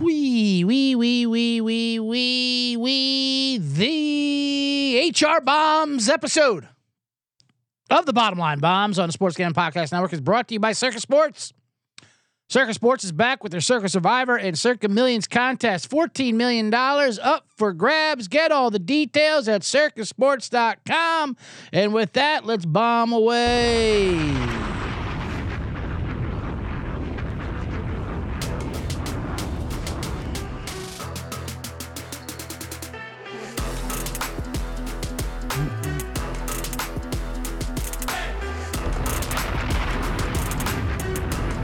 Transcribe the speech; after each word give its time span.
Wee, 0.00 0.64
wee, 0.64 0.96
wee, 0.96 1.26
wee, 1.26 1.60
wee, 1.60 2.00
wee, 2.00 2.76
wee. 2.78 3.58
The 3.58 5.10
HR 5.10 5.42
Bombs 5.42 6.08
episode 6.08 6.68
of 7.90 8.06
the 8.06 8.14
Bottom 8.14 8.38
Line 8.38 8.60
Bombs 8.60 8.98
on 8.98 9.08
the 9.08 9.12
Sports 9.12 9.36
Gambling 9.36 9.62
Podcast 9.62 9.92
Network 9.92 10.14
is 10.14 10.22
brought 10.22 10.48
to 10.48 10.54
you 10.54 10.60
by 10.60 10.72
Circa 10.72 11.00
Sports. 11.00 11.52
Circa 12.48 12.72
Sports 12.72 13.04
is 13.04 13.12
back 13.12 13.42
with 13.42 13.52
their 13.52 13.60
Circa 13.60 13.90
Survivor 13.90 14.36
and 14.38 14.58
Circa 14.58 14.88
Millions 14.88 15.28
contest. 15.28 15.90
$14 15.90 16.32
million 16.32 16.72
up 16.72 17.44
for 17.56 17.74
grabs. 17.74 18.26
Get 18.26 18.50
all 18.50 18.70
the 18.70 18.78
details 18.78 19.48
at 19.48 19.60
circasports.com. 19.62 21.36
And 21.74 21.92
with 21.92 22.14
that, 22.14 22.46
let's 22.46 22.64
bomb 22.64 23.12
away. 23.12 24.59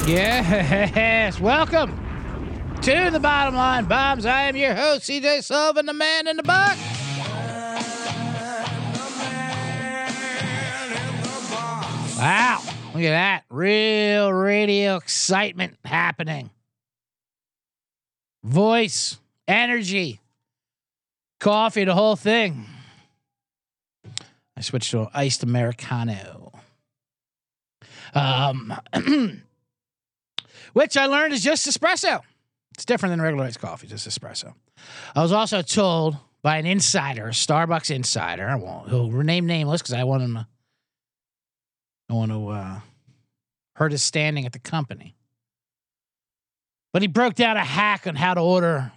Yes, 0.07 1.41
welcome 1.41 1.91
to 2.83 3.11
the 3.11 3.19
Bottom 3.19 3.57
Line 3.57 3.87
Bombs. 3.87 4.25
I 4.25 4.43
am 4.43 4.55
your 4.55 4.73
host, 4.73 5.11
CJ 5.11 5.43
Sullivan, 5.43 5.87
the 5.87 5.93
man 5.93 6.29
in 6.29 6.37
the 6.37 6.45
box. 6.45 6.79
Wow, 12.17 12.63
look 12.95 13.03
at 13.03 13.11
that. 13.11 13.43
Real 13.51 14.33
radio 14.33 14.95
excitement 14.95 15.77
happening. 15.85 16.51
Voice, 18.45 19.19
energy, 19.49 20.21
coffee, 21.41 21.83
the 21.83 21.95
whole 21.95 22.15
thing. 22.15 22.67
I 24.57 24.61
switched 24.61 24.93
to 24.93 25.01
an 25.01 25.09
iced 25.13 25.43
Americano. 25.43 26.53
Um, 28.15 28.73
which 30.77 30.95
I 30.99 31.07
learned 31.07 31.33
is 31.33 31.43
just 31.43 31.67
espresso. 31.67 32.21
It's 32.75 32.85
different 32.85 33.15
than 33.15 33.23
regular 33.23 33.47
iced 33.47 33.61
coffee, 33.61 33.87
just 33.87 34.07
espresso. 34.07 34.53
I 35.15 35.23
was 35.23 35.33
also 35.33 35.63
told 35.63 36.19
by 36.43 36.59
an 36.59 36.67
insider, 36.67 37.29
a 37.29 37.31
Starbucks 37.31 37.91
insider, 37.91 38.47
I 38.47 38.57
won't, 38.57 38.91
he'll 38.91 39.11
rename 39.11 39.47
nameless 39.47 39.81
because 39.81 39.95
I 39.95 40.05
want 40.05 40.23
him 40.23 40.35
to, 40.35 40.47
I 42.11 42.13
want 42.13 42.31
to 42.31 42.49
uh, 42.49 42.81
hurt 43.77 43.93
his 43.93 44.03
standing 44.03 44.45
at 44.45 44.53
the 44.53 44.59
company. 44.59 45.17
But 46.93 47.01
he 47.01 47.09
broke 47.09 47.37
down 47.37 47.57
a 47.57 47.65
hack 47.65 48.07
on 48.07 48.15
how 48.15 48.35
to 48.35 48.43
order 48.43 48.93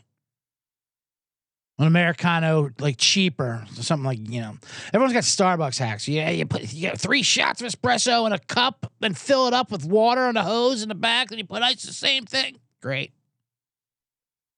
an 1.80 1.88
Americano 1.88 2.70
like 2.80 2.98
cheaper, 2.98 3.66
something 3.74 4.06
like 4.06 4.20
you 4.30 4.42
know. 4.42 4.58
Everyone's 4.94 5.14
got 5.14 5.24
Starbucks 5.24 5.80
hacks. 5.80 6.08
Yeah, 6.08 6.30
you 6.30 6.46
put 6.46 6.74
you 6.74 6.82
get 6.82 7.00
three 7.00 7.24
shots 7.24 7.62
of 7.62 7.68
espresso 7.68 8.28
in 8.28 8.34
a 8.34 8.40
cup, 8.40 8.92
then 9.00 9.14
fill 9.14 9.48
it 9.48 9.54
up 9.54 9.72
with 9.72 9.86
water 9.86 10.22
on 10.22 10.38
a 10.38 10.44
hose 10.44 10.84
in 10.84 10.90
the 10.90 10.96
back, 10.96 11.30
then 11.30 11.40
you 11.40 11.46
put 11.46 11.62
ice. 11.64 11.84
The 11.84 11.94
same 11.94 12.26
thing. 12.26 12.58
Great. 12.82 13.14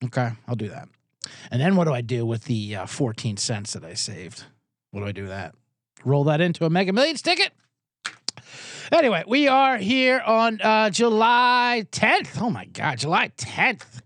Okay, 0.04 0.32
I'll 0.48 0.56
do 0.56 0.70
that. 0.70 0.90
And 1.52 1.62
then 1.62 1.76
what 1.76 1.86
do 1.86 1.94
I 1.94 2.02
do 2.02 2.26
with 2.26 2.46
the 2.46 2.76
uh, 2.76 2.86
14 2.88 3.38
cents 3.38 3.74
that 3.74 3.86
I 3.86 3.94
saved? 3.94 4.46
What 4.90 5.02
do 5.02 5.06
I 5.06 5.12
do 5.12 5.28
that? 5.28 5.54
Roll 6.04 6.24
that 6.24 6.42
into 6.42 6.66
a 6.66 6.70
Mega 6.70 6.92
Millions 6.92 7.22
ticket. 7.22 7.52
Anyway, 8.92 9.24
we 9.28 9.48
are 9.48 9.78
here 9.78 10.20
on 10.20 10.60
uh, 10.60 10.90
July 10.90 11.86
10th. 11.92 12.42
Oh 12.42 12.50
my 12.50 12.66
God, 12.66 12.98
July 12.98 13.32
10th. 13.38 14.02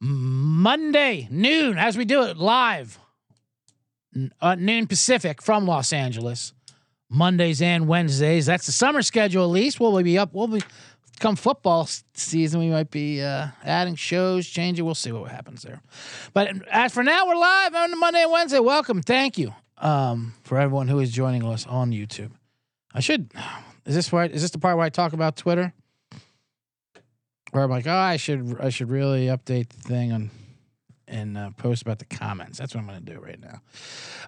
Monday, 0.00 1.28
noon, 1.30 1.78
as 1.78 1.96
we 1.96 2.04
do 2.04 2.22
it 2.24 2.36
live, 2.36 2.98
uh, 4.40 4.54
noon 4.54 4.86
Pacific 4.86 5.42
from 5.42 5.66
Los 5.66 5.92
Angeles. 5.92 6.52
Mondays 7.08 7.62
and 7.62 7.86
Wednesdays. 7.86 8.46
That's 8.46 8.66
the 8.66 8.72
summer 8.72 9.02
schedule, 9.02 9.44
at 9.44 9.50
least. 9.50 9.78
We'll 9.78 10.02
be 10.02 10.18
up? 10.18 10.32
We'll 10.32 10.48
be 10.48 10.62
come 11.20 11.36
football 11.36 11.88
season. 12.14 12.60
We 12.60 12.68
might 12.68 12.90
be 12.90 13.22
uh, 13.22 13.48
adding 13.64 13.94
shows, 13.94 14.46
changing. 14.46 14.84
We'll 14.84 14.94
see 14.94 15.12
what 15.12 15.30
happens 15.30 15.62
there. 15.62 15.80
But 16.32 16.66
as 16.70 16.92
for 16.92 17.02
now, 17.02 17.26
we're 17.26 17.36
live 17.36 17.74
on 17.74 17.98
Monday 17.98 18.22
and 18.22 18.32
Wednesday. 18.32 18.58
Welcome, 18.58 19.02
thank 19.02 19.38
you 19.38 19.54
um, 19.78 20.34
for 20.42 20.58
everyone 20.58 20.88
who 20.88 20.98
is 20.98 21.10
joining 21.12 21.44
us 21.44 21.66
on 21.66 21.90
YouTube. 21.90 22.32
I 22.92 23.00
should. 23.00 23.32
Is 23.84 23.94
this 23.94 24.12
right? 24.12 24.30
Is 24.30 24.42
this 24.42 24.50
the 24.50 24.58
part 24.58 24.76
where 24.76 24.86
I 24.86 24.90
talk 24.90 25.12
about 25.12 25.36
Twitter? 25.36 25.72
Where 27.56 27.64
I'm 27.64 27.70
like, 27.70 27.86
oh, 27.86 27.96
I 27.96 28.18
should 28.18 28.58
I 28.60 28.68
should 28.68 28.90
really 28.90 29.26
update 29.26 29.70
the 29.70 29.80
thing 29.80 30.12
and 30.12 30.30
and 31.08 31.38
uh, 31.38 31.50
post 31.56 31.82
about 31.82 31.98
the 31.98 32.04
comments. 32.04 32.58
That's 32.58 32.74
what 32.74 32.82
I'm 32.82 32.86
going 32.86 33.04
to 33.04 33.12
do 33.12 33.20
right 33.20 33.40
now. 33.40 33.60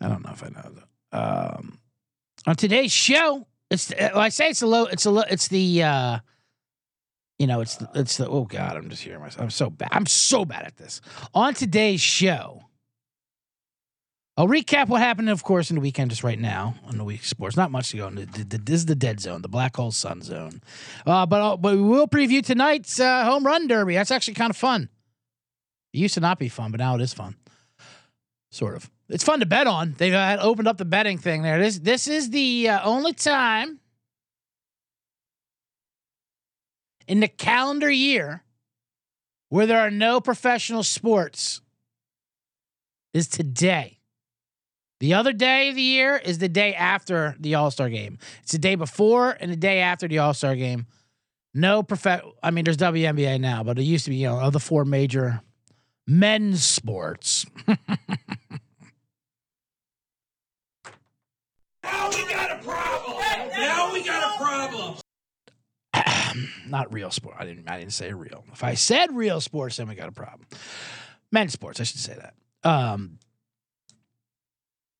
don't 0.00 0.24
know 0.24 0.32
if 0.32 0.42
I 0.42 0.48
know 0.48 0.72
that. 0.72 0.84
Um, 1.12 1.78
on 2.46 2.56
today's 2.56 2.92
show, 2.92 3.46
it's 3.70 3.92
well, 3.98 4.18
I 4.18 4.28
say 4.28 4.48
it's 4.48 4.62
a 4.62 4.66
low. 4.66 4.86
It's 4.86 5.06
a 5.06 5.10
low. 5.10 5.24
It's 5.30 5.48
the. 5.48 5.82
Uh, 5.82 6.18
you 7.38 7.46
know, 7.46 7.60
it's 7.60 7.76
the, 7.76 7.90
it's 7.94 8.16
the. 8.16 8.28
Oh 8.28 8.44
God, 8.44 8.76
I'm 8.76 8.88
just 8.88 9.02
hearing 9.02 9.20
myself. 9.20 9.42
I'm 9.42 9.50
so 9.50 9.70
bad. 9.70 9.90
I'm 9.92 10.06
so 10.06 10.44
bad 10.44 10.64
at 10.64 10.76
this. 10.76 11.00
On 11.34 11.54
today's 11.54 12.00
show, 12.00 12.62
I'll 14.38 14.48
recap 14.48 14.88
what 14.88 15.00
happened, 15.00 15.30
of 15.30 15.42
course, 15.42 15.70
in 15.70 15.76
the 15.76 15.80
weekend 15.80 16.10
just 16.10 16.22
right 16.22 16.38
now 16.38 16.74
on 16.86 16.98
the 16.98 17.04
week 17.04 17.24
sports. 17.24 17.56
Not 17.56 17.70
much 17.70 17.90
to 17.92 17.96
go. 17.96 18.10
This 18.10 18.80
is 18.80 18.86
the 18.86 18.94
dead 18.94 19.18
zone, 19.18 19.40
the 19.40 19.48
black 19.48 19.76
hole 19.76 19.92
sun 19.92 20.20
zone. 20.20 20.60
Uh, 21.06 21.24
but 21.24 21.40
uh, 21.40 21.56
but 21.56 21.74
we 21.74 21.82
will 21.82 22.06
preview 22.06 22.44
tonight's 22.44 23.00
uh, 23.00 23.24
home 23.24 23.46
run 23.46 23.66
derby. 23.66 23.94
That's 23.94 24.10
actually 24.10 24.34
kind 24.34 24.50
of 24.50 24.56
fun. 24.56 24.90
It 25.94 25.98
used 25.98 26.14
to 26.14 26.20
not 26.20 26.38
be 26.38 26.50
fun, 26.50 26.70
but 26.70 26.80
now 26.80 26.96
it 26.96 27.00
is 27.00 27.14
fun. 27.14 27.36
Sort 28.50 28.76
of. 28.76 28.90
It's 29.08 29.24
fun 29.24 29.40
to 29.40 29.46
bet 29.46 29.66
on. 29.66 29.94
They've 29.96 30.12
uh, 30.12 30.36
opened 30.40 30.68
up 30.68 30.76
the 30.76 30.84
betting 30.84 31.16
thing 31.16 31.40
there. 31.42 31.58
This 31.58 31.78
this 31.78 32.06
is 32.06 32.28
the 32.28 32.68
uh, 32.68 32.80
only 32.84 33.14
time 33.14 33.80
in 37.08 37.20
the 37.20 37.28
calendar 37.28 37.90
year 37.90 38.42
where 39.48 39.66
there 39.66 39.78
are 39.78 39.90
no 39.90 40.20
professional 40.20 40.82
sports 40.82 41.62
is 43.14 43.28
today. 43.28 43.95
The 44.98 45.14
other 45.14 45.32
day 45.32 45.68
of 45.68 45.74
the 45.74 45.82
year 45.82 46.16
is 46.16 46.38
the 46.38 46.48
day 46.48 46.74
after 46.74 47.36
the 47.38 47.54
All 47.54 47.70
Star 47.70 47.90
game. 47.90 48.18
It's 48.42 48.52
the 48.52 48.58
day 48.58 48.76
before 48.76 49.36
and 49.38 49.52
the 49.52 49.56
day 49.56 49.80
after 49.80 50.08
the 50.08 50.18
All 50.18 50.32
Star 50.32 50.56
game. 50.56 50.86
No 51.52 51.82
prof. 51.82 52.22
I 52.42 52.50
mean, 52.50 52.64
there's 52.64 52.76
WNBA 52.76 53.40
now, 53.40 53.62
but 53.62 53.78
it 53.78 53.82
used 53.82 54.04
to 54.06 54.10
be 54.10 54.16
you 54.16 54.28
know 54.28 54.40
of 54.40 54.52
the 54.52 54.60
four 54.60 54.84
major 54.84 55.42
men's 56.06 56.64
sports. 56.64 57.46
now 57.66 57.76
we 62.10 62.24
got 62.28 62.50
a 62.52 62.62
problem. 62.62 63.22
Now 63.50 63.92
we 63.92 64.02
got 64.02 64.34
a 64.34 64.38
problem. 64.42 64.96
Not 66.68 66.92
real 66.92 67.10
sport. 67.10 67.36
I 67.38 67.44
didn't. 67.44 67.68
I 67.70 67.78
didn't 67.78 67.92
say 67.92 68.12
real. 68.12 68.44
If 68.52 68.64
I 68.64 68.74
said 68.74 69.14
real 69.14 69.40
sports, 69.42 69.76
then 69.76 69.88
we 69.88 69.94
got 69.94 70.08
a 70.08 70.12
problem. 70.12 70.46
Men's 71.32 71.52
sports. 71.52 71.80
I 71.80 71.84
should 71.84 72.00
say 72.00 72.14
that. 72.14 72.34
Um, 72.68 73.18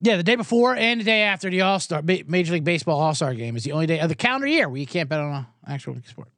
yeah, 0.01 0.17
the 0.17 0.23
day 0.23 0.37
before 0.37 0.77
and 0.77 1.01
the 1.01 1.05
day 1.05 1.23
after 1.23 1.49
the 1.49 1.63
All 1.63 1.81
Star 1.81 2.03
Major 2.03 2.53
League 2.53 2.65
Baseball 2.65 3.01
All 3.01 3.15
Star 3.15 3.35
game 3.35 3.57
is 3.57 3.65
the 3.65 3.73
only 3.73 3.87
day 3.87 4.01
of 4.01 4.09
the 4.09 4.15
calendar 4.15 4.47
year 4.47 4.69
where 4.69 4.79
you 4.79 4.87
can't 4.87 5.09
bet 5.09 5.21
on 5.21 5.33
an 5.35 5.47
actual 5.67 5.97
sport. 6.07 6.29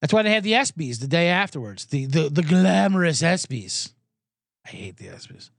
That's 0.00 0.12
why 0.12 0.22
they 0.22 0.32
have 0.32 0.44
the 0.44 0.52
ESPYS 0.52 1.00
the 1.00 1.08
day 1.08 1.28
afterwards. 1.28 1.86
The 1.86 2.06
the 2.06 2.28
the 2.28 2.42
glamorous 2.42 3.22
ESPYS. 3.22 3.92
I 4.66 4.70
hate 4.70 4.96
the 4.96 5.06
ESPYS, 5.06 5.50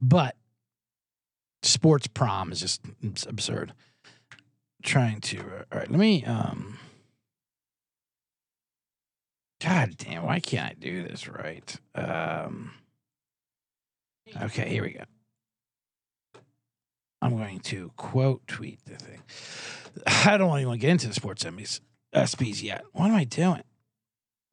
but 0.00 0.36
sports 1.62 2.06
prom 2.06 2.52
is 2.52 2.60
just 2.60 2.82
absurd. 3.26 3.72
trying 4.82 5.20
to 5.20 5.38
uh, 5.38 5.64
all 5.72 5.78
right. 5.78 5.90
Let 5.90 6.00
me 6.00 6.24
um. 6.24 6.78
God 9.62 9.96
damn! 9.96 10.24
Why 10.24 10.40
can't 10.40 10.72
I 10.72 10.74
do 10.78 11.04
this 11.04 11.28
right? 11.28 11.76
Um. 11.94 12.72
Okay, 14.42 14.68
here 14.68 14.82
we 14.82 14.90
go. 14.92 15.04
I'm 17.22 17.36
going 17.36 17.60
to 17.60 17.92
quote 17.96 18.46
tweet 18.48 18.84
the 18.84 18.96
thing. 18.96 19.22
I 20.26 20.36
don't 20.36 20.54
even 20.58 20.68
want 20.68 20.80
to 20.80 20.86
get 20.86 20.90
into 20.90 21.06
the 21.06 21.14
sports 21.14 21.44
ESPYS, 21.44 21.80
SPs 22.14 22.62
yet. 22.62 22.84
What 22.92 23.06
am 23.06 23.14
I 23.14 23.24
doing? 23.24 23.62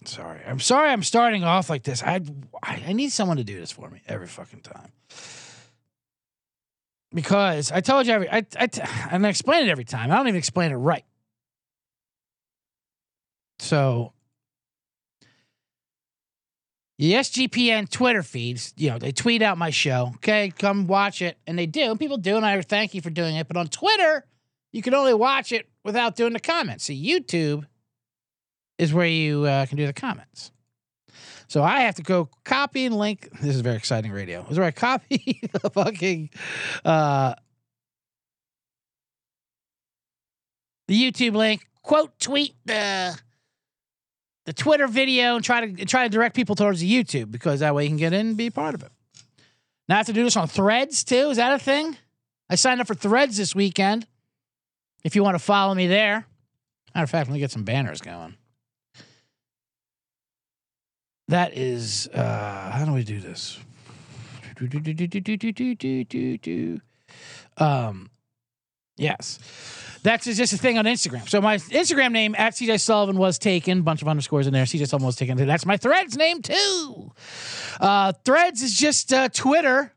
Sorry. 0.05 0.41
I'm 0.45 0.59
sorry 0.59 0.91
I'm 0.91 1.03
starting 1.03 1.43
off 1.43 1.69
like 1.69 1.83
this. 1.83 2.03
I, 2.03 2.21
I 2.63 2.93
need 2.93 3.11
someone 3.11 3.37
to 3.37 3.43
do 3.43 3.59
this 3.59 3.71
for 3.71 3.89
me 3.89 4.01
every 4.07 4.27
fucking 4.27 4.61
time. 4.61 4.91
Because 7.11 7.71
I 7.71 7.81
told 7.81 8.05
you 8.05 8.13
every 8.13 8.29
I, 8.29 8.45
I 8.55 8.69
and 9.09 9.25
I 9.25 9.29
explain 9.29 9.67
it 9.67 9.71
every 9.71 9.83
time. 9.83 10.11
I 10.11 10.15
don't 10.15 10.27
even 10.27 10.37
explain 10.37 10.71
it 10.71 10.75
right. 10.75 11.05
So 13.57 14.13
the 16.99 17.13
SGPN 17.13 17.89
Twitter 17.89 18.21
feeds, 18.21 18.73
you 18.75 18.89
know, 18.89 18.99
they 18.99 19.13
tweet 19.13 19.41
out 19.41 19.57
my 19.57 19.69
show. 19.69 20.11
Okay, 20.15 20.51
come 20.57 20.85
watch 20.85 21.21
it. 21.21 21.37
And 21.47 21.57
they 21.57 21.65
do. 21.65 21.95
People 21.95 22.17
do, 22.17 22.35
and 22.35 22.45
I 22.45 22.61
thank 22.61 22.93
you 22.93 22.99
for 22.99 23.09
doing 23.09 23.37
it. 23.37 23.47
But 23.47 23.55
on 23.55 23.69
Twitter, 23.69 24.25
you 24.73 24.81
can 24.81 24.93
only 24.93 25.13
watch 25.13 25.53
it 25.53 25.69
without 25.85 26.17
doing 26.17 26.33
the 26.33 26.41
comments. 26.41 26.83
See, 26.83 27.01
YouTube 27.01 27.65
is 28.77 28.93
where 28.93 29.07
you 29.07 29.45
uh, 29.45 29.65
can 29.65 29.77
do 29.77 29.87
the 29.87 29.93
comments. 29.93 30.51
So 31.47 31.63
I 31.63 31.79
have 31.81 31.95
to 31.95 32.03
go 32.03 32.29
copy 32.43 32.85
and 32.85 32.97
link. 32.97 33.29
This 33.41 33.55
is 33.55 33.61
very 33.61 33.77
exciting 33.77 34.11
radio. 34.11 34.41
This 34.41 34.51
is 34.51 34.57
where 34.57 34.67
I 34.67 34.71
copy 34.71 35.39
the 35.53 35.69
fucking 35.69 36.31
uh, 36.83 37.33
the 40.89 41.11
YouTube 41.11 41.35
link, 41.35 41.65
quote 41.81 42.19
tweet 42.19 42.55
the 42.65 43.17
the 44.49 44.53
Twitter 44.53 44.87
video, 44.87 45.35
and 45.35 45.45
try 45.45 45.67
to 45.67 45.85
try 45.85 46.05
to 46.05 46.09
direct 46.09 46.35
people 46.35 46.55
towards 46.55 46.79
the 46.79 46.91
YouTube 46.91 47.29
because 47.29 47.59
that 47.59 47.75
way 47.75 47.83
you 47.83 47.89
can 47.91 47.97
get 47.97 48.13
in 48.13 48.29
and 48.29 48.35
be 48.35 48.49
part 48.49 48.73
of 48.73 48.81
it. 48.81 48.89
Now 49.87 49.93
I 49.93 49.97
have 49.97 50.07
to 50.07 50.13
do 50.13 50.23
this 50.23 50.35
on 50.35 50.47
Threads 50.47 51.03
too. 51.03 51.29
Is 51.29 51.37
that 51.37 51.53
a 51.53 51.59
thing? 51.59 51.95
I 52.49 52.55
signed 52.55 52.81
up 52.81 52.87
for 52.87 52.95
Threads 52.95 53.37
this 53.37 53.53
weekend. 53.53 54.07
If 55.03 55.15
you 55.15 55.23
want 55.23 55.35
to 55.35 55.39
follow 55.39 55.75
me 55.75 55.85
there. 55.85 56.25
Matter 56.95 57.03
of 57.03 57.11
fact, 57.11 57.29
let 57.29 57.33
me 57.35 57.39
get 57.39 57.51
some 57.51 57.63
banners 57.63 58.01
going. 58.01 58.37
That 61.27 61.55
is 61.55 62.07
uh 62.07 62.71
how 62.71 62.85
do 62.85 62.93
we 62.93 63.03
do 63.03 63.19
this? 63.19 63.59
Um 67.57 68.09
yes. 68.97 69.37
That's 70.03 70.25
just 70.25 70.53
a 70.53 70.57
thing 70.57 70.77
on 70.77 70.85
Instagram. 70.85 71.27
So 71.27 71.41
my 71.41 71.57
Instagram 71.57 72.11
name 72.11 72.35
at 72.37 72.53
CJ 72.53 72.79
Sullivan 72.79 73.17
was 73.17 73.37
taken. 73.37 73.81
Bunch 73.81 74.01
of 74.01 74.07
underscores 74.07 74.47
in 74.47 74.53
there. 74.53 74.63
CJ 74.65 74.87
Sullivan 74.87 75.05
was 75.05 75.15
taken. 75.15 75.37
That's 75.45 75.65
my 75.65 75.77
Threads 75.77 76.15
name 76.17 76.41
too. 76.41 77.11
Uh, 77.79 78.13
Threads 78.23 78.61
is 78.61 78.75
just 78.75 79.11
uh, 79.11 79.29
Twitter, 79.29 79.93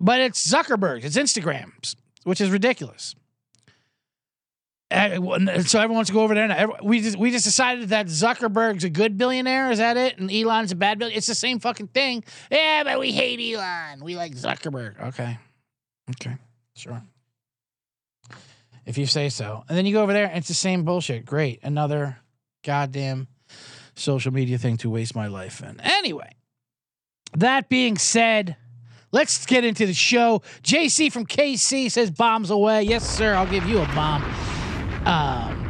but 0.00 0.20
it's 0.20 0.46
Zuckerberg. 0.46 1.04
It's 1.04 1.16
Instagrams, 1.16 1.94
which 2.24 2.40
is 2.40 2.50
ridiculous. 2.50 3.14
Uh, 4.90 5.16
so 5.62 5.78
everyone 5.80 5.96
wants 5.96 6.08
to 6.08 6.14
go 6.14 6.22
over 6.22 6.34
there. 6.34 6.46
Now. 6.46 6.76
We 6.82 7.00
just 7.00 7.16
we 7.16 7.30
just 7.30 7.44
decided 7.44 7.88
that 7.90 8.06
Zuckerberg's 8.06 8.84
a 8.84 8.90
good 8.90 9.16
billionaire. 9.16 9.70
Is 9.70 9.78
that 9.78 9.96
it? 9.96 10.18
And 10.18 10.30
Elon's 10.30 10.72
a 10.72 10.76
bad 10.76 10.98
billionaire. 10.98 11.18
It's 11.18 11.26
the 11.26 11.34
same 11.34 11.60
fucking 11.60 11.88
thing. 11.88 12.24
Yeah, 12.50 12.82
but 12.84 12.98
we 12.98 13.12
hate 13.12 13.40
Elon. 13.40 14.04
We 14.04 14.16
like 14.16 14.32
Zuckerberg. 14.32 15.00
Okay, 15.08 15.38
okay, 16.10 16.36
sure 16.76 17.02
if 18.86 18.98
you 18.98 19.06
say 19.06 19.28
so. 19.28 19.64
And 19.68 19.76
then 19.76 19.86
you 19.86 19.92
go 19.92 20.02
over 20.02 20.12
there 20.12 20.26
and 20.26 20.38
it's 20.38 20.48
the 20.48 20.54
same 20.54 20.84
bullshit. 20.84 21.24
Great. 21.24 21.60
Another 21.62 22.18
goddamn 22.62 23.28
social 23.94 24.32
media 24.32 24.58
thing 24.58 24.76
to 24.78 24.90
waste 24.90 25.14
my 25.14 25.28
life 25.28 25.62
in. 25.62 25.80
Anyway, 25.80 26.34
that 27.36 27.68
being 27.68 27.96
said, 27.96 28.56
let's 29.12 29.46
get 29.46 29.64
into 29.64 29.86
the 29.86 29.94
show. 29.94 30.42
JC 30.62 31.12
from 31.12 31.26
KC 31.26 31.90
says 31.90 32.10
bombs 32.10 32.50
away. 32.50 32.82
Yes, 32.82 33.08
sir. 33.08 33.34
I'll 33.34 33.46
give 33.46 33.66
you 33.68 33.78
a 33.78 33.86
bomb. 33.86 34.22
Um, 35.06 35.60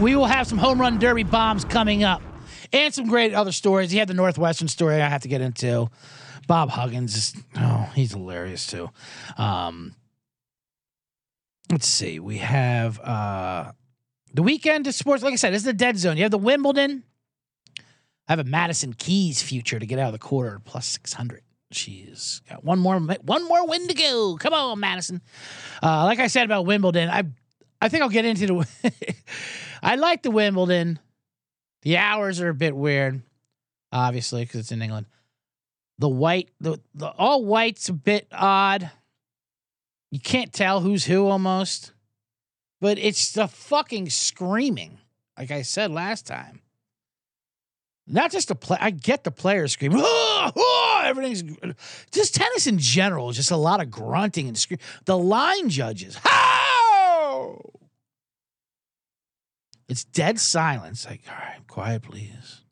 we 0.00 0.16
will 0.16 0.26
have 0.26 0.46
some 0.46 0.58
home 0.58 0.80
run 0.80 0.98
derby 0.98 1.24
bombs 1.24 1.64
coming 1.64 2.04
up 2.04 2.22
and 2.72 2.92
some 2.92 3.06
great 3.06 3.34
other 3.34 3.52
stories. 3.52 3.90
He 3.90 3.98
had 3.98 4.08
the 4.08 4.14
Northwestern 4.14 4.68
story 4.68 4.94
I 5.00 5.08
have 5.08 5.22
to 5.22 5.28
get 5.28 5.40
into. 5.40 5.90
Bob 6.46 6.70
Huggins 6.70 7.16
is, 7.16 7.34
oh, 7.56 7.90
he's 7.94 8.12
hilarious 8.12 8.66
too. 8.66 8.90
Um, 9.36 9.94
let's 11.70 11.86
see. 11.86 12.18
We 12.18 12.38
have 12.38 12.98
uh 13.00 13.72
the 14.32 14.42
weekend 14.42 14.86
of 14.86 14.94
sports. 14.94 15.22
Like 15.22 15.32
I 15.32 15.36
said, 15.36 15.52
this 15.52 15.62
is 15.62 15.66
the 15.66 15.72
dead 15.72 15.96
zone. 15.98 16.16
You 16.16 16.24
have 16.24 16.30
the 16.30 16.38
Wimbledon. 16.38 17.04
I 17.78 18.32
have 18.32 18.38
a 18.38 18.44
Madison 18.44 18.92
Keys 18.92 19.42
future 19.42 19.78
to 19.78 19.86
get 19.86 19.98
out 19.98 20.06
of 20.06 20.12
the 20.12 20.18
quarter 20.18 20.60
plus 20.64 20.86
six 20.86 21.12
hundred. 21.12 21.42
She's 21.72 22.42
got 22.48 22.64
one 22.64 22.78
more 22.78 22.98
one 22.98 23.46
more 23.46 23.66
win 23.66 23.86
to 23.88 23.94
go. 23.94 24.36
Come 24.38 24.54
on, 24.54 24.80
Madison. 24.80 25.20
Uh, 25.82 26.04
like 26.04 26.18
I 26.18 26.26
said 26.26 26.44
about 26.44 26.66
Wimbledon, 26.66 27.08
I 27.08 27.24
I 27.80 27.88
think 27.88 28.02
I'll 28.02 28.08
get 28.08 28.24
into 28.24 28.46
the. 28.46 28.94
I 29.82 29.96
like 29.96 30.22
the 30.22 30.30
Wimbledon. 30.30 30.98
The 31.82 31.96
hours 31.96 32.40
are 32.40 32.50
a 32.50 32.54
bit 32.54 32.76
weird, 32.76 33.22
obviously, 33.90 34.42
because 34.42 34.60
it's 34.60 34.72
in 34.72 34.82
England. 34.82 35.06
The 35.98 36.08
white, 36.08 36.50
the, 36.60 36.78
the 36.94 37.08
all 37.08 37.44
white's 37.44 37.88
a 37.88 37.94
bit 37.94 38.26
odd. 38.32 38.90
You 40.10 40.20
can't 40.20 40.52
tell 40.52 40.80
who's 40.80 41.04
who 41.04 41.26
almost, 41.26 41.92
but 42.80 42.98
it's 42.98 43.32
the 43.32 43.46
fucking 43.46 44.10
screaming. 44.10 44.98
Like 45.38 45.50
I 45.50 45.62
said 45.62 45.90
last 45.90 46.26
time. 46.26 46.60
Not 48.06 48.32
just 48.32 48.48
the 48.48 48.56
play. 48.56 48.76
I 48.80 48.90
get 48.90 49.22
the 49.22 49.30
players 49.30 49.72
screaming. 49.72 50.00
Oh, 50.02 50.50
oh, 50.56 51.02
everything's 51.04 51.44
just 52.10 52.34
tennis 52.34 52.66
in 52.66 52.78
general. 52.78 53.30
Just 53.30 53.52
a 53.52 53.56
lot 53.56 53.80
of 53.80 53.90
grunting 53.90 54.48
and 54.48 54.58
screaming. 54.58 54.84
The 55.04 55.16
line 55.16 55.68
judges. 55.68 56.18
It's 59.88 60.04
dead 60.04 60.40
silence. 60.40 61.06
Like, 61.06 61.22
all 61.28 61.36
right, 61.36 61.66
quiet, 61.66 62.02
please. 62.02 62.62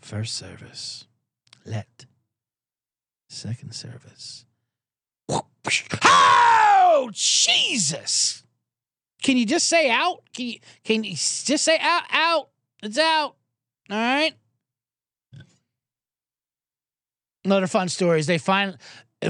First 0.00 0.34
service. 0.34 1.06
Let. 1.64 2.06
Second 3.28 3.74
service. 3.74 4.44
Oh, 6.04 7.10
Jesus. 7.12 8.42
Can 9.22 9.36
you 9.36 9.46
just 9.46 9.68
say 9.68 9.90
out? 9.90 10.22
Can 10.34 10.46
you, 10.46 10.58
can 10.84 11.04
you 11.04 11.12
just 11.12 11.58
say 11.64 11.78
out? 11.80 12.02
Out. 12.10 12.48
It's 12.82 12.98
out. 12.98 13.36
All 13.90 13.96
right. 13.96 14.34
Another 17.44 17.66
fun 17.66 17.88
story 17.88 18.20
is 18.20 18.26
they 18.26 18.38
find 18.38 18.76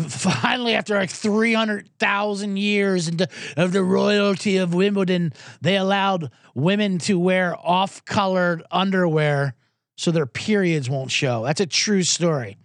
finally 0.09 0.75
after 0.75 0.95
like 0.95 1.11
300,000 1.11 2.57
years 2.57 3.11
of 3.57 3.73
the 3.73 3.83
royalty 3.83 4.57
of 4.57 4.75
Wimbledon, 4.75 5.33
they 5.61 5.77
allowed 5.77 6.31
women 6.55 6.99
to 6.99 7.19
wear 7.19 7.55
off-colored 7.59 8.63
underwear 8.71 9.55
so 9.97 10.11
their 10.11 10.27
periods 10.27 10.89
won't 10.89 11.11
show. 11.11 11.45
That's 11.45 11.61
a 11.61 11.67
true 11.67 12.03
story. 12.03 12.57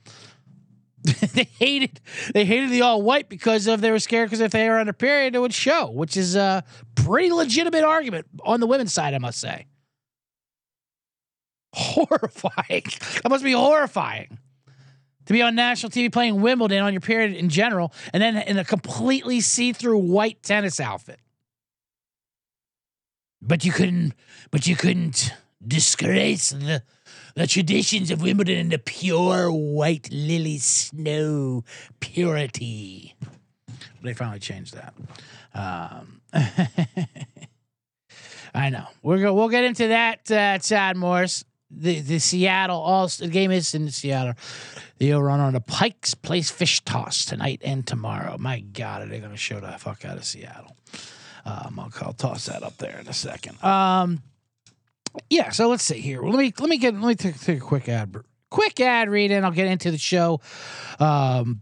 they 1.33 1.43
hated 1.43 1.99
they 2.33 2.45
hated 2.45 2.69
the 2.69 2.81
all 2.81 3.01
white 3.01 3.29
because 3.29 3.67
of 3.67 3.81
they 3.81 3.91
were 3.91 3.99
scared 3.99 4.29
because 4.29 4.41
if 4.41 4.51
they 4.51 4.67
were 4.67 4.77
on 4.77 4.89
a 4.89 4.93
period 4.93 5.35
it 5.35 5.39
would 5.39 5.53
show, 5.53 5.89
which 5.89 6.17
is 6.17 6.35
a 6.35 6.63
pretty 6.95 7.31
legitimate 7.31 7.83
argument 7.83 8.25
on 8.43 8.59
the 8.59 8.67
women's 8.67 8.93
side, 8.93 9.13
I 9.13 9.17
must 9.17 9.39
say. 9.39 9.67
Horrifying. 11.73 12.83
That 13.23 13.29
must 13.29 13.43
be 13.43 13.51
horrifying 13.51 14.39
to 15.27 15.33
be 15.33 15.41
on 15.41 15.55
national 15.55 15.91
TV 15.91 16.11
playing 16.11 16.41
Wimbledon 16.41 16.81
on 16.81 16.93
your 16.93 17.01
period 17.01 17.33
in 17.33 17.49
general, 17.49 17.93
and 18.13 18.23
then 18.23 18.37
in 18.37 18.57
a 18.57 18.63
completely 18.63 19.41
see-through 19.41 19.97
white 19.97 20.41
tennis 20.41 20.79
outfit. 20.79 21.19
But 23.41 23.65
you 23.65 23.71
couldn't. 23.71 24.13
But 24.51 24.67
you 24.67 24.75
couldn't 24.75 25.33
disgrace 25.65 26.49
the 26.49 26.81
the 27.35 27.47
traditions 27.47 28.11
of 28.11 28.21
Wimbledon 28.21 28.57
and 28.57 28.71
the 28.71 28.79
pure 28.79 29.51
white 29.51 30.09
lily 30.11 30.57
snow 30.57 31.63
purity. 31.99 33.15
They 34.01 34.13
finally 34.13 34.39
changed 34.39 34.75
that. 34.75 34.93
Um, 35.53 36.21
I 38.53 38.69
know. 38.69 38.85
We're 39.03 39.19
go, 39.19 39.33
we'll 39.33 39.49
get 39.49 39.63
into 39.63 39.87
that 39.89 40.31
uh, 40.31 40.59
Chad 40.59 40.97
Morris. 40.97 41.43
The 41.69 41.99
the 41.99 42.19
Seattle 42.19 42.79
all 42.79 43.07
the 43.07 43.27
game 43.27 43.51
is 43.51 43.75
in 43.75 43.89
Seattle. 43.89 44.35
They'll 44.99 45.21
run 45.21 45.41
on 45.41 45.53
the 45.53 45.59
Pikes 45.59 46.13
Place 46.15 46.49
fish 46.49 46.81
toss 46.85 47.25
tonight 47.25 47.61
and 47.63 47.85
tomorrow. 47.85 48.37
My 48.39 48.61
God, 48.61 49.01
are 49.01 49.05
they 49.05 49.19
going 49.19 49.31
to 49.31 49.37
show 49.37 49.59
the 49.59 49.73
fuck 49.77 50.05
out 50.05 50.17
of 50.17 50.23
Seattle? 50.23 50.75
Um, 51.45 51.79
I'll, 51.79 51.91
I'll 52.01 52.13
toss 52.13 52.45
that 52.45 52.63
up 52.63 52.77
there 52.77 52.99
in 52.99 53.07
a 53.07 53.13
second. 53.13 53.61
Um, 53.63 54.21
yeah, 55.29 55.49
so 55.49 55.69
let's 55.69 55.83
see 55.83 55.99
here. 55.99 56.21
Let 56.21 56.37
me 56.37 56.53
let 56.59 56.69
me 56.69 56.77
get 56.77 56.93
let 56.93 57.07
me 57.07 57.15
take, 57.15 57.39
take 57.39 57.57
a 57.57 57.61
quick 57.61 57.89
ad 57.89 58.15
quick 58.49 58.79
ad 58.79 59.09
read 59.09 59.31
and 59.31 59.45
I'll 59.45 59.51
get 59.51 59.67
into 59.67 59.91
the 59.91 59.97
show. 59.97 60.41
Um, 60.99 61.61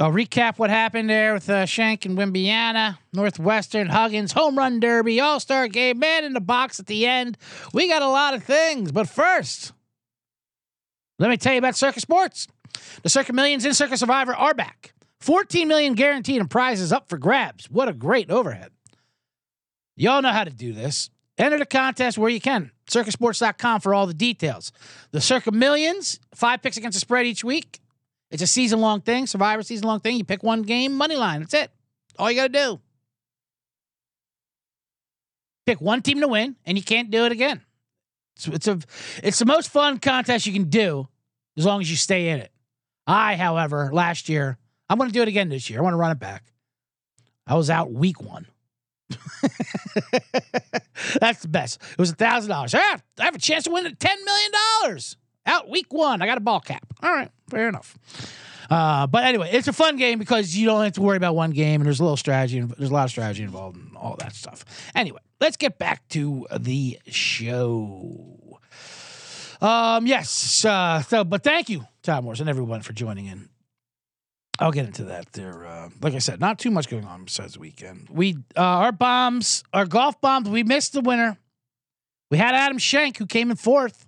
I'll 0.00 0.10
recap 0.10 0.58
what 0.58 0.70
happened 0.70 1.08
there 1.08 1.34
with 1.34 1.48
uh, 1.48 1.66
Schenk 1.66 2.04
and 2.04 2.18
Wimbiana, 2.18 2.98
Northwestern, 3.12 3.86
Huggins, 3.86 4.32
home 4.32 4.58
run 4.58 4.80
derby, 4.80 5.20
All 5.20 5.38
Star 5.38 5.68
game, 5.68 6.00
man 6.00 6.24
in 6.24 6.32
the 6.32 6.40
box 6.40 6.80
at 6.80 6.86
the 6.86 7.06
end. 7.06 7.38
We 7.72 7.88
got 7.88 8.02
a 8.02 8.08
lot 8.08 8.34
of 8.34 8.42
things, 8.42 8.90
but 8.90 9.08
first, 9.08 9.72
let 11.18 11.30
me 11.30 11.36
tell 11.36 11.52
you 11.52 11.58
about 11.58 11.76
Circa 11.76 12.00
Sports. 12.00 12.48
The 13.02 13.08
Circa 13.08 13.32
Millions 13.32 13.64
and 13.64 13.76
Circa 13.76 13.96
Survivor 13.96 14.34
are 14.34 14.54
back. 14.54 14.94
14 15.20 15.68
million 15.68 15.94
guaranteed 15.94 16.40
and 16.40 16.50
prizes 16.50 16.92
up 16.92 17.08
for 17.08 17.16
grabs. 17.16 17.70
What 17.70 17.88
a 17.88 17.92
great 17.92 18.30
overhead. 18.30 18.72
Y'all 19.96 20.22
know 20.22 20.32
how 20.32 20.44
to 20.44 20.50
do 20.50 20.72
this. 20.72 21.08
Enter 21.36 21.58
the 21.58 21.66
contest 21.66 22.16
where 22.16 22.30
you 22.30 22.40
can. 22.40 22.70
Circasports.com 22.88 23.80
for 23.80 23.94
all 23.94 24.06
the 24.06 24.14
details. 24.14 24.72
The 25.10 25.20
Circa 25.20 25.50
Millions, 25.50 26.20
five 26.34 26.62
picks 26.62 26.76
against 26.76 26.96
the 26.96 27.00
spread 27.00 27.26
each 27.26 27.42
week. 27.42 27.80
It's 28.30 28.42
a 28.42 28.46
season 28.46 28.80
long 28.80 29.00
thing, 29.00 29.26
Survivor 29.26 29.62
season 29.62 29.86
long 29.86 30.00
thing. 30.00 30.16
You 30.16 30.24
pick 30.24 30.42
one 30.42 30.62
game, 30.62 30.92
money 30.92 31.16
line. 31.16 31.40
That's 31.40 31.54
it. 31.54 31.70
All 32.18 32.30
you 32.30 32.36
got 32.36 32.52
to 32.52 32.58
do. 32.58 32.80
Pick 35.66 35.80
one 35.80 36.02
team 36.02 36.20
to 36.20 36.28
win, 36.28 36.56
and 36.66 36.76
you 36.76 36.84
can't 36.84 37.10
do 37.10 37.24
it 37.24 37.32
again. 37.32 37.62
It's, 38.36 38.48
it's 38.48 38.68
a 38.68 38.78
it's 39.22 39.38
the 39.38 39.46
most 39.46 39.70
fun 39.70 39.98
contest 39.98 40.46
you 40.46 40.52
can 40.52 40.68
do 40.68 41.08
as 41.56 41.64
long 41.64 41.80
as 41.80 41.90
you 41.90 41.96
stay 41.96 42.28
in 42.28 42.40
it. 42.40 42.50
I, 43.06 43.36
however, 43.36 43.90
last 43.92 44.28
year, 44.28 44.58
I'm 44.88 44.98
going 44.98 45.10
to 45.10 45.14
do 45.14 45.22
it 45.22 45.28
again 45.28 45.48
this 45.48 45.70
year. 45.70 45.78
I 45.78 45.82
want 45.82 45.94
to 45.94 45.98
run 45.98 46.10
it 46.10 46.18
back. 46.18 46.44
I 47.46 47.54
was 47.54 47.70
out 47.70 47.92
week 47.92 48.20
one. 48.20 48.46
That's 51.20 51.42
the 51.42 51.48
best. 51.48 51.80
It 51.92 51.98
was 51.98 52.10
a 52.10 52.14
thousand 52.14 52.50
dollars. 52.50 52.74
I 52.74 52.98
have 53.18 53.34
a 53.34 53.38
chance 53.38 53.64
to 53.64 53.70
win 53.70 53.84
ten 53.96 54.24
million 54.24 54.50
dollars. 54.82 55.16
Out 55.46 55.68
week 55.68 55.92
one. 55.92 56.22
I 56.22 56.26
got 56.26 56.38
a 56.38 56.40
ball 56.40 56.60
cap. 56.60 56.86
All 57.02 57.12
right, 57.12 57.30
fair 57.50 57.68
enough. 57.68 57.98
Uh, 58.70 59.06
but 59.06 59.24
anyway, 59.24 59.50
it's 59.52 59.68
a 59.68 59.72
fun 59.72 59.96
game 59.96 60.18
because 60.18 60.56
you 60.56 60.66
don't 60.66 60.82
have 60.82 60.94
to 60.94 61.02
worry 61.02 61.16
about 61.18 61.34
one 61.34 61.50
game, 61.50 61.80
and 61.80 61.86
there's 61.86 62.00
a 62.00 62.02
little 62.02 62.16
strategy. 62.16 62.60
There's 62.60 62.90
a 62.90 62.92
lot 62.94 63.04
of 63.04 63.10
strategy 63.10 63.42
involved 63.42 63.76
and 63.76 63.96
all 63.96 64.16
that 64.20 64.34
stuff. 64.34 64.64
Anyway, 64.94 65.20
let's 65.40 65.56
get 65.56 65.78
back 65.78 66.06
to 66.10 66.46
the 66.58 66.98
show. 67.08 68.58
Um, 69.60 70.06
yes. 70.06 70.64
Uh, 70.64 71.02
so, 71.02 71.24
but 71.24 71.42
thank 71.42 71.68
you, 71.68 71.84
Tom 72.02 72.24
Morris, 72.24 72.40
and 72.40 72.48
everyone 72.48 72.80
for 72.80 72.92
joining 72.92 73.26
in. 73.26 73.48
I'll 74.58 74.72
get 74.72 74.86
into 74.86 75.04
that. 75.04 75.32
There, 75.32 75.66
uh, 75.66 75.90
like 76.00 76.14
I 76.14 76.18
said, 76.18 76.40
not 76.40 76.58
too 76.58 76.70
much 76.70 76.88
going 76.88 77.04
on 77.04 77.24
besides 77.24 77.54
the 77.54 77.60
weekend. 77.60 78.08
We, 78.10 78.36
uh, 78.56 78.60
our 78.60 78.92
bombs, 78.92 79.64
our 79.72 79.84
golf 79.84 80.20
bombs. 80.20 80.48
We 80.48 80.62
missed 80.62 80.92
the 80.92 81.00
winner. 81.00 81.36
We 82.30 82.38
had 82.38 82.54
Adam 82.54 82.78
Schenk 82.78 83.18
who 83.18 83.26
came 83.26 83.50
in 83.50 83.56
fourth. 83.56 84.06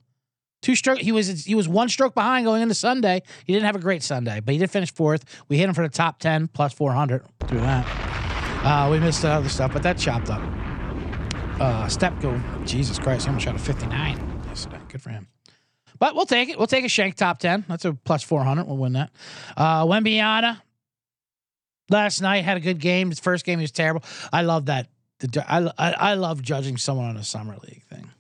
Two 0.63 0.75
stroke. 0.75 0.99
He 0.99 1.13
was 1.13 1.45
he 1.45 1.55
was 1.55 1.69
one 1.69 1.89
stroke 1.89 2.15
behind 2.15 2.47
going 2.47 2.63
into 2.63 2.75
Sunday. 2.75 3.23
He 3.45 3.53
didn't 3.53 3.67
have 3.67 3.77
a 3.77 3.81
great 3.81 4.03
Sunday, 4.03 4.41
but 4.41 4.53
he 4.53 4.59
did 4.59 4.71
finish 4.71 4.93
fourth. 4.93 5.25
We 5.49 5.59
hit 5.59 5.69
him 5.69 5.75
for 5.75 5.83
the 5.83 5.93
top 5.93 6.19
ten 6.19 6.49
plus 6.49 6.73
four 6.73 6.93
hundred 6.93 7.23
through 7.47 7.61
that. 7.61 7.85
Uh, 8.65 8.89
we 8.91 8.99
missed 8.99 9.23
the 9.23 9.29
other 9.29 9.49
stuff, 9.49 9.73
but 9.73 9.83
that 9.85 9.99
chopped 9.99 10.31
up. 10.31 10.43
Uh, 11.61 11.87
step 11.89 12.19
go. 12.21 12.41
Jesus 12.65 12.99
Christ, 12.99 13.27
he 13.27 13.29
almost 13.29 13.45
shot 13.45 13.55
a 13.55 13.59
fifty 13.59 13.87
nine 13.87 14.43
yesterday. 14.47 14.81
Good 14.89 15.03
for 15.03 15.11
him. 15.11 15.29
But 15.99 16.15
we'll 16.15 16.27
take 16.27 16.49
it. 16.49 16.59
We'll 16.59 16.67
take 16.67 16.85
a 16.85 16.89
shank 16.89 17.17
top 17.17 17.39
ten. 17.39 17.65
That's 17.69 17.85
a 17.85 17.93
plus 17.93 18.23
four 18.23 18.43
hundred. 18.43 18.67
We'll 18.67 18.77
win 18.77 18.95
that. 18.95 19.11
Uh, 19.57 19.85
Wembiana 19.85 20.61
last 21.91 22.21
night 22.21 22.45
had 22.45 22.57
a 22.57 22.61
good 22.61 22.81
game. 22.81 23.11
His 23.11 23.21
first 23.21 23.45
game 23.45 23.59
he 23.59 23.65
was 23.65 23.73
terrible. 23.73 24.03
I 24.33 24.43
love 24.43 24.67
that. 24.67 24.89
I, 25.49 25.71
I 25.79 25.93
I 25.93 26.15
love 26.15 26.43
judging 26.43 26.77
someone 26.77 27.07
on 27.07 27.17
a 27.17 27.25
summer 27.25 27.57
league 27.63 27.83
thing. 27.85 28.11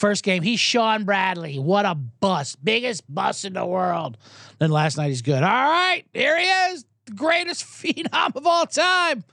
First 0.00 0.24
game, 0.24 0.42
he's 0.42 0.58
Shawn 0.58 1.04
Bradley. 1.04 1.58
What 1.58 1.84
a 1.84 1.94
bust. 1.94 2.64
Biggest 2.64 3.02
bust 3.12 3.44
in 3.44 3.52
the 3.52 3.66
world. 3.66 4.16
Then 4.58 4.70
last 4.70 4.96
night, 4.96 5.08
he's 5.08 5.20
good. 5.20 5.42
All 5.42 5.50
right, 5.50 6.04
here 6.14 6.38
he 6.38 6.46
is. 6.46 6.86
The 7.04 7.12
greatest 7.12 7.64
phenom 7.66 8.34
of 8.34 8.46
all 8.46 8.64
time. 8.64 9.24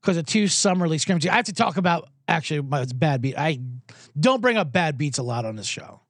Because 0.00 0.16
of 0.16 0.24
two 0.24 0.48
summer 0.48 0.88
league 0.88 1.00
scrimmages. 1.00 1.30
I 1.30 1.34
have 1.34 1.44
to 1.46 1.52
talk 1.52 1.76
about, 1.76 2.08
actually, 2.26 2.62
my 2.62 2.86
bad 2.94 3.20
beat. 3.20 3.36
I 3.36 3.60
don't 4.18 4.40
bring 4.40 4.56
up 4.56 4.72
bad 4.72 4.96
beats 4.96 5.18
a 5.18 5.22
lot 5.22 5.44
on 5.44 5.56
this 5.56 5.66
show. 5.66 6.00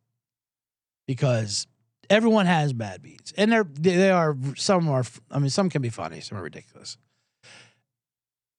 Because 1.07 1.67
everyone 2.11 2.47
has 2.47 2.73
bad 2.73 3.03
beats. 3.03 3.33
And 3.37 3.53
they're, 3.53 3.65
they 3.65 4.11
are, 4.11 4.37
some 4.57 4.89
are, 4.89 5.05
I 5.31 5.39
mean, 5.39 5.51
some 5.51 5.71
can 5.71 5.83
be 5.83 5.89
funny, 5.89 6.21
some 6.21 6.39
are 6.39 6.43
ridiculous. 6.43 6.97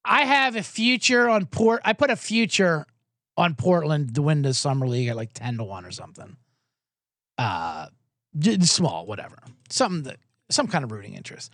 I 0.06 0.24
have 0.24 0.56
a 0.56 0.64
future 0.64 1.28
on 1.28 1.46
port. 1.46 1.82
I 1.84 1.94
put 1.94 2.10
a 2.10 2.16
future 2.16 2.86
on 3.36 3.56
Portland 3.56 4.16
to 4.16 4.22
win 4.22 4.42
the 4.42 4.54
summer 4.54 4.88
league 4.88 5.10
at 5.10 5.16
like 5.18 5.34
ten 5.34 5.58
to 5.58 5.64
one 5.64 5.86
or 5.86 5.92
something. 5.92 6.38
Uh, 7.38 7.88
small, 8.62 9.06
whatever, 9.06 9.38
something 9.70 10.04
that 10.04 10.18
some 10.50 10.68
kind 10.68 10.84
of 10.84 10.92
rooting 10.92 11.14
interest. 11.14 11.52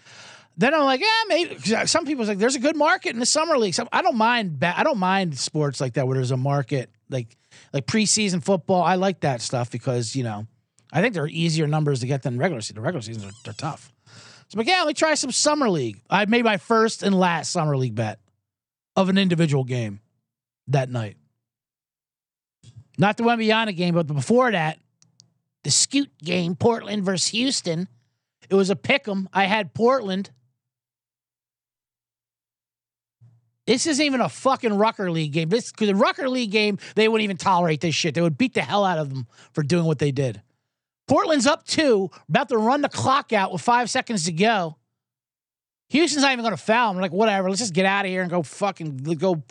Then 0.56 0.74
I'm 0.76 0.84
like, 0.84 1.02
yeah, 1.02 1.08
maybe. 1.28 1.58
Some 1.88 2.06
people's 2.06 2.28
like, 2.28 2.38
there's 2.38 2.56
a 2.56 2.60
good 2.60 2.76
market 2.76 3.14
in 3.14 3.20
the 3.20 3.26
summer 3.26 3.58
league. 3.58 3.74
Some, 3.74 3.90
I 3.92 4.04
don't 4.04 4.18
mind. 4.18 4.64
I 4.64 4.84
don't 4.84 5.00
mind 5.00 5.38
sports 5.38 5.82
like 5.82 5.94
that 5.94 6.06
where 6.06 6.16
there's 6.16 6.32
a 6.32 6.38
market, 6.38 6.92
like 7.10 7.36
like 7.74 7.88
preseason 7.88 8.44
football. 8.44 8.84
I 8.84 8.96
like 8.96 9.22
that 9.22 9.42
stuff 9.42 9.72
because 9.72 10.16
you 10.16 10.24
know, 10.24 10.46
I 10.94 11.02
think 11.02 11.16
there 11.16 11.24
are 11.24 11.28
easier 11.28 11.66
numbers 11.66 12.02
to 12.02 12.08
get 12.08 12.22
than 12.22 12.38
regular 12.38 12.62
season. 12.62 12.76
The 12.76 12.82
regular 12.82 13.02
seasons 13.02 13.26
are 13.26 13.32
they're 13.44 13.54
tough. 13.54 13.92
So 14.50 14.60
like, 14.60 14.68
yeah, 14.68 14.80
let 14.80 14.88
me 14.90 14.94
try 14.94 15.16
some 15.16 15.32
summer 15.32 15.68
league. 15.68 16.00
I 16.08 16.26
made 16.26 16.46
my 16.46 16.58
first 16.58 17.02
and 17.02 17.20
last 17.20 17.52
summer 17.52 17.76
league 17.76 17.96
bet 17.96 18.20
of 18.96 19.10
an 19.10 19.18
individual 19.18 19.64
game 19.64 20.02
that 20.68 20.92
night. 20.92 21.18
Not 23.00 23.18
the 23.18 23.24
Wembiana 23.24 23.76
game, 23.76 23.96
but 23.96 24.06
before 24.06 24.52
that, 24.52 24.78
the 25.64 25.72
Scoot 25.72 26.12
game, 26.24 26.56
Portland 26.56 27.04
versus 27.04 27.30
Houston. 27.30 27.88
It 28.48 28.54
was 28.54 28.70
a 28.70 28.76
pick 28.76 29.08
'em. 29.08 29.28
I 29.34 29.46
had 29.46 29.74
Portland. 29.74 30.30
This 33.66 33.88
isn't 33.88 34.06
even 34.06 34.22
a 34.22 34.30
fucking 34.30 34.74
Rucker 34.74 35.10
League 35.10 35.32
game. 35.32 35.50
This 35.50 35.72
because 35.72 35.88
the 35.88 35.96
Rucker 35.96 36.30
League 36.30 36.52
game, 36.52 36.78
they 36.94 37.08
wouldn't 37.08 37.24
even 37.24 37.38
tolerate 37.38 37.82
this 37.82 37.96
shit. 37.96 38.14
They 38.14 38.22
would 38.22 38.38
beat 38.38 38.54
the 38.54 38.62
hell 38.62 38.86
out 38.86 39.00
of 39.00 39.10
them 39.10 39.26
for 39.54 39.64
doing 39.64 39.86
what 39.86 39.98
they 39.98 40.12
did. 40.12 40.44
Portland's 41.14 41.46
up 41.46 41.64
two, 41.68 42.10
about 42.28 42.50
to 42.50 42.58
run 42.58 42.82
the 42.82 42.90
clock 42.90 43.34
out 43.34 43.52
with 43.52 43.62
five 43.62 43.88
seconds 43.88 44.26
to 44.26 44.32
go. 44.32 44.78
Houston's 45.90 46.24
not 46.24 46.32
even 46.32 46.42
going 46.42 46.58
to 46.58 46.62
foul. 46.62 46.90
I'm 46.90 47.00
like, 47.00 47.12
whatever. 47.12 47.50
Let's 47.50 47.62
just 47.62 47.76
get 47.76 47.86
out 47.86 48.06
of 48.06 48.10
here 48.10 48.24
and 48.24 48.32
go 48.32 48.42
fucking 48.42 48.98
go 48.98 49.44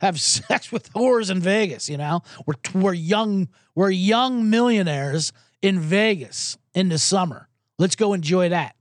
have 0.00 0.20
sex 0.20 0.72
with 0.72 0.92
whores 0.92 1.30
in 1.30 1.38
Vegas. 1.38 1.88
You 1.88 1.98
know, 1.98 2.22
we're 2.48 2.54
we're 2.74 2.94
young 2.94 3.46
we're 3.76 3.90
young 3.90 4.50
millionaires 4.50 5.32
in 5.62 5.78
Vegas 5.78 6.58
in 6.74 6.88
the 6.88 6.98
summer. 6.98 7.48
Let's 7.78 7.94
go 7.94 8.12
enjoy 8.12 8.48
that. 8.48 8.74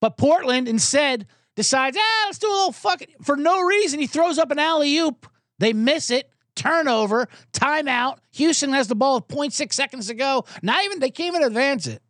But 0.00 0.16
Portland 0.16 0.68
instead 0.68 1.26
decides, 1.56 1.96
ah, 1.98 2.22
let's 2.26 2.38
do 2.38 2.46
a 2.46 2.54
little 2.54 2.70
fucking 2.70 3.08
for 3.22 3.36
no 3.36 3.60
reason. 3.62 3.98
He 3.98 4.06
throws 4.06 4.38
up 4.38 4.52
an 4.52 4.60
alley 4.60 4.96
oop. 4.98 5.26
They 5.58 5.72
miss 5.72 6.12
it. 6.12 6.30
Turnover, 6.54 7.28
timeout. 7.52 8.18
Houston 8.32 8.72
has 8.72 8.88
the 8.88 8.94
ball 8.94 9.16
with 9.16 9.28
0.6 9.28 9.72
seconds 9.72 10.08
to 10.08 10.14
go. 10.14 10.44
Not 10.62 10.84
even 10.84 11.00
they 11.00 11.10
can't 11.10 11.34
even 11.34 11.46
advance 11.46 11.86
it 11.86 12.02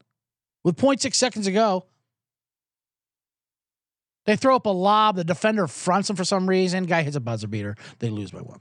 with 0.64 0.76
0.6 0.76 1.14
seconds 1.14 1.46
to 1.46 1.52
go. 1.52 1.86
They 4.26 4.36
throw 4.36 4.56
up 4.56 4.66
a 4.66 4.70
lob. 4.70 5.16
The 5.16 5.24
defender 5.24 5.66
fronts 5.66 6.10
him 6.10 6.16
for 6.16 6.24
some 6.24 6.48
reason. 6.48 6.84
Guy 6.84 7.02
hits 7.02 7.16
a 7.16 7.20
buzzer 7.20 7.48
beater. 7.48 7.76
They 7.98 8.10
lose 8.10 8.30
by 8.30 8.40
one. 8.40 8.60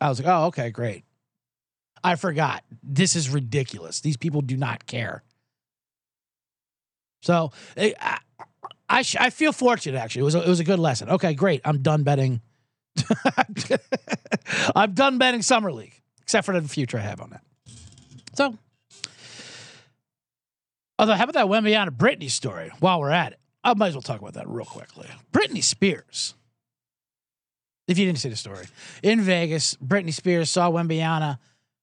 I 0.00 0.08
was 0.08 0.20
like, 0.20 0.28
oh, 0.28 0.46
okay, 0.46 0.70
great. 0.70 1.04
I 2.04 2.16
forgot. 2.16 2.64
This 2.82 3.14
is 3.14 3.30
ridiculous. 3.30 4.00
These 4.00 4.16
people 4.16 4.40
do 4.40 4.56
not 4.56 4.86
care. 4.86 5.22
So 7.22 7.52
eh, 7.76 7.92
I, 8.00 8.18
I, 8.88 9.04
I 9.20 9.30
feel 9.30 9.52
fortunate, 9.52 9.98
actually. 9.98 10.20
It 10.20 10.24
was, 10.24 10.34
a, 10.34 10.42
it 10.42 10.48
was 10.48 10.60
a 10.60 10.64
good 10.64 10.80
lesson. 10.80 11.08
Okay, 11.08 11.34
great. 11.34 11.60
I'm 11.64 11.80
done 11.80 12.02
betting. 12.02 12.40
I'm 14.76 14.92
done 14.92 15.18
betting 15.18 15.42
Summer 15.42 15.72
League, 15.72 16.00
except 16.22 16.46
for 16.46 16.58
the 16.58 16.68
future 16.68 16.98
I 16.98 17.02
have 17.02 17.20
on 17.20 17.30
that. 17.30 17.42
So, 18.34 18.56
although, 20.98 21.14
how 21.14 21.24
about 21.24 21.34
that 21.34 21.46
Wembiana 21.46 21.90
Britney 21.90 22.30
story 22.30 22.70
while 22.80 23.00
we're 23.00 23.10
at 23.10 23.32
it? 23.32 23.38
I 23.64 23.74
might 23.74 23.88
as 23.88 23.94
well 23.94 24.02
talk 24.02 24.20
about 24.20 24.34
that 24.34 24.48
real 24.48 24.64
quickly. 24.64 25.08
Britney 25.32 25.62
Spears. 25.62 26.34
If 27.88 27.98
you 27.98 28.06
didn't 28.06 28.18
see 28.18 28.28
the 28.28 28.36
story, 28.36 28.66
in 29.02 29.20
Vegas, 29.20 29.76
Britney 29.76 30.12
Spears 30.12 30.50
saw 30.50 30.70
Wembiana. 30.70 31.38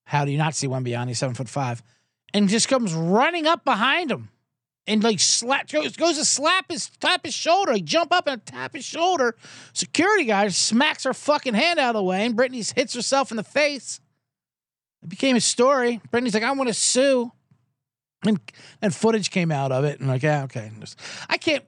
How 0.05 0.25
do 0.25 0.31
you 0.31 0.37
not 0.37 0.55
see 0.55 0.67
Wembiana? 0.67 1.07
He's 1.07 1.19
seven 1.19 1.35
foot 1.35 1.49
five, 1.49 1.83
and 2.33 2.49
just 2.49 2.67
comes 2.67 2.93
running 2.93 3.45
up 3.45 3.63
behind 3.65 4.09
him, 4.09 4.29
and 4.89 5.03
like 5.03 5.19
slap 5.19 5.69
goes, 5.69 5.93
to 5.93 6.25
slap 6.25 6.69
his 6.69 6.89
tap 6.99 7.23
his 7.23 7.33
shoulder, 7.33 7.73
like 7.73 7.85
jump 7.85 8.11
up 8.11 8.27
and 8.27 8.45
tap 8.45 8.73
his 8.73 8.83
shoulder. 8.83 9.35
Security 9.73 10.25
guy 10.25 10.47
smacks 10.49 11.03
her 11.03 11.13
fucking 11.13 11.53
hand 11.53 11.79
out 11.79 11.95
of 11.95 11.99
the 11.99 12.03
way, 12.03 12.25
and 12.25 12.35
Britney 12.35 12.73
hits 12.73 12.93
herself 12.93 13.31
in 13.31 13.37
the 13.37 13.43
face. 13.43 14.01
It 15.03 15.09
became 15.09 15.35
a 15.35 15.41
story. 15.41 16.01
Britney's 16.11 16.33
like, 16.33 16.43
I 16.43 16.51
want 16.51 16.67
to 16.67 16.73
sue. 16.73 17.31
And 18.25 18.39
and 18.81 18.93
footage 18.93 19.31
came 19.31 19.51
out 19.51 19.71
of 19.71 19.85
it, 19.85 19.99
and 19.99 20.09
like, 20.09 20.23
yeah, 20.23 20.43
okay. 20.43 20.69
I 21.29 21.37
can't. 21.37 21.63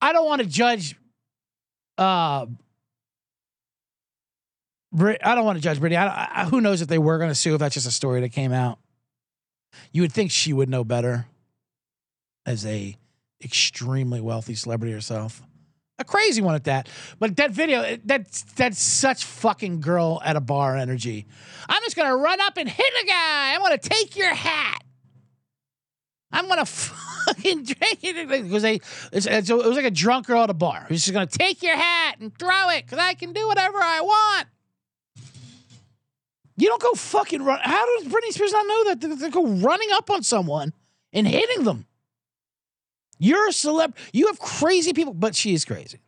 I 0.00 0.12
don't 0.12 0.26
want 0.26 0.42
to 0.42 0.48
judge. 0.48 0.96
Uh, 1.96 2.46
Brit, 4.92 5.20
I 5.24 5.34
don't 5.34 5.44
want 5.44 5.56
to 5.56 5.62
judge 5.62 5.78
Britney. 5.78 5.96
I, 5.96 6.28
I, 6.32 6.44
who 6.46 6.60
knows 6.60 6.80
if 6.80 6.88
they 6.88 6.98
were 6.98 7.18
going 7.18 7.30
to 7.30 7.34
sue? 7.34 7.54
If 7.54 7.60
that's 7.60 7.74
just 7.74 7.86
a 7.86 7.92
story 7.92 8.20
that 8.22 8.30
came 8.30 8.52
out, 8.52 8.78
you 9.92 10.02
would 10.02 10.12
think 10.12 10.30
she 10.32 10.52
would 10.52 10.68
know 10.68 10.82
better, 10.82 11.26
as 12.46 12.64
a 12.66 12.96
extremely 13.42 14.20
wealthy 14.20 14.54
celebrity 14.54 14.92
herself. 14.92 15.42
A 15.98 16.04
crazy 16.04 16.42
one 16.42 16.56
at 16.56 16.64
that. 16.64 16.88
But 17.20 17.36
that 17.36 17.52
video, 17.52 17.98
that's 18.04 18.42
that's 18.54 18.80
such 18.80 19.24
fucking 19.24 19.80
girl 19.80 20.20
at 20.24 20.34
a 20.34 20.40
bar 20.40 20.76
energy. 20.76 21.26
I'm 21.68 21.82
just 21.82 21.94
gonna 21.94 22.16
run 22.16 22.40
up 22.40 22.56
and 22.56 22.68
hit 22.68 22.92
a 23.02 23.06
guy. 23.06 23.54
I'm 23.54 23.60
gonna 23.60 23.78
take 23.78 24.16
your 24.16 24.34
hat. 24.34 24.82
I'm 26.32 26.48
gonna 26.48 26.66
fucking 27.24 27.64
drink 27.64 27.98
it 28.02 28.28
because 28.28 28.62
they. 28.62 28.80
It 29.12 29.50
was 29.50 29.76
like 29.76 29.84
a 29.84 29.90
drunk 29.90 30.26
girl 30.26 30.42
at 30.42 30.50
a 30.50 30.54
bar 30.54 30.86
who's 30.88 31.04
just 31.04 31.14
gonna 31.14 31.26
take 31.26 31.62
your 31.62 31.76
hat 31.76 32.16
and 32.20 32.36
throw 32.36 32.70
it 32.70 32.84
because 32.84 32.98
I 32.98 33.14
can 33.14 33.32
do 33.32 33.46
whatever 33.46 33.78
I 33.78 34.00
want. 34.00 34.48
You 36.56 36.68
don't 36.68 36.82
go 36.82 36.92
fucking 36.94 37.42
run. 37.42 37.60
How 37.62 37.98
does 37.98 38.12
Britney 38.12 38.32
Spears 38.32 38.52
not 38.52 38.66
know 38.66 38.84
that? 38.94 39.18
They 39.20 39.30
go 39.30 39.46
running 39.46 39.88
up 39.92 40.10
on 40.10 40.22
someone 40.24 40.72
and 41.12 41.26
hitting 41.26 41.64
them. 41.64 41.86
You're 43.18 43.48
a 43.48 43.52
celeb. 43.52 43.94
You 44.12 44.26
have 44.28 44.38
crazy 44.38 44.92
people, 44.92 45.14
but 45.14 45.34
she's 45.34 45.64
crazy. 45.64 45.98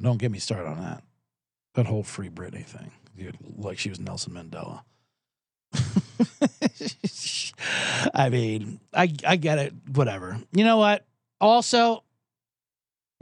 Don't 0.00 0.18
get 0.18 0.30
me 0.30 0.38
started 0.38 0.68
on 0.68 0.80
that. 0.80 1.02
That 1.74 1.86
whole 1.86 2.02
free 2.02 2.28
Britney 2.28 2.64
thing. 2.64 2.90
Dude, 3.16 3.36
like 3.56 3.78
she 3.78 3.90
was 3.90 4.00
Nelson 4.00 4.32
Mandela. 4.32 4.82
I 8.14 8.28
mean, 8.30 8.80
I 8.94 9.12
I 9.26 9.36
get 9.36 9.58
it. 9.58 9.74
Whatever. 9.92 10.38
You 10.52 10.64
know 10.64 10.78
what? 10.78 11.04
Also, 11.40 12.02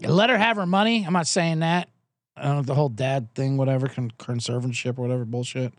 Let 0.01 0.31
her 0.31 0.39
have 0.39 0.57
her 0.57 0.67
money. 0.67 1.05
I'm 1.05 1.13
not 1.13 1.27
saying 1.27 1.61
that. 1.61 1.89
I 2.37 2.45
don't 2.45 2.57
know 2.57 2.63
the 2.63 2.75
whole 2.75 2.89
dad 2.89 3.35
thing, 3.35 3.57
whatever, 3.57 3.89
con- 3.89 4.13
conservatorship 4.19 4.99
or 4.99 5.03
whatever 5.03 5.25
bullshit. 5.25 5.73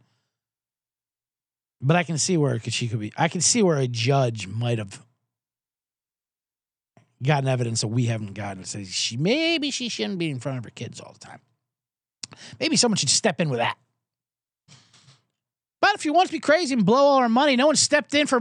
But 1.82 1.96
I 1.96 2.04
can 2.04 2.18
see 2.18 2.36
where 2.36 2.60
she 2.60 2.90
could 2.90 3.00
be. 3.00 3.14
I 3.18 3.30
can 3.30 3.40
see 3.40 3.64
where 3.64 3.78
a 3.78 3.88
judge 3.88 4.48
might 4.48 4.78
have 4.78 5.06
gotten 7.24 7.50
evidence 7.50 7.82
that 7.82 7.88
we 7.88 8.06
haven't 8.06 8.34
gotten. 8.34 8.64
Says 8.64 8.94
she 8.94 9.18
maybe 9.18 9.72
she 9.72 9.90
shouldn't 9.90 10.20
be 10.20 10.30
in 10.30 10.40
front 10.40 10.58
of 10.58 10.64
her 10.64 10.72
kids 10.72 11.00
all 11.00 11.14
the 11.14 11.20
time. 11.20 11.40
Maybe 12.60 12.76
someone 12.76 12.98
should 12.98 13.10
step 13.10 13.42
in 13.42 13.50
with 13.50 13.60
that. 13.60 13.78
But 15.82 15.96
if 15.96 16.06
you 16.06 16.14
want 16.14 16.28
to 16.28 16.34
be 16.34 16.40
crazy 16.40 16.74
and 16.74 16.86
blow 16.86 16.98
all 16.98 17.18
our 17.18 17.30
money, 17.30 17.56
no 17.56 17.68
one 17.68 17.76
stepped 17.76 18.14
in 18.14 18.28
for 18.28 18.40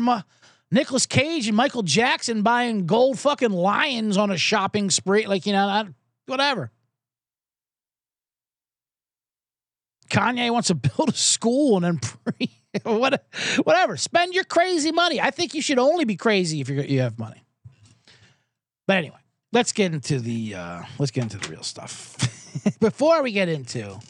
Nicolas 0.71 1.07
Cage 1.07 1.47
and 1.47 1.57
Michael 1.57 1.83
Jackson 1.83 2.43
buying 2.43 2.87
gold 2.87 3.19
fucking 3.19 3.51
lions 3.51 4.17
on 4.17 4.31
a 4.31 4.37
shopping 4.37 4.91
spree. 4.91 5.27
Like, 5.27 5.47
you 5.47 5.53
know, 5.53 5.67
not, 5.67 5.89
whatever. 6.27 6.71
Kanye 10.11 10.51
wants 10.51 10.69
to 10.69 10.75
build 10.97 11.11
a 11.11 11.17
school 11.17 11.77
and 11.77 11.85
then 11.85 11.99
pre, 11.99 12.51
what, 12.83 13.25
whatever. 13.63 13.97
Spend 13.97 14.35
your 14.35 14.45
crazy 14.45 14.93
money. 14.93 15.21
I 15.21 15.31
think 15.31 15.55
you 15.55 15.63
should 15.63 15.79
only 15.79 16.05
be 16.05 16.17
crazy 16.17 16.61
if 16.61 16.69
you 16.69 16.83
you 16.83 17.01
have 17.01 17.19
money. 17.19 17.45
But 18.89 18.97
anyway, 18.97 19.19
let's 19.53 19.71
get 19.71 19.95
into 19.95 20.19
the 20.19 20.57
uh, 20.57 20.83
let's 20.99 21.13
get 21.13 21.23
into 21.23 21.39
the 21.39 21.49
real 21.49 21.63
stuff. 21.63 22.17
Before 22.81 23.23
we 23.23 23.31
get 23.31 23.49
into 23.49 24.01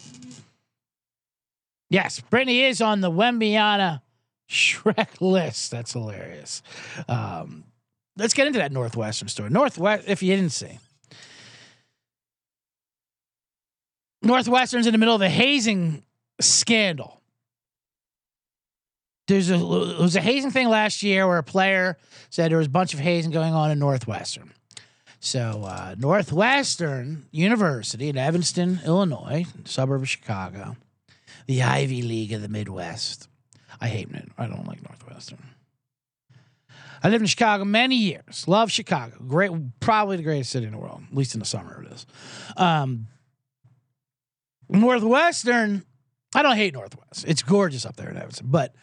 Yes, 1.90 2.20
Britney 2.30 2.68
is 2.68 2.80
on 2.80 3.00
the 3.00 3.10
Wembyana 3.10 4.02
Shrek 4.48 5.20
list. 5.20 5.70
That's 5.70 5.92
hilarious. 5.92 6.62
Um, 7.08 7.64
let's 8.16 8.34
get 8.34 8.46
into 8.46 8.58
that 8.58 8.72
Northwestern 8.72 9.28
story. 9.28 9.50
Northwest, 9.50 10.04
if 10.06 10.22
you 10.22 10.36
didn't 10.36 10.52
see, 10.52 10.78
Northwestern's 14.22 14.86
in 14.86 14.92
the 14.92 14.98
middle 14.98 15.14
of 15.14 15.22
a 15.22 15.28
hazing 15.28 16.02
scandal. 16.40 17.20
There's 19.28 19.50
a 19.50 19.58
there 19.58 20.00
was 20.00 20.16
a 20.16 20.20
hazing 20.20 20.50
thing 20.50 20.68
last 20.68 21.02
year 21.02 21.26
where 21.26 21.38
a 21.38 21.42
player 21.42 21.98
said 22.30 22.50
there 22.50 22.58
was 22.58 22.66
a 22.66 22.70
bunch 22.70 22.94
of 22.94 23.00
hazing 23.00 23.30
going 23.30 23.54
on 23.54 23.70
in 23.70 23.78
Northwestern. 23.78 24.52
So 25.20 25.64
uh, 25.64 25.94
Northwestern 25.98 27.26
University 27.30 28.08
in 28.08 28.16
Evanston, 28.16 28.80
Illinois, 28.84 29.46
suburb 29.64 30.02
of 30.02 30.08
Chicago 30.08 30.76
the 31.48 31.62
Ivy 31.62 32.02
League 32.02 32.32
of 32.32 32.42
the 32.42 32.48
Midwest. 32.48 33.26
I 33.80 33.88
hate 33.88 34.10
it. 34.12 34.28
I 34.36 34.46
don't 34.46 34.66
like 34.68 34.82
Northwestern. 34.82 35.42
I 37.02 37.08
lived 37.08 37.22
in 37.22 37.26
Chicago 37.26 37.64
many 37.64 37.96
years. 37.96 38.46
Love 38.46 38.70
Chicago. 38.70 39.16
Great, 39.26 39.50
probably 39.80 40.16
the 40.16 40.22
greatest 40.22 40.50
city 40.50 40.66
in 40.66 40.72
the 40.72 40.78
world. 40.78 41.02
At 41.10 41.16
least 41.16 41.34
in 41.34 41.40
the 41.40 41.46
summer, 41.46 41.82
it 41.82 41.92
is. 41.92 42.06
Um, 42.56 43.06
Northwestern. 44.68 45.84
I 46.34 46.42
don't 46.42 46.56
hate 46.56 46.74
Northwest. 46.74 47.24
It's 47.26 47.42
gorgeous 47.42 47.86
up 47.86 47.96
there 47.96 48.10
in 48.10 48.18
Evanston, 48.18 48.48
but 48.50 48.74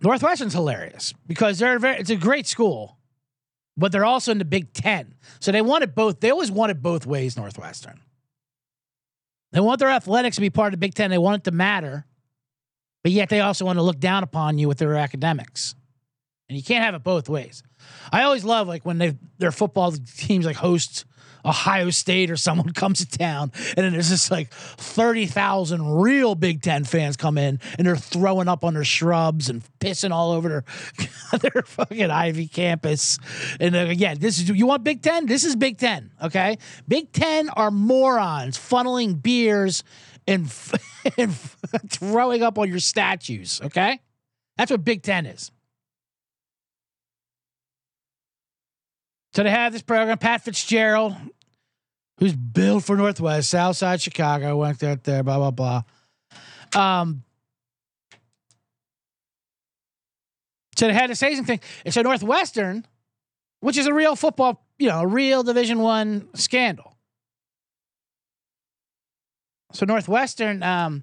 Northwestern's 0.00 0.54
hilarious 0.54 1.12
because 1.26 1.58
they're 1.58 1.78
very. 1.78 1.98
It's 1.98 2.10
a 2.10 2.16
great 2.16 2.46
school, 2.46 2.96
but 3.76 3.92
they're 3.92 4.04
also 4.04 4.32
in 4.32 4.38
the 4.38 4.44
Big 4.44 4.72
Ten, 4.72 5.14
so 5.40 5.52
they 5.52 5.62
wanted 5.62 5.94
both. 5.94 6.20
They 6.20 6.30
always 6.30 6.50
wanted 6.50 6.82
both 6.82 7.06
ways. 7.06 7.36
Northwestern. 7.36 8.00
They 9.52 9.60
want 9.60 9.78
their 9.78 9.90
athletics 9.90 10.36
to 10.36 10.40
be 10.40 10.50
part 10.50 10.68
of 10.68 10.80
the 10.80 10.84
Big 10.84 10.94
Ten. 10.94 11.10
They 11.10 11.18
want 11.18 11.40
it 11.40 11.44
to 11.44 11.56
matter, 11.56 12.06
but 13.02 13.12
yet 13.12 13.28
they 13.28 13.40
also 13.40 13.64
want 13.64 13.78
to 13.78 13.82
look 13.82 14.00
down 14.00 14.22
upon 14.22 14.58
you 14.58 14.68
with 14.68 14.78
their 14.78 14.96
academics. 14.96 15.74
And 16.48 16.56
you 16.56 16.62
can't 16.62 16.84
have 16.84 16.94
it 16.94 17.02
both 17.02 17.28
ways. 17.28 17.62
I 18.12 18.22
always 18.22 18.44
love 18.44 18.68
like 18.68 18.84
when 18.84 18.98
they 18.98 19.16
their 19.38 19.52
football 19.52 19.92
teams 19.92 20.46
like 20.46 20.56
host 20.56 21.04
Ohio 21.44 21.90
State 21.90 22.30
or 22.30 22.36
someone 22.36 22.72
comes 22.72 23.04
to 23.04 23.18
town, 23.18 23.52
and 23.76 23.84
then 23.84 23.92
there's 23.92 24.08
just 24.08 24.30
like 24.30 24.50
30,000 24.50 26.00
real 26.00 26.34
Big 26.34 26.62
Ten 26.62 26.84
fans 26.84 27.16
come 27.16 27.38
in 27.38 27.60
and 27.78 27.86
they're 27.86 27.96
throwing 27.96 28.48
up 28.48 28.64
on 28.64 28.74
their 28.74 28.84
shrubs 28.84 29.48
and 29.48 29.62
pissing 29.80 30.10
all 30.10 30.32
over 30.32 30.48
their, 30.48 31.38
their 31.40 31.62
fucking 31.62 32.10
Ivy 32.10 32.48
campus. 32.48 33.18
And 33.60 33.74
uh, 33.74 33.80
again, 33.80 34.18
this 34.18 34.38
is, 34.38 34.48
you 34.48 34.66
want 34.66 34.84
Big 34.84 35.02
Ten? 35.02 35.26
This 35.26 35.44
is 35.44 35.56
Big 35.56 35.78
Ten, 35.78 36.10
okay? 36.22 36.58
Big 36.88 37.12
Ten 37.12 37.48
are 37.50 37.70
morons 37.70 38.58
funneling 38.58 39.22
beers 39.22 39.84
and, 40.26 40.52
and 41.18 41.34
throwing 41.88 42.42
up 42.42 42.58
on 42.58 42.68
your 42.68 42.80
statues, 42.80 43.60
okay? 43.62 44.00
That's 44.56 44.70
what 44.70 44.84
Big 44.84 45.02
Ten 45.02 45.26
is. 45.26 45.50
So 49.34 49.42
they 49.42 49.50
have 49.50 49.72
this 49.72 49.82
program. 49.82 50.16
Pat 50.18 50.42
Fitzgerald, 50.42 51.16
who's 52.18 52.34
built 52.34 52.84
for 52.84 52.96
Northwest, 52.96 53.50
Southside 53.50 54.00
Chicago, 54.00 54.56
went 54.56 54.78
there, 54.78 54.96
there, 54.96 55.22
blah, 55.22 55.50
blah, 55.50 55.50
blah. 55.50 55.82
Um, 56.74 57.24
so 60.76 60.86
they 60.86 60.92
had 60.92 61.10
this 61.10 61.20
hazing 61.20 61.44
thing. 61.44 61.60
And 61.84 61.92
so 61.92 62.02
Northwestern, 62.02 62.86
which 63.60 63.76
is 63.76 63.86
a 63.86 63.94
real 63.94 64.16
football, 64.16 64.64
you 64.78 64.88
know, 64.88 65.00
a 65.00 65.06
real 65.06 65.42
Division 65.42 65.78
One 65.78 66.28
scandal. 66.34 66.96
So 69.72 69.86
Northwestern, 69.86 70.62
um, 70.62 71.02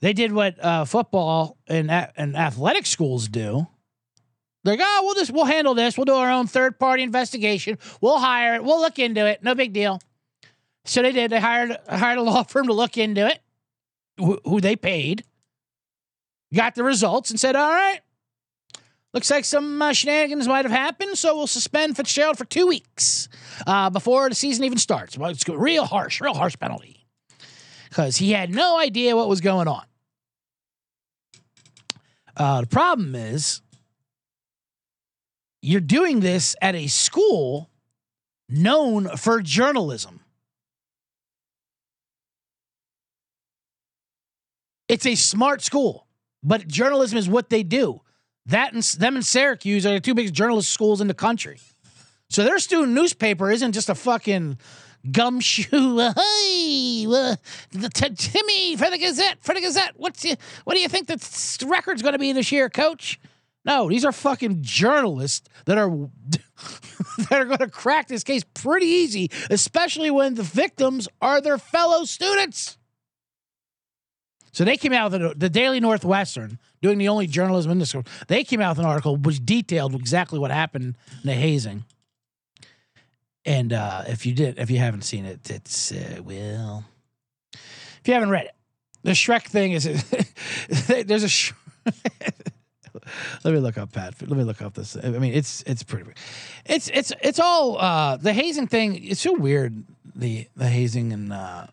they 0.00 0.12
did 0.12 0.32
what 0.32 0.62
uh, 0.62 0.84
football 0.84 1.56
and, 1.66 1.90
and 1.90 2.36
athletic 2.36 2.86
schools 2.86 3.28
do 3.28 3.66
like, 4.64 4.80
oh, 4.82 5.00
we'll 5.04 5.14
just 5.14 5.30
we'll 5.30 5.44
handle 5.44 5.74
this. 5.74 5.96
We'll 5.96 6.06
do 6.06 6.14
our 6.14 6.30
own 6.30 6.46
third 6.46 6.78
party 6.78 7.02
investigation. 7.02 7.78
We'll 8.00 8.18
hire 8.18 8.54
it. 8.54 8.64
We'll 8.64 8.80
look 8.80 8.98
into 8.98 9.26
it. 9.26 9.42
No 9.42 9.54
big 9.54 9.72
deal. 9.72 10.00
So 10.84 11.02
they 11.02 11.12
did. 11.12 11.30
They 11.30 11.40
hired 11.40 11.76
hired 11.88 12.18
a 12.18 12.22
law 12.22 12.42
firm 12.48 12.66
to 12.66 12.72
look 12.72 12.96
into 12.96 13.26
it, 13.26 13.40
who, 14.18 14.40
who 14.44 14.60
they 14.60 14.76
paid. 14.76 15.24
Got 16.54 16.74
the 16.74 16.84
results 16.84 17.30
and 17.30 17.40
said, 17.40 17.56
all 17.56 17.70
right, 17.70 18.00
looks 19.12 19.30
like 19.30 19.44
some 19.44 19.82
uh, 19.82 19.92
shenanigans 19.92 20.46
might 20.46 20.64
have 20.64 20.72
happened. 20.72 21.18
So 21.18 21.36
we'll 21.36 21.46
suspend 21.46 21.96
Fitzgerald 21.96 22.38
for 22.38 22.44
two 22.44 22.66
weeks 22.66 23.28
uh, 23.66 23.90
before 23.90 24.28
the 24.28 24.34
season 24.34 24.64
even 24.64 24.78
starts. 24.78 25.18
Well, 25.18 25.30
it's 25.30 25.48
real 25.48 25.84
harsh, 25.84 26.20
real 26.20 26.34
harsh 26.34 26.56
penalty 26.58 27.04
because 27.88 28.16
he 28.16 28.32
had 28.32 28.54
no 28.54 28.78
idea 28.78 29.16
what 29.16 29.28
was 29.28 29.40
going 29.40 29.68
on. 29.68 29.84
Uh, 32.36 32.60
the 32.62 32.66
problem 32.66 33.14
is 33.14 33.60
you're 35.64 35.80
doing 35.80 36.20
this 36.20 36.54
at 36.60 36.74
a 36.74 36.86
school 36.88 37.70
known 38.48 39.08
for 39.16 39.40
journalism. 39.40 40.20
It's 44.88 45.06
a 45.06 45.14
smart 45.14 45.62
school, 45.62 46.06
but 46.42 46.68
journalism 46.68 47.16
is 47.16 47.28
what 47.28 47.48
they 47.48 47.62
do. 47.62 48.02
That 48.46 48.74
and 48.74 48.82
them 48.82 49.16
and 49.16 49.24
Syracuse 49.24 49.86
are 49.86 49.94
the 49.94 50.00
two 50.00 50.12
biggest 50.12 50.34
journalist 50.34 50.70
schools 50.70 51.00
in 51.00 51.08
the 51.08 51.14
country. 51.14 51.58
So 52.28 52.44
their 52.44 52.58
student 52.58 52.92
newspaper 52.92 53.50
isn't 53.50 53.72
just 53.72 53.88
a 53.88 53.94
fucking 53.94 54.58
gumshoe. 55.10 55.98
Hey, 56.14 57.06
uh, 57.06 57.36
the 57.70 57.88
t- 57.88 58.14
Timmy 58.14 58.76
for 58.76 58.90
the 58.90 58.98
Gazette, 58.98 59.38
for 59.40 59.54
the 59.54 59.60
Gazette. 59.62 59.92
What's 59.96 60.24
you, 60.24 60.36
what 60.64 60.74
do 60.74 60.80
you 60.80 60.88
think 60.88 61.06
the 61.06 61.66
record's 61.66 62.02
going 62.02 62.12
to 62.12 62.18
be 62.18 62.32
this 62.32 62.52
year, 62.52 62.68
Coach? 62.68 63.18
No, 63.64 63.88
these 63.88 64.04
are 64.04 64.12
fucking 64.12 64.58
journalists 64.60 65.48
that 65.64 65.78
are 65.78 65.88
that 67.18 67.32
are 67.32 67.44
going 67.46 67.58
to 67.58 67.68
crack 67.68 68.08
this 68.08 68.22
case 68.22 68.44
pretty 68.54 68.86
easy, 68.86 69.30
especially 69.50 70.10
when 70.10 70.34
the 70.34 70.42
victims 70.42 71.08
are 71.22 71.40
their 71.40 71.58
fellow 71.58 72.04
students. 72.04 72.76
So 74.52 74.64
they 74.64 74.76
came 74.76 74.92
out 74.92 75.10
with 75.10 75.40
the, 75.40 75.50
Daily 75.50 75.80
Northwestern, 75.80 76.60
doing 76.80 76.96
the 76.98 77.08
only 77.08 77.26
journalism 77.26 77.72
in 77.72 77.80
this. 77.80 77.88
School. 77.88 78.04
They 78.28 78.44
came 78.44 78.60
out 78.60 78.76
with 78.76 78.78
an 78.78 78.84
article 78.84 79.16
which 79.16 79.44
detailed 79.44 79.96
exactly 79.96 80.38
what 80.38 80.52
happened 80.52 80.96
in 81.22 81.28
the 81.28 81.34
hazing. 81.34 81.84
And 83.44 83.72
uh, 83.72 84.04
if 84.06 84.24
you 84.26 84.32
did, 84.32 84.58
if 84.58 84.70
you 84.70 84.78
haven't 84.78 85.02
seen 85.02 85.24
it, 85.24 85.50
it's 85.50 85.90
uh, 85.90 86.20
well, 86.22 86.84
if 87.52 88.02
you 88.06 88.14
haven't 88.14 88.30
read 88.30 88.46
it, 88.46 88.54
the 89.02 89.10
Shrek 89.10 89.44
thing 89.44 89.72
is 89.72 89.84
there's 90.86 91.24
a. 91.24 91.28
Sh- 91.28 91.52
Let 93.44 93.54
me 93.54 93.60
look 93.60 93.78
up 93.78 93.92
Pat. 93.92 94.14
Let 94.20 94.36
me 94.36 94.44
look 94.44 94.62
up 94.62 94.74
this. 94.74 94.96
I 94.96 95.08
mean, 95.10 95.32
it's 95.32 95.62
it's 95.66 95.82
pretty. 95.82 96.10
It's 96.64 96.88
it's 96.88 97.12
it's 97.22 97.40
all 97.40 97.78
uh, 97.78 98.16
the 98.16 98.32
hazing 98.32 98.68
thing. 98.68 99.04
It's 99.04 99.20
so 99.20 99.32
weird. 99.32 99.84
The 100.14 100.48
the 100.56 100.68
hazing 100.68 101.12
and 101.12 101.32
uh, 101.32 101.66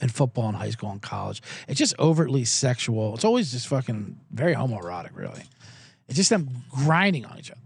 in 0.00 0.08
football 0.08 0.48
in 0.48 0.54
high 0.54 0.70
school 0.70 0.90
and 0.90 1.00
college. 1.00 1.42
It's 1.68 1.78
just 1.78 1.98
overtly 1.98 2.44
sexual. 2.44 3.14
It's 3.14 3.24
always 3.24 3.52
just 3.52 3.68
fucking 3.68 4.18
very 4.30 4.54
homoerotic. 4.54 5.16
Really, 5.16 5.44
it's 6.08 6.16
just 6.16 6.30
them 6.30 6.64
grinding 6.70 7.24
on 7.24 7.38
each 7.38 7.50
other. 7.50 7.60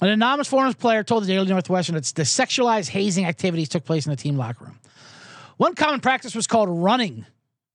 An 0.00 0.08
anonymous 0.08 0.48
former 0.48 0.74
player 0.74 1.04
told 1.04 1.22
the 1.22 1.28
Daily 1.28 1.46
Northwestern 1.46 1.94
that 1.94 2.04
the 2.06 2.22
sexualized 2.22 2.88
hazing 2.88 3.24
activities 3.24 3.68
took 3.68 3.84
place 3.84 4.04
in 4.04 4.10
the 4.10 4.16
team 4.16 4.36
locker 4.36 4.64
room. 4.64 4.80
One 5.58 5.76
common 5.76 6.00
practice 6.00 6.34
was 6.34 6.48
called 6.48 6.68
running 6.68 7.24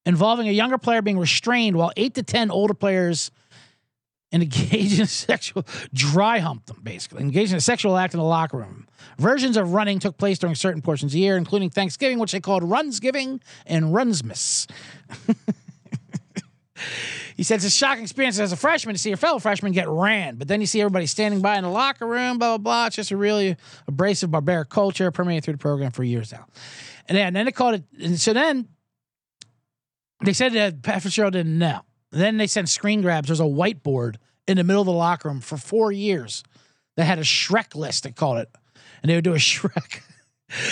involving 0.07 0.47
a 0.47 0.51
younger 0.51 0.77
player 0.77 1.01
being 1.01 1.19
restrained 1.19 1.75
while 1.75 1.91
eight 1.97 2.15
to 2.15 2.23
10 2.23 2.49
older 2.49 2.73
players 2.73 3.29
and 4.31 4.41
engage 4.41 4.95
in 4.95 5.01
a 5.01 5.07
sexual 5.07 5.65
dry 5.93 6.39
hump 6.39 6.65
them 6.65 6.79
basically 6.81 7.21
engage 7.21 7.51
in 7.51 7.57
a 7.57 7.61
sexual 7.61 7.97
act 7.97 8.13
in 8.13 8.19
the 8.19 8.25
locker 8.25 8.57
room. 8.57 8.87
Versions 9.17 9.57
of 9.57 9.73
running 9.73 9.99
took 9.99 10.17
place 10.17 10.39
during 10.39 10.55
certain 10.55 10.81
portions 10.81 11.11
of 11.11 11.13
the 11.13 11.19
year 11.19 11.35
including 11.35 11.69
thanksgiving 11.69 12.19
which 12.19 12.31
they 12.31 12.39
called 12.39 12.63
runsgiving 12.63 13.41
and 13.65 13.85
runsmas. 13.93 14.69
He 17.35 17.43
said 17.43 17.55
it's 17.55 17.65
a 17.65 17.69
shocking 17.69 18.03
experience 18.03 18.39
as 18.39 18.51
a 18.51 18.55
freshman 18.55 18.95
to 18.95 18.99
see 18.99 19.09
your 19.09 19.17
fellow 19.17 19.39
freshmen 19.39 19.71
get 19.71 19.87
ran 19.87 20.37
but 20.37 20.47
then 20.47 20.61
you 20.61 20.67
see 20.67 20.79
everybody 20.79 21.05
standing 21.05 21.41
by 21.41 21.57
in 21.57 21.63
the 21.63 21.69
locker 21.69 22.07
room 22.07 22.37
blah 22.37 22.57
blah 22.57 22.57
blah. 22.57 22.85
It's 22.87 22.95
just 22.95 23.11
a 23.11 23.17
really 23.17 23.57
abrasive 23.87 24.31
barbaric 24.31 24.69
culture 24.69 25.11
permeating 25.11 25.41
through 25.41 25.53
the 25.53 25.59
program 25.59 25.91
for 25.91 26.03
years 26.03 26.31
now. 26.31 26.45
And 27.09 27.17
then, 27.17 27.27
and 27.27 27.35
then 27.35 27.45
they 27.45 27.51
called 27.51 27.75
it 27.75 27.83
and 27.99 28.19
so 28.19 28.33
then 28.33 28.67
they 30.23 30.33
said 30.33 30.53
that 30.53 30.81
Pat 30.81 31.03
Fitzgerald 31.03 31.33
didn't 31.33 31.57
know 31.57 31.81
then 32.11 32.37
they 32.37 32.47
sent 32.47 32.69
screen 32.69 33.01
grabs. 33.01 33.27
There's 33.27 33.39
a 33.39 33.43
whiteboard 33.43 34.15
in 34.47 34.57
the 34.57 34.63
middle 34.63 34.81
of 34.81 34.85
the 34.85 34.93
locker 34.93 35.29
room 35.29 35.41
for 35.41 35.57
four 35.57 35.91
years 35.91 36.43
that 36.95 37.05
had 37.05 37.19
a 37.19 37.23
Shrek 37.23 37.75
list, 37.75 38.03
they 38.03 38.11
called 38.11 38.39
it. 38.39 38.49
And 39.01 39.09
they 39.09 39.15
would 39.15 39.23
do 39.23 39.33
a 39.33 39.37
Shrek. 39.37 40.01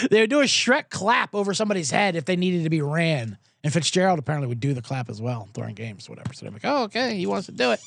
they 0.10 0.22
would 0.22 0.30
do 0.30 0.42
a 0.42 0.46
Shrek 0.46 0.90
clap 0.90 1.36
over 1.36 1.54
somebody's 1.54 1.92
head 1.92 2.16
if 2.16 2.26
they 2.26 2.36
needed 2.36 2.64
to 2.64 2.70
be 2.70 2.82
ran. 2.82 3.38
And 3.64 3.74
Fitzgerald 3.74 4.20
apparently 4.20 4.48
would 4.48 4.60
do 4.60 4.74
the 4.74 4.82
clap 4.82 5.10
as 5.10 5.22
well 5.22 5.50
during 5.54 5.76
games, 5.76 6.10
whatever. 6.10 6.34
So 6.34 6.46
they're 6.46 6.54
like, 6.54 6.66
oh, 6.66 6.84
okay, 6.84 7.16
he 7.16 7.26
wants 7.26 7.48
to 7.48 7.52
do 7.52 7.72
it. 7.72 7.80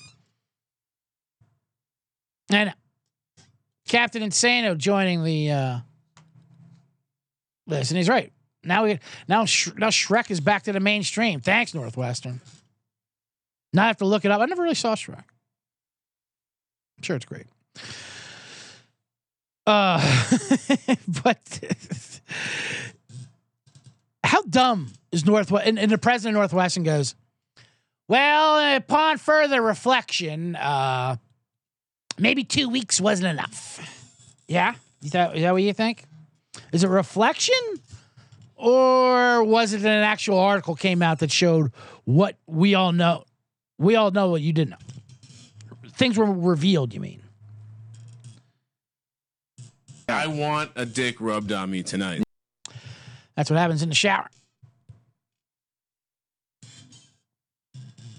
And 2.50 2.74
Captain 3.86 4.22
Insano 4.22 4.76
joining 4.76 5.22
the 5.22 5.50
uh, 5.50 5.78
list. 7.66 7.90
And 7.90 7.98
he's 7.98 8.08
right. 8.08 8.32
Now 8.64 8.84
we 8.84 8.98
now 9.28 9.44
Sh- 9.44 9.70
now 9.76 9.88
Shrek 9.88 10.30
is 10.30 10.40
back 10.40 10.64
to 10.64 10.72
the 10.72 10.80
mainstream. 10.80 11.40
Thanks, 11.40 11.74
Northwestern. 11.74 12.40
Now 13.72 13.84
I 13.84 13.86
have 13.88 13.98
to 13.98 14.04
look 14.04 14.24
it 14.24 14.30
up. 14.30 14.40
I 14.40 14.46
never 14.46 14.62
really 14.62 14.74
saw 14.74 14.94
Shrek. 14.94 15.16
I'm 15.16 17.02
sure 17.02 17.16
it's 17.16 17.26
great. 17.26 17.46
Uh, 19.66 20.00
but 21.22 22.20
how 24.24 24.42
dumb 24.42 24.92
is 25.12 25.26
Northwest? 25.26 25.66
And, 25.66 25.78
and 25.78 25.90
the 25.90 25.98
president 25.98 26.36
of 26.36 26.40
Northwestern 26.40 26.82
goes, 26.82 27.14
well, 28.08 28.76
upon 28.76 29.18
further 29.18 29.60
reflection, 29.60 30.56
uh, 30.56 31.16
maybe 32.18 32.44
two 32.44 32.70
weeks 32.70 33.00
wasn't 33.00 33.28
enough. 33.28 33.78
Yeah? 34.48 34.74
Is 35.02 35.10
that, 35.10 35.36
is 35.36 35.42
that 35.42 35.52
what 35.52 35.62
you 35.62 35.74
think? 35.74 36.04
Is 36.72 36.82
it 36.82 36.88
reflection? 36.88 37.54
Or 38.58 39.44
was 39.44 39.72
it 39.72 39.82
an 39.82 39.86
actual 39.86 40.38
article 40.38 40.74
came 40.74 41.00
out 41.00 41.20
that 41.20 41.30
showed 41.30 41.72
what 42.04 42.36
we 42.46 42.74
all 42.74 42.90
know? 42.90 43.24
We 43.78 43.94
all 43.94 44.10
know 44.10 44.30
what 44.30 44.42
you 44.42 44.52
didn't 44.52 44.70
know. 44.70 44.76
Things 45.92 46.18
were 46.18 46.26
revealed, 46.26 46.92
you 46.92 46.98
mean? 47.00 47.22
I 50.08 50.26
want 50.26 50.72
a 50.74 50.84
dick 50.84 51.20
rubbed 51.20 51.52
on 51.52 51.70
me 51.70 51.84
tonight. 51.84 52.24
That's 53.36 53.48
what 53.48 53.58
happens 53.58 53.82
in 53.82 53.90
the 53.90 53.94
shower. 53.94 54.28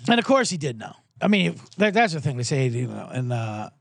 And 0.08 0.20
of 0.20 0.26
course, 0.26 0.50
he 0.50 0.58
did 0.58 0.80
know. 0.80 0.94
I 1.22 1.28
mean, 1.28 1.60
that, 1.78 1.94
that's 1.94 2.14
the 2.14 2.22
thing 2.22 2.38
they 2.38 2.44
say, 2.44 2.68
you 2.68 2.88
know. 2.88 3.10
And 3.12 3.34
uh, 3.34 3.72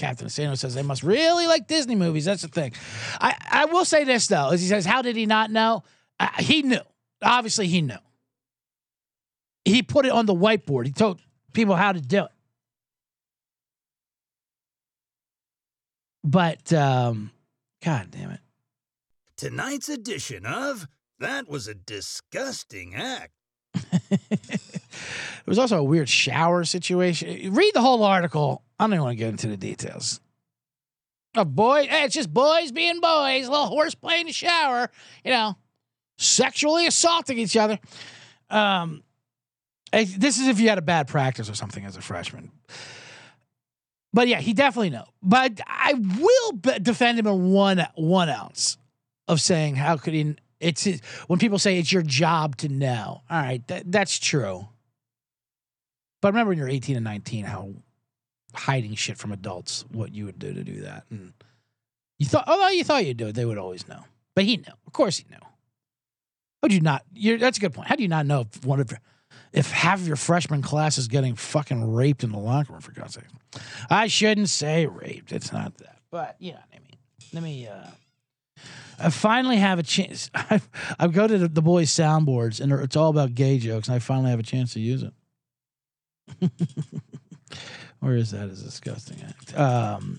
Captain 0.00 0.30
Sano 0.30 0.54
says 0.54 0.74
they 0.74 0.82
must 0.82 1.02
really 1.02 1.46
like 1.46 1.66
Disney 1.66 1.94
movies. 1.94 2.24
That's 2.24 2.40
the 2.40 2.48
thing. 2.48 2.72
I, 3.20 3.36
I 3.50 3.64
will 3.66 3.84
say 3.84 4.04
this 4.04 4.26
though, 4.26 4.48
as 4.48 4.62
he 4.62 4.66
says, 4.66 4.86
how 4.86 5.02
did 5.02 5.14
he 5.14 5.26
not 5.26 5.50
know? 5.50 5.84
Uh, 6.18 6.28
he 6.38 6.62
knew. 6.62 6.80
Obviously, 7.22 7.66
he 7.66 7.82
knew. 7.82 7.98
He 9.66 9.82
put 9.82 10.06
it 10.06 10.12
on 10.12 10.24
the 10.24 10.34
whiteboard. 10.34 10.86
He 10.86 10.92
told 10.92 11.20
people 11.52 11.76
how 11.76 11.92
to 11.92 12.00
do 12.00 12.24
it. 12.24 12.30
But 16.24 16.72
um, 16.72 17.30
God 17.84 18.10
damn 18.10 18.30
it. 18.30 18.40
Tonight's 19.36 19.90
edition 19.90 20.46
of 20.46 20.88
That 21.18 21.46
Was 21.46 21.68
a 21.68 21.74
Disgusting 21.74 22.94
Act. 22.94 23.32
There 25.44 25.52
was 25.52 25.58
also 25.58 25.78
a 25.78 25.84
weird 25.84 26.08
shower 26.08 26.64
situation. 26.64 27.52
Read 27.52 27.74
the 27.74 27.80
whole 27.80 28.02
article. 28.02 28.62
I 28.78 28.84
don't 28.84 28.94
even 28.94 29.04
want 29.04 29.12
to 29.12 29.24
get 29.24 29.28
into 29.28 29.48
the 29.48 29.56
details. 29.56 30.20
A 31.36 31.44
boy, 31.44 31.86
hey, 31.86 32.04
it's 32.04 32.14
just 32.14 32.32
boys 32.32 32.72
being 32.72 33.00
boys, 33.00 33.46
a 33.46 33.50
little 33.50 33.66
horseplay 33.66 34.20
in 34.20 34.26
the 34.26 34.32
shower, 34.32 34.90
you 35.24 35.30
know, 35.30 35.56
sexually 36.18 36.86
assaulting 36.86 37.38
each 37.38 37.56
other. 37.56 37.78
Um, 38.48 39.04
eh, 39.92 40.06
this 40.18 40.38
is 40.38 40.48
if 40.48 40.58
you 40.58 40.68
had 40.68 40.78
a 40.78 40.82
bad 40.82 41.06
practice 41.06 41.48
or 41.48 41.54
something 41.54 41.84
as 41.84 41.96
a 41.96 42.00
freshman. 42.00 42.50
But 44.12 44.28
yeah, 44.28 44.40
he 44.40 44.52
definitely 44.52 44.90
know. 44.90 45.04
But 45.22 45.60
I 45.66 45.94
will 45.94 46.52
be- 46.52 46.78
defend 46.80 47.18
him 47.18 47.26
in 47.26 47.52
one 47.52 47.86
one 47.94 48.28
ounce 48.28 48.76
of 49.28 49.40
saying 49.40 49.76
how 49.76 49.96
could 49.96 50.14
he? 50.14 50.34
It's 50.58 50.84
his, 50.84 51.00
when 51.26 51.38
people 51.38 51.58
say 51.58 51.78
it's 51.78 51.92
your 51.92 52.02
job 52.02 52.56
to 52.58 52.68
know. 52.68 53.22
All 53.30 53.40
right, 53.40 53.66
that, 53.68 53.90
that's 53.90 54.18
true. 54.18 54.68
But 56.20 56.28
remember 56.28 56.50
when 56.50 56.58
you're 56.58 56.68
18 56.68 56.96
and 56.96 57.04
19, 57.04 57.44
how 57.44 57.70
hiding 58.54 58.94
shit 58.94 59.16
from 59.18 59.32
adults, 59.32 59.84
what 59.90 60.14
you 60.14 60.26
would 60.26 60.38
do 60.38 60.52
to 60.52 60.62
do 60.62 60.82
that. 60.82 61.04
And 61.10 61.32
you 62.18 62.26
thought, 62.26 62.48
although 62.48 62.68
you 62.68 62.84
thought 62.84 63.06
you'd 63.06 63.16
do 63.16 63.28
it, 63.28 63.34
they 63.34 63.44
would 63.44 63.58
always 63.58 63.88
know. 63.88 64.04
But 64.34 64.44
he 64.44 64.56
knew. 64.58 64.72
Of 64.86 64.92
course 64.92 65.18
he 65.18 65.24
knew. 65.30 65.38
How 66.62 66.68
do 66.68 66.74
you 66.74 66.80
not? 66.80 67.04
You're, 67.14 67.38
that's 67.38 67.58
a 67.58 67.60
good 67.60 67.72
point. 67.72 67.88
How 67.88 67.96
do 67.96 68.02
you 68.02 68.08
not 68.08 68.26
know 68.26 68.42
if 68.42 68.64
one 68.64 68.80
of 68.80 68.90
your, 68.90 69.00
if 69.52 69.70
half 69.70 70.00
of 70.00 70.06
your 70.06 70.16
freshman 70.16 70.62
class 70.62 70.98
is 70.98 71.08
getting 71.08 71.34
fucking 71.34 71.92
raped 71.92 72.22
in 72.22 72.32
the 72.32 72.38
locker 72.38 72.72
room? 72.72 72.82
For 72.82 72.92
God's 72.92 73.14
sake, 73.14 73.24
I 73.88 74.08
shouldn't 74.08 74.50
say 74.50 74.86
raped. 74.86 75.32
It's 75.32 75.52
not 75.52 75.78
that. 75.78 75.98
But 76.10 76.36
you 76.38 76.52
know 76.52 76.58
what 76.58 76.76
I 76.76 76.80
mean. 76.80 76.98
Let 77.32 77.42
me. 77.42 77.66
uh 77.66 77.86
I 79.02 79.08
finally 79.08 79.56
have 79.56 79.78
a 79.78 79.82
chance. 79.82 80.30
I, 80.34 80.60
I 80.98 81.06
go 81.06 81.26
to 81.26 81.38
the, 81.38 81.48
the 81.48 81.62
boys' 81.62 81.90
soundboards, 81.90 82.60
and 82.60 82.70
it's 82.70 82.96
all 82.96 83.08
about 83.08 83.34
gay 83.34 83.58
jokes, 83.58 83.88
and 83.88 83.94
I 83.94 83.98
finally 83.98 84.30
have 84.30 84.40
a 84.40 84.42
chance 84.42 84.74
to 84.74 84.80
use 84.80 85.02
it. 85.02 85.14
Where 88.00 88.16
is 88.16 88.30
that? 88.30 88.48
Is 88.48 88.62
a 88.62 88.64
disgusting 88.64 89.22
act. 89.26 89.58
Um, 89.58 90.18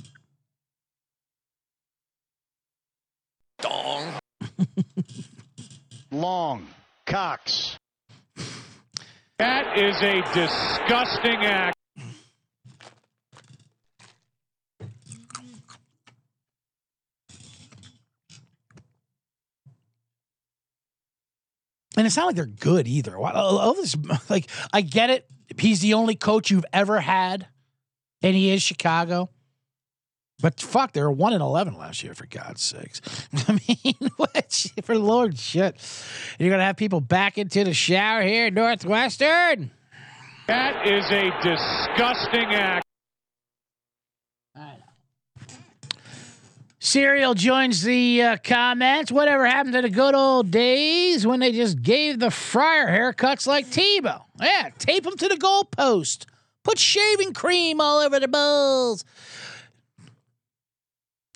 Dong. 3.59 4.19
long 6.11 6.67
Cox. 7.05 7.77
That 9.37 9.77
is 9.77 9.95
a 10.01 10.21
disgusting 10.33 11.45
act. 11.45 11.75
and 22.01 22.07
it's 22.07 22.17
not 22.17 22.25
like 22.25 22.35
they're 22.35 22.45
good 22.45 22.87
either. 22.87 23.15
All 23.15 23.59
all 23.59 23.73
this, 23.75 23.95
like, 24.29 24.47
I 24.73 24.81
get 24.81 25.09
it. 25.09 25.27
He's 25.57 25.81
the 25.81 25.93
only 25.93 26.15
coach 26.15 26.51
you've 26.51 26.65
ever 26.73 26.99
had, 27.01 27.47
and 28.21 28.35
he 28.35 28.51
is 28.51 28.61
Chicago. 28.61 29.29
But 30.41 30.59
fuck, 30.59 30.93
they 30.93 31.01
were 31.01 31.11
one 31.11 31.33
and 31.33 31.41
eleven 31.41 31.77
last 31.77 32.03
year. 32.03 32.13
For 32.13 32.25
God's 32.25 32.61
sakes, 32.61 33.01
I 33.47 33.59
mean, 33.67 33.95
what? 34.17 34.51
For 34.83 34.95
the 34.97 35.03
Lord's 35.03 35.41
shit, 35.41 35.75
you're 36.39 36.49
gonna 36.49 36.63
have 36.63 36.77
people 36.77 36.99
back 37.01 37.37
into 37.37 37.63
the 37.63 37.73
shower 37.73 38.23
here 38.23 38.47
at 38.47 38.53
Northwestern. 38.53 39.71
That 40.47 40.87
is 40.87 41.05
a 41.11 41.29
disgusting 41.43 42.53
act. 42.55 42.80
Serial 46.83 47.35
joins 47.35 47.83
the 47.83 48.23
uh, 48.23 48.37
comments. 48.43 49.11
Whatever 49.11 49.45
happened 49.45 49.75
to 49.75 49.83
the 49.83 49.89
good 49.89 50.15
old 50.15 50.49
days 50.49 51.27
when 51.27 51.39
they 51.39 51.51
just 51.51 51.83
gave 51.83 52.17
the 52.17 52.31
friar 52.31 52.87
haircuts 52.87 53.45
like 53.45 53.67
Tebow? 53.67 54.23
Yeah, 54.41 54.71
tape 54.79 55.03
them 55.03 55.15
to 55.15 55.27
the 55.27 55.35
goalpost. 55.35 56.25
Put 56.63 56.79
shaving 56.79 57.33
cream 57.33 57.79
all 57.79 57.99
over 57.99 58.19
the 58.19 58.27
balls. 58.27 59.05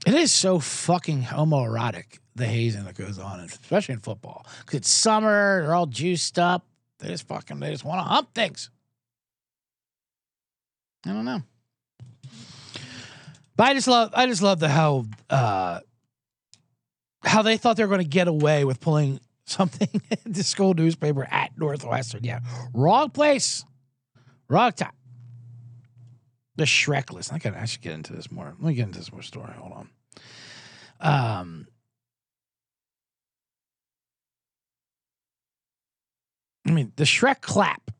It 0.08 0.16
is 0.16 0.32
so 0.32 0.58
fucking 0.58 1.22
homoerotic, 1.22 2.18
the 2.36 2.48
hazing 2.48 2.86
that 2.86 2.96
goes 2.96 3.20
on, 3.20 3.40
especially 3.42 3.94
in 3.94 4.00
football. 4.00 4.48
Because 4.62 4.78
it's 4.80 4.90
summer, 4.90 5.62
they're 5.62 5.76
all 5.76 5.86
juiced 5.86 6.40
up. 6.40 6.66
They 6.98 7.10
just 7.10 7.28
fucking, 7.28 7.60
they 7.60 7.70
just 7.70 7.86
want 7.86 8.00
to 8.00 8.10
hump 8.10 8.34
things. 8.34 8.72
I 11.06 11.14
don't 11.14 11.26
know. 11.26 11.44
But 13.56 13.68
I 13.68 13.74
just 13.74 13.88
love 13.88 14.12
I 14.14 14.26
just 14.28 14.42
love 14.42 14.60
the 14.60 14.70
how 14.70 15.06
uh 15.30 15.80
how 17.24 17.42
they 17.42 17.58
thought 17.58 17.78
they 17.78 17.84
were 17.84 17.90
going 17.90 18.02
to 18.02 18.08
get 18.08 18.28
away 18.28 18.66
with 18.66 18.80
pulling 18.80 19.20
something 19.46 19.90
in 20.26 20.32
the 20.32 20.44
school 20.44 20.74
newspaper 20.74 21.28
at 21.30 21.58
Northwestern. 21.58 22.24
Yeah. 22.24 22.40
Wrong 22.74 23.10
place. 23.10 23.64
Wrong 24.50 24.72
time. 24.72 24.92
The 26.56 26.64
Shrek 26.64 27.12
list. 27.12 27.34
I 27.34 27.38
got 27.38 27.56
I 27.56 27.66
should 27.66 27.82
get 27.82 27.94
into 27.94 28.14
this 28.14 28.32
more. 28.32 28.56
Let 28.60 28.68
me 28.70 28.74
get 28.74 28.84
into 28.84 29.00
this 29.00 29.12
more 29.12 29.22
story. 29.22 29.54
Hold 29.58 29.74
on. 29.74 29.90
Um 31.00 31.68
I 36.68 36.72
mean, 36.72 36.92
the 36.96 37.04
Shrek 37.04 37.42
clap 37.42 37.92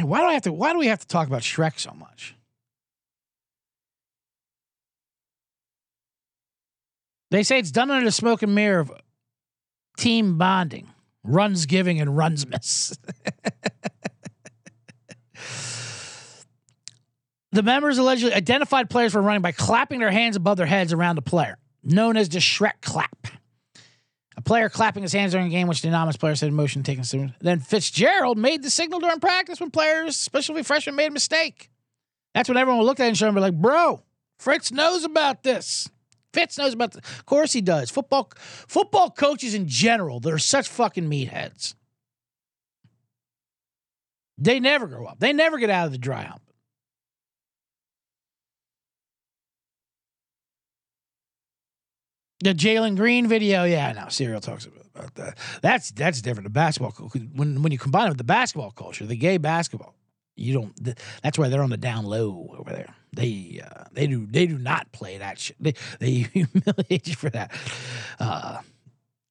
Why 0.00 0.20
do 0.20 0.26
I 0.26 0.32
have 0.34 0.42
to? 0.42 0.52
Why 0.52 0.72
do 0.72 0.78
we 0.78 0.86
have 0.86 1.00
to 1.00 1.06
talk 1.06 1.26
about 1.26 1.42
Shrek 1.42 1.78
so 1.78 1.92
much? 1.92 2.35
They 7.30 7.42
say 7.42 7.58
it's 7.58 7.70
done 7.70 7.90
under 7.90 8.04
the 8.04 8.12
smoke 8.12 8.42
and 8.42 8.54
mirror 8.54 8.80
of 8.80 8.92
team 9.96 10.38
bonding, 10.38 10.88
runs 11.24 11.66
giving, 11.66 12.00
and 12.00 12.16
runs 12.16 12.46
miss. 12.46 12.96
the 17.52 17.62
members 17.62 17.98
allegedly 17.98 18.34
identified 18.34 18.88
players 18.88 19.14
were 19.14 19.22
running 19.22 19.42
by 19.42 19.52
clapping 19.52 20.00
their 20.00 20.10
hands 20.10 20.36
above 20.36 20.56
their 20.56 20.66
heads 20.66 20.92
around 20.92 21.16
the 21.16 21.22
player, 21.22 21.58
known 21.82 22.16
as 22.16 22.28
the 22.28 22.38
Shrek 22.38 22.80
clap. 22.82 23.26
A 24.36 24.42
player 24.42 24.68
clapping 24.68 25.02
his 25.02 25.14
hands 25.14 25.32
during 25.32 25.46
a 25.46 25.50
game, 25.50 25.66
which 25.66 25.80
the 25.80 25.88
anonymous 25.88 26.18
player 26.18 26.34
said 26.36 26.52
motion 26.52 26.82
taken 26.82 27.04
soon. 27.04 27.34
Then 27.40 27.58
Fitzgerald 27.58 28.36
made 28.36 28.62
the 28.62 28.70
signal 28.70 29.00
during 29.00 29.18
practice 29.18 29.58
when 29.58 29.70
players, 29.70 30.14
especially 30.14 30.62
freshmen, 30.62 30.94
made 30.94 31.08
a 31.08 31.12
mistake. 31.12 31.70
That's 32.34 32.48
when 32.50 32.58
everyone 32.58 32.84
looked 32.84 33.00
at 33.00 33.04
him 33.04 33.08
and 33.08 33.16
showed 33.16 33.28
him 33.28 33.36
like, 33.36 33.54
bro, 33.54 34.02
Fritz 34.38 34.70
knows 34.70 35.04
about 35.04 35.42
this. 35.42 35.88
Fitz 36.36 36.58
knows 36.58 36.74
about 36.74 36.92
this. 36.92 37.02
Of 37.18 37.24
course 37.24 37.54
he 37.54 37.62
does. 37.62 37.90
Football 37.90 38.30
football 38.36 39.10
coaches 39.10 39.54
in 39.54 39.66
general, 39.68 40.20
they're 40.20 40.36
such 40.36 40.68
fucking 40.68 41.08
meatheads. 41.08 41.74
They 44.36 44.60
never 44.60 44.86
grow 44.86 45.06
up. 45.06 45.18
They 45.18 45.32
never 45.32 45.58
get 45.58 45.70
out 45.70 45.86
of 45.86 45.92
the 45.92 45.98
dry 45.98 46.24
hump. 46.24 46.42
The 52.40 52.52
Jalen 52.52 52.96
Green 52.96 53.28
video, 53.28 53.64
yeah, 53.64 53.92
no, 53.92 54.10
Serial 54.10 54.42
talks 54.42 54.66
about, 54.66 54.84
about 54.94 55.14
that. 55.14 55.38
That's 55.62 55.90
that's 55.92 56.20
different. 56.20 56.44
The 56.44 56.50
basketball 56.50 56.92
when 57.34 57.62
when 57.62 57.72
you 57.72 57.78
combine 57.78 58.08
it 58.08 58.10
with 58.10 58.18
the 58.18 58.24
basketball 58.24 58.72
culture, 58.72 59.06
the 59.06 59.16
gay 59.16 59.38
basketball, 59.38 59.94
you 60.36 60.52
don't. 60.52 60.96
That's 61.22 61.38
why 61.38 61.48
they're 61.48 61.62
on 61.62 61.70
the 61.70 61.78
down 61.78 62.04
low 62.04 62.54
over 62.58 62.72
there. 62.72 62.94
They 63.16 63.62
uh, 63.64 63.84
they 63.92 64.06
do 64.06 64.26
they 64.26 64.46
do 64.46 64.58
not 64.58 64.92
play 64.92 65.18
that 65.18 65.38
shit. 65.38 65.56
They 65.58 65.74
they 65.98 66.10
humiliate 66.32 67.08
you 67.08 67.14
for 67.14 67.30
that. 67.30 67.50
Uh, 68.20 68.60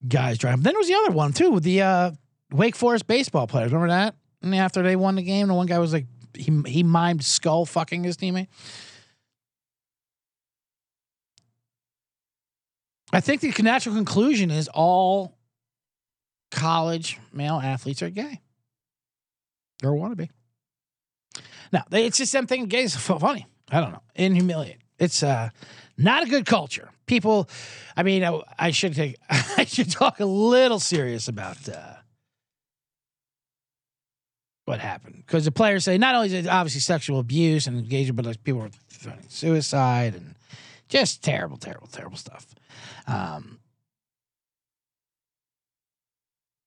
guys 0.07 0.37
trying. 0.39 0.61
Then 0.61 0.73
there 0.73 0.79
was 0.79 0.87
the 0.87 0.95
other 0.95 1.11
one 1.11 1.33
too 1.33 1.51
with 1.51 1.63
the 1.63 1.81
uh, 1.81 2.11
Wake 2.51 2.75
Forest 2.75 3.07
baseball 3.07 3.47
players. 3.47 3.71
Remember 3.71 3.93
that? 3.93 4.15
And 4.41 4.55
after 4.55 4.81
they 4.81 4.95
won 4.95 5.15
the 5.15 5.23
game, 5.23 5.47
the 5.47 5.53
one 5.53 5.67
guy 5.67 5.79
was 5.79 5.93
like 5.93 6.07
he 6.33 6.51
he 6.65 6.83
mimed 6.83 7.23
skull 7.23 7.65
fucking 7.65 8.03
his 8.03 8.17
teammate. 8.17 8.47
I 13.13 13.21
think 13.21 13.41
the 13.41 13.63
natural 13.63 13.95
conclusion 13.95 14.51
is 14.51 14.67
all 14.73 15.37
college 16.51 17.19
male 17.31 17.61
athletes 17.63 18.01
are 18.01 18.09
gay 18.09 18.41
or 19.83 19.95
want 19.95 20.11
to 20.11 20.15
be. 20.17 20.29
Now, 21.71 21.83
it's 21.91 22.17
just 22.17 22.33
them 22.33 22.47
thinking 22.47 22.67
gay 22.67 22.83
is 22.83 22.95
fu- 22.95 23.19
funny. 23.19 23.45
I 23.71 23.81
don't 23.81 23.91
know. 23.91 24.01
And 24.15 24.35
humiliate. 24.35 24.77
It's 24.99 25.23
uh, 25.23 25.49
not 25.97 26.23
a 26.23 26.27
good 26.27 26.45
culture. 26.45 26.89
People, 27.05 27.49
I 27.95 28.03
mean, 28.03 28.23
I, 28.23 28.41
I 28.57 28.71
should 28.71 28.95
take, 28.95 29.17
I 29.29 29.65
should 29.65 29.91
talk 29.91 30.19
a 30.19 30.25
little 30.25 30.79
serious 30.79 31.27
about 31.27 31.67
uh, 31.69 31.95
what 34.65 34.79
happened 34.79 35.23
because 35.25 35.45
the 35.45 35.51
players 35.51 35.83
say 35.83 35.97
not 35.97 36.15
only 36.15 36.27
is 36.27 36.33
it 36.33 36.47
obviously 36.47 36.81
sexual 36.81 37.19
abuse 37.19 37.67
and 37.67 37.77
engagement, 37.77 38.17
but 38.17 38.25
like 38.25 38.43
people 38.43 38.61
were 38.61 38.69
threatening 38.89 39.29
suicide 39.29 40.15
and 40.15 40.35
just 40.89 41.23
terrible, 41.23 41.57
terrible, 41.57 41.87
terrible 41.87 42.17
stuff. 42.17 42.47
Um, 43.07 43.59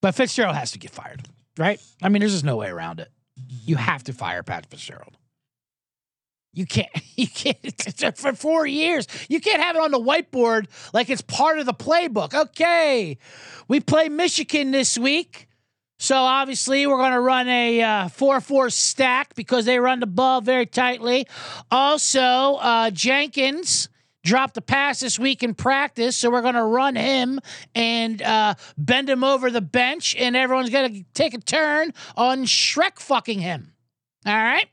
but 0.01 0.15
Fitzgerald 0.15 0.55
has 0.55 0.73
to 0.73 0.79
get 0.79 0.91
fired, 0.91 1.27
right? 1.57 1.81
I 2.03 2.09
mean, 2.09 2.21
there's 2.21 2.33
just 2.33 2.45
no 2.45 2.57
way 2.57 2.69
around 2.69 3.01
it. 3.01 3.09
You 3.49 3.77
have 3.77 4.05
to 4.05 4.13
fire 4.13 4.43
Pat 4.43 4.67
Fitzgerald. 4.67 5.17
You 6.53 6.67
can't. 6.67 6.89
You 7.19 7.27
can't 7.27 8.17
for 8.17 8.33
four 8.33 8.65
years. 8.65 9.09
You 9.29 9.41
can't 9.41 9.61
have 9.61 9.75
it 9.75 9.83
on 9.83 9.91
the 9.91 9.99
whiteboard 9.99 10.69
like 10.95 11.11
it's 11.11 11.21
part 11.21 11.59
of 11.59 11.67
the 11.67 11.75
playbook. 11.75 12.33
Okay, 12.33 13.19
we 13.67 13.81
play 13.81 14.09
Michigan 14.09 14.71
this 14.71 14.97
week, 14.97 15.49
so 15.99 16.15
obviously 16.15 16.87
we're 16.87 16.99
going 16.99 17.11
to 17.11 17.21
run 17.21 17.49
a 17.49 17.83
uh, 17.83 18.09
four-four 18.09 18.71
stack 18.71 19.35
because 19.35 19.65
they 19.65 19.81
run 19.81 19.99
the 19.99 20.07
ball 20.07 20.41
very 20.41 20.65
tightly. 20.65 21.27
Also, 21.73 22.21
uh, 22.21 22.91
Jenkins 22.93 23.89
dropped 24.25 24.57
a 24.57 24.61
pass 24.61 25.01
this 25.01 25.19
week 25.19 25.43
in 25.43 25.55
practice, 25.55 26.17
so 26.17 26.31
we're 26.31 26.43
going 26.43 26.55
to 26.55 26.63
run 26.63 26.95
him 26.95 27.41
and 27.75 28.23
uh, 28.23 28.55
bend 28.77 29.11
him 29.11 29.25
over 29.25 29.51
the 29.51 29.61
bench, 29.61 30.15
and 30.15 30.37
everyone's 30.37 30.71
going 30.71 30.95
to 30.95 31.05
take 31.15 31.35
a 31.35 31.39
turn 31.39 31.93
on 32.17 32.45
Shrek 32.45 33.01
fucking 33.01 33.41
him. 33.41 33.73
All 34.25 34.35
right. 34.35 34.69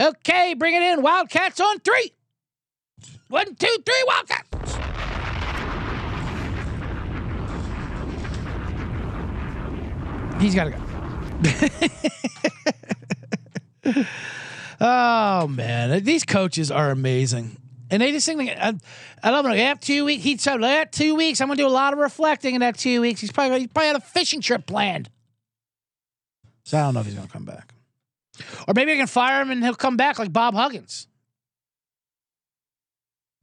Okay, 0.00 0.54
bring 0.54 0.74
it 0.74 0.82
in. 0.82 1.02
Wildcats 1.02 1.60
on 1.60 1.78
three. 1.80 2.12
One, 3.28 3.54
two, 3.54 3.76
three, 3.84 4.04
Wildcats. 4.06 4.76
He's 10.40 10.54
got 10.54 10.64
to 10.64 10.70
go. 13.92 14.04
oh, 14.80 15.46
man. 15.48 16.02
These 16.02 16.24
coaches 16.24 16.70
are 16.70 16.90
amazing. 16.90 17.58
And 17.90 18.00
they 18.00 18.10
just 18.12 18.24
think, 18.24 18.38
like, 18.38 18.56
I, 18.56 18.74
I 19.22 19.30
love 19.30 19.44
it. 19.46 19.58
Have 19.58 19.80
two 19.80 20.06
weeks. 20.06 20.22
He 20.22 20.38
said, 20.38 20.62
that 20.62 20.92
two 20.92 21.14
weeks, 21.14 21.42
I'm 21.42 21.48
going 21.48 21.58
to 21.58 21.62
do 21.64 21.66
a 21.66 21.68
lot 21.68 21.92
of 21.92 21.98
reflecting 21.98 22.54
in 22.54 22.62
that 22.62 22.78
two 22.78 23.02
weeks. 23.02 23.20
He's 23.20 23.32
probably, 23.32 23.60
he 23.60 23.66
probably 23.66 23.88
had 23.88 23.96
a 23.96 24.00
fishing 24.00 24.40
trip 24.40 24.64
planned. 24.66 25.10
So 26.64 26.78
I 26.78 26.82
don't 26.82 26.94
know 26.94 27.00
if 27.00 27.06
he's 27.06 27.16
going 27.16 27.26
to 27.26 27.32
come 27.32 27.44
back. 27.44 27.74
Or 28.66 28.74
maybe 28.74 28.92
I 28.92 28.96
can 28.96 29.06
fire 29.06 29.40
him 29.40 29.50
and 29.50 29.62
he'll 29.62 29.74
come 29.74 29.96
back 29.96 30.18
like 30.18 30.32
Bob 30.32 30.54
Huggins. 30.54 31.06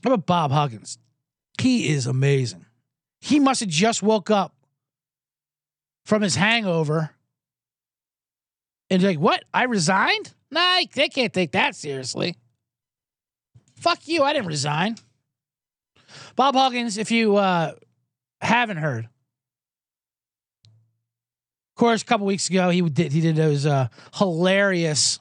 How 0.04 0.14
about 0.14 0.26
Bob 0.26 0.52
Huggins? 0.52 0.98
He 1.60 1.90
is 1.90 2.08
amazing. 2.08 2.66
He 3.20 3.40
must 3.40 3.62
have 3.62 3.70
just 3.70 4.04
woke 4.04 4.30
up 4.30 4.56
from 6.06 6.22
his 6.22 6.36
hangover 6.36 7.12
and 8.90 9.04
like, 9.04 9.20
what? 9.20 9.44
I 9.54 9.64
resigned? 9.64 10.34
Nah, 10.50 10.82
they 10.94 11.10
can't 11.10 11.34
take 11.34 11.52
that 11.52 11.76
seriously. 11.76 12.36
Fuck 13.76 14.08
you, 14.08 14.24
I 14.24 14.34
didn't 14.34 14.48
resign. 14.48 14.96
Bob 16.36 16.56
Huggins, 16.56 16.98
if 16.98 17.12
you 17.12 17.36
uh, 17.36 17.74
haven't 18.42 18.78
heard, 18.78 19.10
of 21.78 21.80
course, 21.80 22.02
a 22.02 22.06
couple 22.06 22.26
weeks 22.26 22.50
ago 22.50 22.72
he 22.72 22.82
did 22.82 23.12
he 23.12 23.22
did 23.22 23.36
those 23.36 23.68
uh, 23.68 23.90
hilarious 24.16 25.20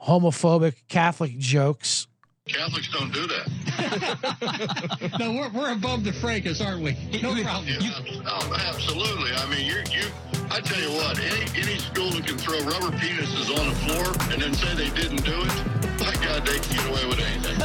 homophobic 0.00 0.76
Catholic 0.88 1.36
jokes. 1.36 2.06
Catholics 2.48 2.90
don't 2.90 3.12
do 3.12 3.26
that. 3.26 5.16
no, 5.20 5.32
we're, 5.32 5.50
we're 5.50 5.72
above 5.72 6.04
the 6.04 6.12
fracas, 6.14 6.62
aren't 6.62 6.82
we? 6.82 6.96
No 7.20 7.34
problem. 7.42 7.66
Yeah, 7.66 8.00
oh, 8.24 8.56
absolutely. 8.66 9.32
I 9.32 9.46
mean, 9.50 9.66
you're, 9.66 9.84
you. 9.92 10.08
I 10.50 10.60
tell 10.62 10.80
you 10.80 10.88
what, 10.96 11.18
any 11.18 11.60
any 11.60 11.78
school 11.78 12.08
that 12.12 12.26
can 12.26 12.38
throw 12.38 12.58
rubber 12.60 12.96
penises 12.96 13.50
on 13.60 13.68
the 13.68 13.74
floor 13.74 14.32
and 14.32 14.40
then 14.40 14.54
say 14.54 14.74
they 14.74 14.88
didn't 14.98 15.22
do 15.22 15.36
it, 15.36 15.79
my 16.00 16.14
God, 16.24 16.46
they 16.46 16.58
can 16.58 16.76
get 16.76 16.86
away 16.90 17.06
with 17.06 17.20
anything. 17.20 17.56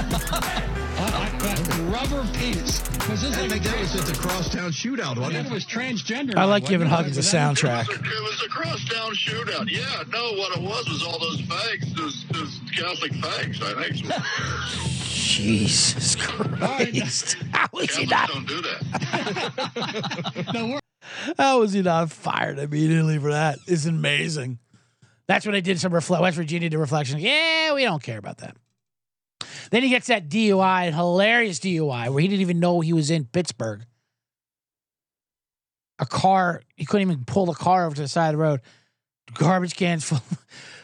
I, 0.97 1.29
I, 1.41 1.81
rubber 1.91 2.25
penis. 2.33 2.81
Was 3.09 3.21
this 3.21 3.35
I 3.37 3.41
like 3.41 3.49
think 3.51 3.65
a 3.65 3.69
that 3.69 3.79
was 3.79 3.95
at 3.95 4.05
the 4.05 4.19
crosstown 4.19 4.71
shootout, 4.71 5.17
I 5.17 5.19
wasn't 5.19 5.33
think 5.33 5.45
it? 5.47 5.51
it 5.51 5.53
was 5.53 5.65
transgender. 5.65 6.35
I 6.37 6.45
like 6.45 6.65
giving 6.65 6.87
it? 6.87 6.89
Huggins 6.89 7.17
a 7.17 7.19
Was 7.19 7.31
that- 7.31 7.55
soundtrack. 7.55 7.89
It 7.89 8.23
was 8.23 8.41
a 8.43 8.49
crosstown 8.49 9.13
shootout. 9.15 9.69
Yeah, 9.69 10.03
no, 10.11 10.33
what 10.33 10.57
it 10.57 10.63
was 10.63 10.87
was 10.89 11.03
all 11.03 11.19
those 11.19 11.41
fags, 11.41 11.93
those, 11.95 12.25
those 12.31 12.59
Catholic 12.75 13.11
fags, 13.13 13.61
I 13.61 13.83
think. 13.83 14.05
Jesus 15.13 16.15
Christ. 16.15 17.37
How 17.51 17.67
is 17.79 17.95
he 17.95 18.05
not 18.05 18.29
don't 18.29 18.47
do 18.47 18.61
that. 18.61 18.81
No, 20.53 20.65
we're 20.67 20.79
how 21.37 21.59
was 21.59 21.73
he 21.73 21.81
not 21.81 22.11
fired 22.11 22.57
immediately 22.59 23.17
for 23.19 23.31
that? 23.31 23.59
It's 23.67 23.85
amazing. 23.85 24.59
That's 25.27 25.45
when 25.45 25.53
they 25.53 25.61
did 25.61 25.79
some 25.79 25.93
reflect 25.93 26.21
West 26.21 26.37
Virginia 26.37 26.69
did 26.69 26.77
reflection. 26.77 27.19
Yeah, 27.19 27.73
we 27.73 27.83
don't 27.83 28.03
care 28.03 28.17
about 28.17 28.39
that. 28.39 28.55
Then 29.71 29.83
he 29.83 29.89
gets 29.89 30.07
that 30.07 30.29
DUI, 30.29 30.93
hilarious 30.93 31.59
DUI, 31.59 32.09
where 32.09 32.21
he 32.21 32.27
didn't 32.27 32.41
even 32.41 32.59
know 32.59 32.81
he 32.81 32.93
was 32.93 33.09
in 33.09 33.25
Pittsburgh. 33.25 33.85
A 35.97 36.05
car, 36.05 36.61
he 36.75 36.85
couldn't 36.85 37.09
even 37.09 37.25
pull 37.25 37.45
the 37.45 37.53
car 37.53 37.85
over 37.85 37.95
to 37.95 38.01
the 38.01 38.07
side 38.07 38.29
of 38.29 38.33
the 38.33 38.43
road. 38.43 38.61
Garbage 39.33 39.75
cans 39.75 40.03
full. 40.03 40.21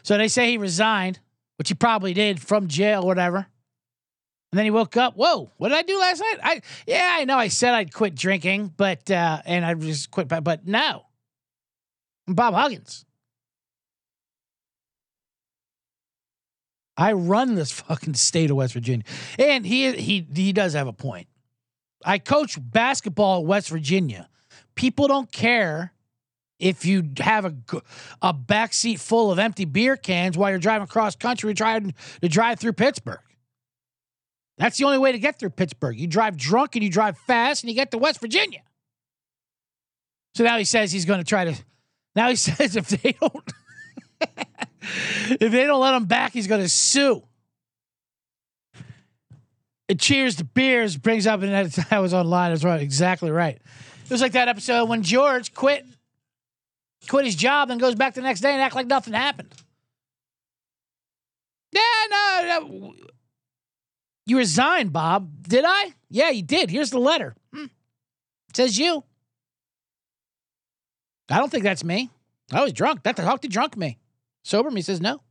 So 0.03 0.17
they 0.17 0.29
say 0.29 0.49
he 0.49 0.57
resigned, 0.57 1.19
which 1.59 1.69
he 1.69 1.75
probably 1.75 2.15
did 2.15 2.41
from 2.41 2.67
jail 2.67 3.03
or 3.03 3.05
whatever. 3.05 3.37
And 3.37 4.57
then 4.57 4.65
he 4.65 4.71
woke 4.71 4.97
up. 4.97 5.15
Whoa, 5.15 5.51
what 5.57 5.69
did 5.69 5.77
I 5.77 5.83
do 5.83 5.99
last 5.99 6.21
night? 6.21 6.37
I 6.41 6.61
yeah, 6.87 7.17
I 7.19 7.25
know 7.25 7.37
I 7.37 7.49
said 7.49 7.75
I'd 7.75 7.93
quit 7.93 8.15
drinking, 8.15 8.73
but 8.75 9.11
uh, 9.11 9.43
and 9.45 9.63
I 9.63 9.75
just 9.75 10.09
quit, 10.09 10.27
but, 10.27 10.43
but 10.43 10.67
no. 10.67 11.05
I'm 12.27 12.33
Bob 12.33 12.55
Huggins. 12.55 13.05
I 17.01 17.13
run 17.13 17.55
this 17.55 17.71
fucking 17.71 18.13
state 18.13 18.51
of 18.51 18.57
West 18.57 18.73
Virginia, 18.73 19.03
and 19.39 19.65
he 19.65 19.91
he 19.93 20.27
he 20.35 20.53
does 20.53 20.73
have 20.73 20.85
a 20.85 20.93
point. 20.93 21.27
I 22.05 22.19
coach 22.19 22.59
basketball 22.61 23.39
at 23.39 23.45
West 23.47 23.69
Virginia. 23.69 24.29
People 24.75 25.07
don't 25.07 25.31
care 25.31 25.93
if 26.59 26.85
you 26.85 27.09
have 27.17 27.55
a 28.21 28.33
back 28.33 28.73
seat 28.73 28.99
full 28.99 29.31
of 29.31 29.39
empty 29.39 29.65
beer 29.65 29.97
cans 29.97 30.37
while 30.37 30.51
you're 30.51 30.59
driving 30.59 30.83
across 30.83 31.15
country 31.15 31.55
trying 31.55 31.95
to 32.21 32.29
drive 32.29 32.59
through 32.59 32.73
Pittsburgh. 32.73 33.19
That's 34.59 34.77
the 34.77 34.85
only 34.85 34.99
way 34.99 35.11
to 35.11 35.17
get 35.17 35.39
through 35.39 35.49
Pittsburgh. 35.51 35.99
You 35.99 36.05
drive 36.05 36.37
drunk 36.37 36.75
and 36.75 36.83
you 36.83 36.91
drive 36.91 37.17
fast 37.17 37.63
and 37.63 37.71
you 37.71 37.75
get 37.75 37.89
to 37.91 37.97
West 37.97 38.21
Virginia. 38.21 38.61
So 40.35 40.43
now 40.43 40.59
he 40.59 40.65
says 40.65 40.91
he's 40.91 41.05
going 41.05 41.19
to 41.19 41.25
try 41.25 41.45
to. 41.45 41.55
Now 42.15 42.29
he 42.29 42.35
says 42.47 42.75
if 42.75 42.89
they 42.89 43.13
don't, 43.13 43.51
if 44.81 45.51
they 45.51 45.65
don't 45.65 45.81
let 45.81 45.93
him 45.93 46.05
back, 46.05 46.33
he's 46.33 46.47
going 46.47 46.61
to 46.61 46.69
sue. 46.69 47.23
It 49.87 49.99
cheers 49.99 50.37
to 50.37 50.45
beers 50.45 50.95
brings 50.97 51.27
up, 51.27 51.41
and 51.41 51.71
that 51.71 51.99
was 51.99 52.13
online. 52.13 52.51
That's 52.51 52.63
right, 52.63 52.81
exactly 52.81 53.29
right. 53.29 53.55
It 53.55 54.09
was 54.11 54.21
like 54.21 54.31
that 54.33 54.47
episode 54.47 54.85
when 54.89 55.03
George 55.03 55.53
quit, 55.53 55.85
quit 57.09 57.25
his 57.25 57.35
job, 57.35 57.69
and 57.69 57.79
goes 57.79 57.95
back 57.95 58.13
the 58.13 58.21
next 58.21 58.41
day 58.41 58.51
and 58.51 58.61
act 58.61 58.75
like 58.75 58.87
nothing 58.87 59.13
happened. 59.13 59.53
Yeah, 61.73 61.81
no, 62.09 62.43
no. 62.47 62.93
You 64.25 64.37
resigned, 64.37 64.93
Bob. 64.93 65.43
Did 65.43 65.65
I? 65.67 65.93
Yeah, 66.09 66.29
you 66.29 66.43
did. 66.43 66.69
Here's 66.69 66.89
the 66.89 66.99
letter. 66.99 67.35
Hmm. 67.53 67.65
It 68.49 68.55
says 68.55 68.77
you. 68.77 69.03
I 71.29 71.37
don't 71.37 71.49
think 71.49 71.63
that's 71.63 71.83
me. 71.83 72.09
I 72.51 72.61
was 72.63 72.73
drunk. 72.73 73.03
That 73.03 73.15
the 73.15 73.23
fuck 73.23 73.41
did 73.41 73.51
drunk 73.51 73.77
me? 73.77 73.97
Sober 74.43 74.71
me 74.71 74.81
says 74.81 75.01
no. 75.01 75.21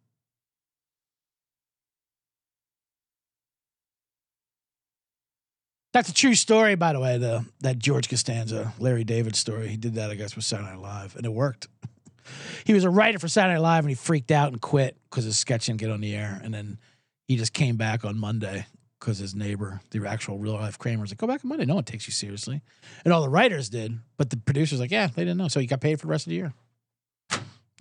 That's 5.92 6.08
a 6.08 6.14
true 6.14 6.34
story, 6.34 6.76
by 6.76 6.92
the 6.92 7.00
way. 7.00 7.18
The 7.18 7.44
that 7.60 7.78
George 7.78 8.08
Costanza, 8.08 8.72
Larry 8.78 9.02
David 9.02 9.34
story. 9.34 9.68
He 9.68 9.76
did 9.76 9.94
that, 9.94 10.10
I 10.10 10.14
guess, 10.14 10.36
with 10.36 10.44
Saturday 10.44 10.70
Night 10.70 10.78
Live, 10.78 11.16
and 11.16 11.26
it 11.26 11.32
worked. 11.32 11.66
he 12.64 12.72
was 12.72 12.84
a 12.84 12.90
writer 12.90 13.18
for 13.18 13.26
Saturday 13.26 13.54
Night 13.54 13.62
Live, 13.62 13.84
and 13.84 13.88
he 13.88 13.96
freaked 13.96 14.30
out 14.30 14.52
and 14.52 14.60
quit 14.60 14.96
because 15.10 15.24
his 15.24 15.36
sketch 15.36 15.66
didn't 15.66 15.80
get 15.80 15.90
on 15.90 16.00
the 16.00 16.14
air. 16.14 16.40
And 16.44 16.54
then 16.54 16.78
he 17.26 17.36
just 17.36 17.52
came 17.52 17.76
back 17.76 18.04
on 18.04 18.18
Monday 18.18 18.66
because 19.00 19.18
his 19.18 19.34
neighbor, 19.34 19.80
the 19.90 20.06
actual 20.06 20.38
real 20.38 20.52
life 20.52 20.78
Kramer, 20.78 21.00
was 21.00 21.10
like, 21.10 21.18
"Go 21.18 21.26
back 21.26 21.44
on 21.44 21.48
Monday. 21.48 21.64
No 21.64 21.74
one 21.74 21.84
takes 21.84 22.06
you 22.06 22.12
seriously." 22.12 22.62
And 23.04 23.12
all 23.12 23.22
the 23.22 23.28
writers 23.28 23.68
did, 23.68 23.98
but 24.16 24.30
the 24.30 24.36
producers 24.36 24.78
like, 24.78 24.92
"Yeah, 24.92 25.08
they 25.08 25.24
didn't 25.24 25.38
know." 25.38 25.48
So 25.48 25.58
he 25.58 25.66
got 25.66 25.80
paid 25.80 25.98
for 25.98 26.06
the 26.06 26.10
rest 26.12 26.26
of 26.26 26.30
the 26.30 26.36
year. 26.36 26.52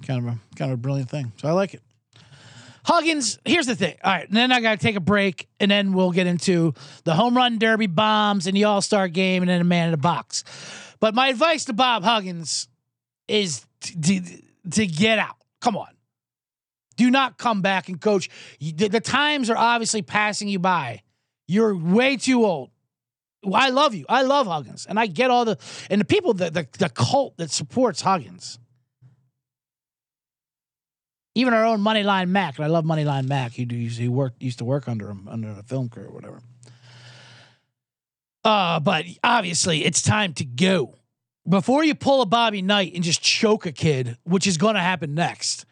Kind 0.06 0.28
of 0.28 0.34
a 0.34 0.40
kind 0.56 0.72
of 0.72 0.80
a 0.80 0.82
brilliant 0.82 1.10
thing. 1.10 1.32
So 1.38 1.48
I 1.48 1.52
like 1.52 1.74
it. 1.74 1.82
Huggins, 2.86 3.38
here's 3.46 3.68
the 3.68 3.76
thing. 3.76 3.96
All 4.04 4.12
right, 4.12 4.28
and 4.28 4.36
then 4.36 4.52
I 4.52 4.62
got 4.62 4.80
to 4.80 4.84
take 4.84 4.96
a 4.96 5.02
break, 5.02 5.48
and 5.60 5.70
then 5.70 5.94
we'll 5.94 6.12
get 6.12 6.28
into 6.28 6.74
the 7.04 7.14
home 7.14 7.36
run 7.36 7.60
derby 7.60 7.88
bombs 7.88 8.48
and 8.48 8.56
the 8.56 8.64
All 8.64 8.82
Star 8.82 9.08
game, 9.08 9.44
and 9.44 9.50
then 9.50 9.62
a 9.62 9.66
man 9.66 9.90
in 9.90 9.94
a 9.94 9.98
box. 9.98 10.44
But 11.00 11.14
my 11.14 11.28
advice 11.28 11.66
to 11.66 11.74
Bob 11.74 12.04
Huggins 12.04 12.68
is 13.28 13.66
to, 13.82 14.02
to, 14.02 14.22
to 14.72 14.88
get 14.88 15.20
out. 15.20 15.36
Come 15.62 15.78
on. 15.78 15.90
Do 16.98 17.10
not 17.10 17.38
come 17.38 17.62
back 17.62 17.90
and 17.90 18.02
coach. 18.02 18.30
The, 18.60 18.88
the 18.88 19.00
times 19.00 19.50
are 19.50 19.58
obviously 19.58 20.02
passing 20.02 20.48
you 20.48 20.60
by. 20.60 21.04
You're 21.48 21.76
way 21.76 22.18
too 22.18 22.46
old. 22.46 22.72
I 23.54 23.70
love 23.70 23.96
you. 23.96 24.06
I 24.10 24.24
love 24.24 24.48
Huggins, 24.48 24.86
and 24.86 25.00
I 25.00 25.08
get 25.08 25.32
all 25.32 25.46
the 25.46 25.58
and 25.90 26.02
the 26.02 26.06
people 26.06 26.34
the 26.34 26.50
the, 26.50 26.68
the 26.78 26.90
cult 26.90 27.38
that 27.38 27.52
supports 27.52 28.02
Huggins. 28.02 28.60
Even 31.36 31.54
our 31.54 31.64
own 31.64 31.80
Moneyline 31.80 32.30
Mac, 32.30 32.58
and 32.58 32.66
I 32.66 32.68
love 32.68 32.86
Moneyline 32.86 33.28
Mac. 33.28 33.52
He, 33.52 33.66
he 33.66 34.08
worked 34.08 34.42
used 34.42 34.58
to 34.60 34.66
work 34.66 34.88
under 34.88 35.10
him 35.10 35.28
under 35.30 35.54
the 35.54 35.64
film 35.64 35.90
crew 35.90 36.06
or 36.06 36.12
whatever. 36.12 36.42
Uh, 38.44 38.80
but 38.80 39.06
obviously 39.24 39.86
it's 39.86 40.02
time 40.02 40.34
to 40.34 40.46
go. 40.46 40.96
Before 41.48 41.84
you 41.84 41.96
pull 41.96 42.22
a 42.22 42.26
Bobby 42.26 42.62
Knight 42.62 42.94
and 42.94 43.04
just 43.04 43.22
choke 43.22 43.66
a 43.66 43.72
kid, 43.72 44.18
which 44.24 44.48
is 44.48 44.58
going 44.58 44.76
to 44.76 44.82
happen 44.82 45.14
next. 45.14 45.66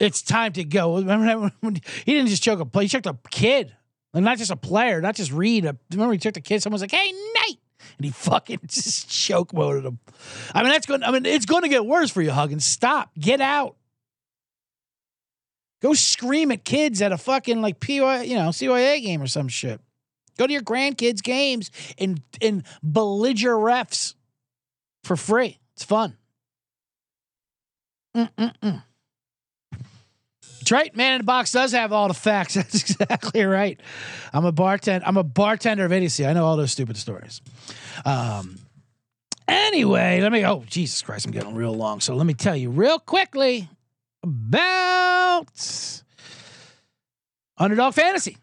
It's 0.00 0.22
time 0.22 0.52
to 0.52 0.64
go. 0.64 0.96
Remember 0.96 1.52
that 1.62 1.80
he 2.04 2.14
didn't 2.14 2.28
just 2.28 2.42
choke 2.42 2.60
a 2.60 2.64
player; 2.64 2.84
he 2.84 2.88
choked 2.88 3.06
a 3.06 3.18
kid. 3.30 3.74
And 4.14 4.24
not 4.24 4.38
just 4.38 4.50
a 4.50 4.56
player, 4.56 5.00
not 5.00 5.14
just 5.14 5.32
Reed. 5.32 5.70
Remember 5.92 6.12
he 6.12 6.18
took 6.18 6.34
the 6.34 6.40
kid, 6.40 6.62
someone's 6.62 6.80
like, 6.80 6.90
hey, 6.90 7.12
Knight. 7.12 7.58
And 7.98 8.04
he 8.04 8.10
fucking 8.14 8.60
just 8.66 9.10
choke 9.10 9.52
moded 9.52 9.84
him. 9.84 9.98
I 10.54 10.62
mean, 10.62 10.72
that's 10.72 10.86
going 10.86 11.02
I 11.02 11.10
mean, 11.10 11.26
it's 11.26 11.46
going 11.46 11.62
to 11.62 11.68
get 11.68 11.84
worse 11.84 12.10
for 12.10 12.22
you, 12.22 12.30
Huggins. 12.30 12.64
Stop. 12.64 13.10
Get 13.18 13.40
out. 13.40 13.76
Go 15.80 15.94
scream 15.94 16.50
at 16.50 16.64
kids 16.64 17.00
at 17.02 17.12
a 17.12 17.18
fucking 17.18 17.60
like 17.60 17.78
PY, 17.78 18.22
you 18.22 18.34
know, 18.34 18.48
CYA 18.48 19.02
game 19.02 19.22
or 19.22 19.28
some 19.28 19.48
shit. 19.48 19.80
Go 20.36 20.46
to 20.46 20.52
your 20.52 20.62
grandkids' 20.62 21.22
games 21.22 21.70
and 21.98 22.22
and 22.40 22.64
belliger 22.84 23.56
refs 23.58 24.14
for 25.04 25.16
free. 25.16 25.58
It's 25.74 25.84
fun. 25.84 26.16
Mm-mm-mm. 28.16 28.82
That's 30.68 30.82
right. 30.82 30.94
Man 30.94 31.14
in 31.14 31.18
the 31.20 31.24
box 31.24 31.52
does 31.52 31.72
have 31.72 31.94
all 31.94 32.08
the 32.08 32.14
facts. 32.14 32.54
That's 32.54 32.74
exactly 32.74 33.42
right. 33.44 33.80
I'm 34.34 34.44
a 34.44 34.52
bartender. 34.52 35.06
I'm 35.06 35.16
a 35.16 35.22
bartender 35.22 35.86
of 35.86 35.92
idiocy. 35.92 36.26
I 36.26 36.34
know 36.34 36.44
all 36.44 36.58
those 36.58 36.72
stupid 36.72 36.98
stories. 36.98 37.40
Um. 38.04 38.58
Anyway, 39.46 40.20
let 40.20 40.30
me. 40.30 40.44
Oh, 40.44 40.64
Jesus 40.68 41.00
Christ! 41.00 41.24
I'm 41.24 41.32
getting 41.32 41.54
real 41.54 41.72
long. 41.72 42.00
So 42.00 42.14
let 42.14 42.26
me 42.26 42.34
tell 42.34 42.54
you 42.54 42.68
real 42.68 42.98
quickly 42.98 43.70
about 44.22 46.02
Underdog 47.56 47.94
Fantasy. 47.94 48.36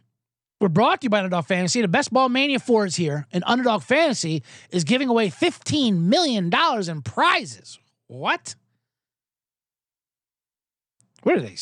We're 0.59 0.69
brought 0.69 1.01
to 1.01 1.05
you 1.05 1.09
by 1.11 1.19
Underdog 1.19 1.45
Fantasy. 1.45 1.81
The 1.81 1.87
Best 1.87 2.11
Ball 2.11 2.29
Mania 2.29 2.57
4 2.57 2.87
is 2.87 2.95
here, 2.95 3.27
and 3.33 3.43
Underdog 3.45 3.83
Fantasy 3.83 4.41
is 4.71 4.83
giving 4.83 5.09
away 5.09 5.29
$15 5.29 5.99
million 5.99 6.49
in 6.89 7.01
prizes. 7.03 7.77
What? 8.07 8.55
What 11.21 11.35
are 11.35 11.41
they? 11.41 11.55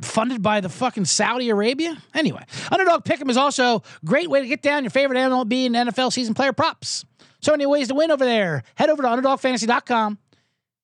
Funded 0.00 0.42
by 0.42 0.60
the 0.60 0.68
fucking 0.68 1.06
Saudi 1.06 1.50
Arabia? 1.50 1.96
Anyway, 2.14 2.44
Underdog 2.70 3.04
Pick'em 3.04 3.28
is 3.30 3.36
also 3.36 3.76
a 3.76 3.82
great 4.04 4.30
way 4.30 4.40
to 4.40 4.46
get 4.46 4.62
down 4.62 4.84
your 4.84 4.90
favorite 4.90 5.16
MLB 5.18 5.66
and 5.66 5.74
NFL 5.74 6.12
season 6.12 6.34
player 6.34 6.52
props. 6.52 7.04
So 7.40 7.52
many 7.52 7.66
ways 7.66 7.88
to 7.88 7.94
win 7.94 8.10
over 8.10 8.24
there. 8.24 8.62
Head 8.76 8.90
over 8.90 9.02
to 9.02 9.08
UnderdogFantasy.com. 9.08 10.18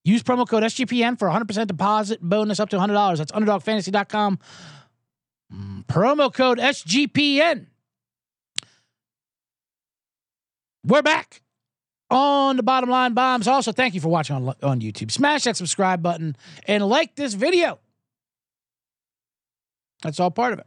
Use 0.05 0.23
promo 0.23 0.49
code 0.49 0.63
SGPN 0.63 1.19
for 1.19 1.29
100% 1.29 1.67
deposit 1.67 2.21
bonus 2.21 2.61
up 2.61 2.69
to 2.71 2.77
$100. 2.77 3.19
That's 3.19 3.33
UnderdogFantasy.com. 3.33 4.39
Mm, 5.53 5.87
Promo 5.87 6.33
code 6.33 6.59
SGPN. 6.59 7.67
We're 10.85 11.03
back 11.03 11.41
on 12.11 12.57
the 12.57 12.63
bottom 12.63 12.91
line 12.91 13.15
bombs. 13.15 13.49
Also, 13.49 13.73
thank 13.73 13.95
you 13.95 14.01
for 14.01 14.09
watching 14.09 14.37
on, 14.37 14.55
on 14.63 14.81
YouTube. 14.81 15.11
Smash 15.11 15.45
that 15.45 15.57
subscribe 15.57 16.03
button 16.03 16.37
and 16.67 16.87
like 16.87 17.15
this 17.15 17.35
video. 17.35 17.79
That's 20.05 20.21
all 20.21 20.31
part 20.31 20.53
of 20.53 20.61
it. 20.61 20.67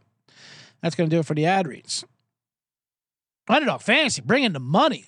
That's 0.82 0.94
going 0.94 1.08
to 1.08 1.16
do 1.16 1.20
it 1.20 1.26
for 1.26 1.34
the 1.34 1.46
ad 1.46 1.66
reads. 1.66 2.04
Underdog 3.48 3.80
Fantasy, 3.80 4.20
bringing 4.20 4.52
the 4.52 4.60
money. 4.60 5.06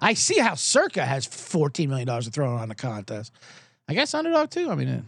I 0.00 0.14
see 0.14 0.38
how 0.38 0.54
Circa 0.54 1.04
has 1.04 1.26
$14 1.26 1.88
million 1.88 2.06
to 2.06 2.30
throw 2.30 2.54
on 2.54 2.68
the 2.68 2.76
contest. 2.76 3.32
I 3.88 3.94
guess 3.94 4.14
Underdog 4.14 4.50
too. 4.50 4.70
I 4.70 4.76
mean, 4.76 4.88
uh, 4.88 5.02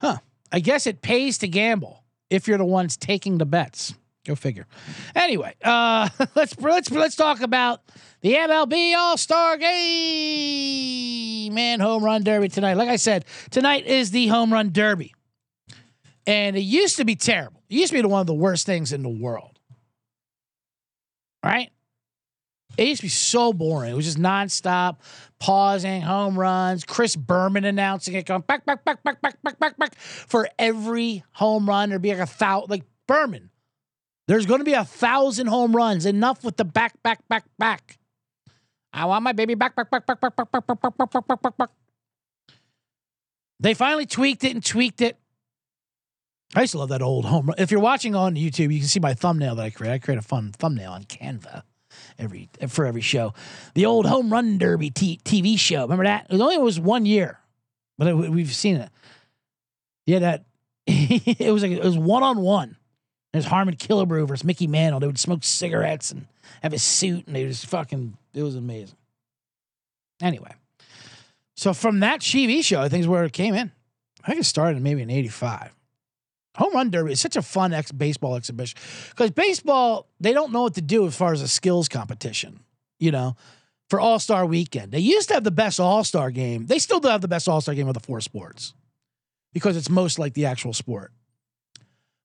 huh. 0.00 0.16
I 0.52 0.60
guess 0.60 0.86
it 0.86 1.02
pays 1.02 1.38
to 1.38 1.48
gamble 1.48 2.04
if 2.28 2.46
you're 2.46 2.58
the 2.58 2.64
ones 2.64 2.96
taking 2.96 3.38
the 3.38 3.46
bets. 3.46 3.94
Go 4.26 4.34
figure. 4.34 4.66
Anyway, 5.14 5.54
uh, 5.64 6.08
let's 6.34 6.58
let's 6.60 6.90
let's 6.90 7.16
talk 7.16 7.40
about 7.40 7.80
the 8.20 8.34
MLB 8.34 8.94
All 8.94 9.16
Star 9.16 9.56
Game 9.56 11.56
and 11.56 11.80
Home 11.80 12.04
Run 12.04 12.22
Derby 12.22 12.48
tonight. 12.48 12.74
Like 12.74 12.90
I 12.90 12.96
said, 12.96 13.24
tonight 13.50 13.86
is 13.86 14.10
the 14.10 14.26
Home 14.28 14.52
Run 14.52 14.72
Derby, 14.72 15.14
and 16.30 16.56
it 16.56 16.60
used 16.60 16.98
to 16.98 17.04
be 17.04 17.16
terrible. 17.16 17.60
It 17.68 17.74
used 17.74 17.92
to 17.92 18.00
be 18.00 18.06
one 18.06 18.20
of 18.20 18.28
the 18.28 18.34
worst 18.34 18.64
things 18.64 18.92
in 18.92 19.02
the 19.02 19.08
world. 19.08 19.58
Right? 21.44 21.70
It 22.78 22.86
used 22.86 23.00
to 23.00 23.06
be 23.06 23.08
so 23.08 23.52
boring. 23.52 23.90
It 23.90 23.96
was 23.96 24.04
just 24.04 24.18
nonstop, 24.18 24.98
pausing, 25.40 26.02
home 26.02 26.38
runs. 26.38 26.84
Chris 26.84 27.16
Berman 27.16 27.64
announcing 27.64 28.14
it, 28.14 28.26
going 28.26 28.42
back, 28.42 28.64
back, 28.64 28.84
back, 28.84 29.02
back, 29.02 29.20
back, 29.20 29.42
back, 29.42 29.58
back, 29.58 29.76
back. 29.76 29.94
For 29.96 30.48
every 30.56 31.24
home 31.32 31.68
run, 31.68 31.88
there'd 31.88 32.00
be 32.00 32.10
like 32.10 32.20
a 32.20 32.26
thousand. 32.26 32.70
Like 32.70 32.84
Berman, 33.08 33.50
there's 34.28 34.46
going 34.46 34.60
to 34.60 34.64
be 34.64 34.74
a 34.74 34.84
thousand 34.84 35.48
home 35.48 35.74
runs. 35.74 36.06
Enough 36.06 36.44
with 36.44 36.56
the 36.56 36.64
back, 36.64 37.02
back, 37.02 37.26
back, 37.26 37.44
back. 37.58 37.98
I 38.92 39.06
want 39.06 39.24
my 39.24 39.32
baby 39.32 39.56
back, 39.56 39.74
back, 39.74 39.90
back, 39.90 40.06
back, 40.06 40.20
back, 40.20 40.36
back, 40.36 40.50
back, 40.52 40.66
back, 40.66 40.80
back, 40.80 40.96
back, 40.96 41.10
back, 41.10 41.26
back, 41.26 41.42
back, 41.42 41.56
back. 41.56 41.70
They 43.58 43.74
finally 43.74 44.06
tweaked 44.06 44.44
it 44.44 44.54
and 44.54 44.64
tweaked 44.64 45.00
it. 45.00 45.19
I 46.54 46.62
used 46.62 46.72
to 46.72 46.78
love 46.78 46.88
that 46.88 47.02
old 47.02 47.24
home 47.26 47.46
run. 47.46 47.54
If 47.58 47.70
you're 47.70 47.80
watching 47.80 48.14
on 48.14 48.34
YouTube, 48.34 48.72
you 48.72 48.80
can 48.80 48.88
see 48.88 49.00
my 49.00 49.14
thumbnail 49.14 49.54
that 49.54 49.64
I 49.64 49.70
create. 49.70 49.92
I 49.92 49.98
create 49.98 50.18
a 50.18 50.22
fun 50.22 50.52
thumbnail 50.52 50.92
on 50.92 51.04
Canva 51.04 51.62
every 52.18 52.48
for 52.68 52.86
every 52.86 53.00
show. 53.00 53.34
The 53.74 53.86
old 53.86 54.06
home 54.06 54.30
run 54.32 54.58
derby 54.58 54.90
t- 54.90 55.20
TV 55.24 55.58
show. 55.58 55.82
Remember 55.82 56.04
that? 56.04 56.26
It 56.30 56.40
only 56.40 56.58
was 56.58 56.78
one 56.78 57.06
year, 57.06 57.38
but 57.98 58.08
it, 58.08 58.14
we've 58.14 58.54
seen 58.54 58.76
it. 58.76 58.90
Yeah, 60.06 60.18
that 60.20 60.44
it 60.86 61.52
was 61.52 61.62
like 61.62 61.72
it 61.72 61.84
was 61.84 61.98
one 61.98 62.22
on 62.22 62.40
one. 62.40 62.76
There's 63.32 63.44
Harmon 63.44 63.76
Killebrew 63.76 64.26
versus 64.26 64.44
Mickey 64.44 64.66
Mantle. 64.66 64.98
They 65.00 65.06
would 65.06 65.18
smoke 65.18 65.44
cigarettes 65.44 66.10
and 66.10 66.26
have 66.62 66.72
a 66.72 66.78
suit, 66.78 67.26
and 67.26 67.36
they 67.36 67.46
just 67.46 67.66
fucking. 67.66 68.16
It 68.34 68.42
was 68.42 68.56
amazing. 68.56 68.96
Anyway, 70.20 70.52
So 71.54 71.72
from 71.72 72.00
that 72.00 72.20
TV 72.20 72.62
show, 72.62 72.80
I 72.80 72.88
think 72.88 73.00
is 73.00 73.08
where 73.08 73.24
it 73.24 73.32
came 73.32 73.54
in. 73.54 73.72
I 74.22 74.28
think 74.28 74.40
it 74.40 74.44
started 74.44 74.82
maybe 74.82 75.02
in 75.02 75.10
'85. 75.10 75.74
Home 76.56 76.74
run 76.74 76.90
derby 76.90 77.12
is 77.12 77.20
such 77.20 77.36
a 77.36 77.42
fun 77.42 77.72
ex- 77.72 77.92
baseball 77.92 78.36
exhibition 78.36 78.78
because 79.10 79.30
baseball 79.30 80.08
they 80.18 80.32
don't 80.32 80.52
know 80.52 80.62
what 80.62 80.74
to 80.74 80.82
do 80.82 81.06
as 81.06 81.16
far 81.16 81.32
as 81.32 81.42
a 81.42 81.48
skills 81.48 81.88
competition. 81.88 82.60
You 82.98 83.12
know, 83.12 83.36
for 83.88 84.00
All 84.00 84.18
Star 84.18 84.44
Weekend, 84.44 84.92
they 84.92 84.98
used 84.98 85.28
to 85.28 85.34
have 85.34 85.44
the 85.44 85.50
best 85.50 85.78
All 85.78 86.04
Star 86.04 86.30
game. 86.30 86.66
They 86.66 86.78
still 86.78 87.00
do 87.00 87.08
have 87.08 87.20
the 87.20 87.28
best 87.28 87.48
All 87.48 87.60
Star 87.60 87.74
game 87.74 87.88
of 87.88 87.94
the 87.94 88.00
four 88.00 88.20
sports 88.20 88.74
because 89.52 89.76
it's 89.76 89.88
most 89.88 90.18
like 90.18 90.34
the 90.34 90.46
actual 90.46 90.72
sport. 90.72 91.12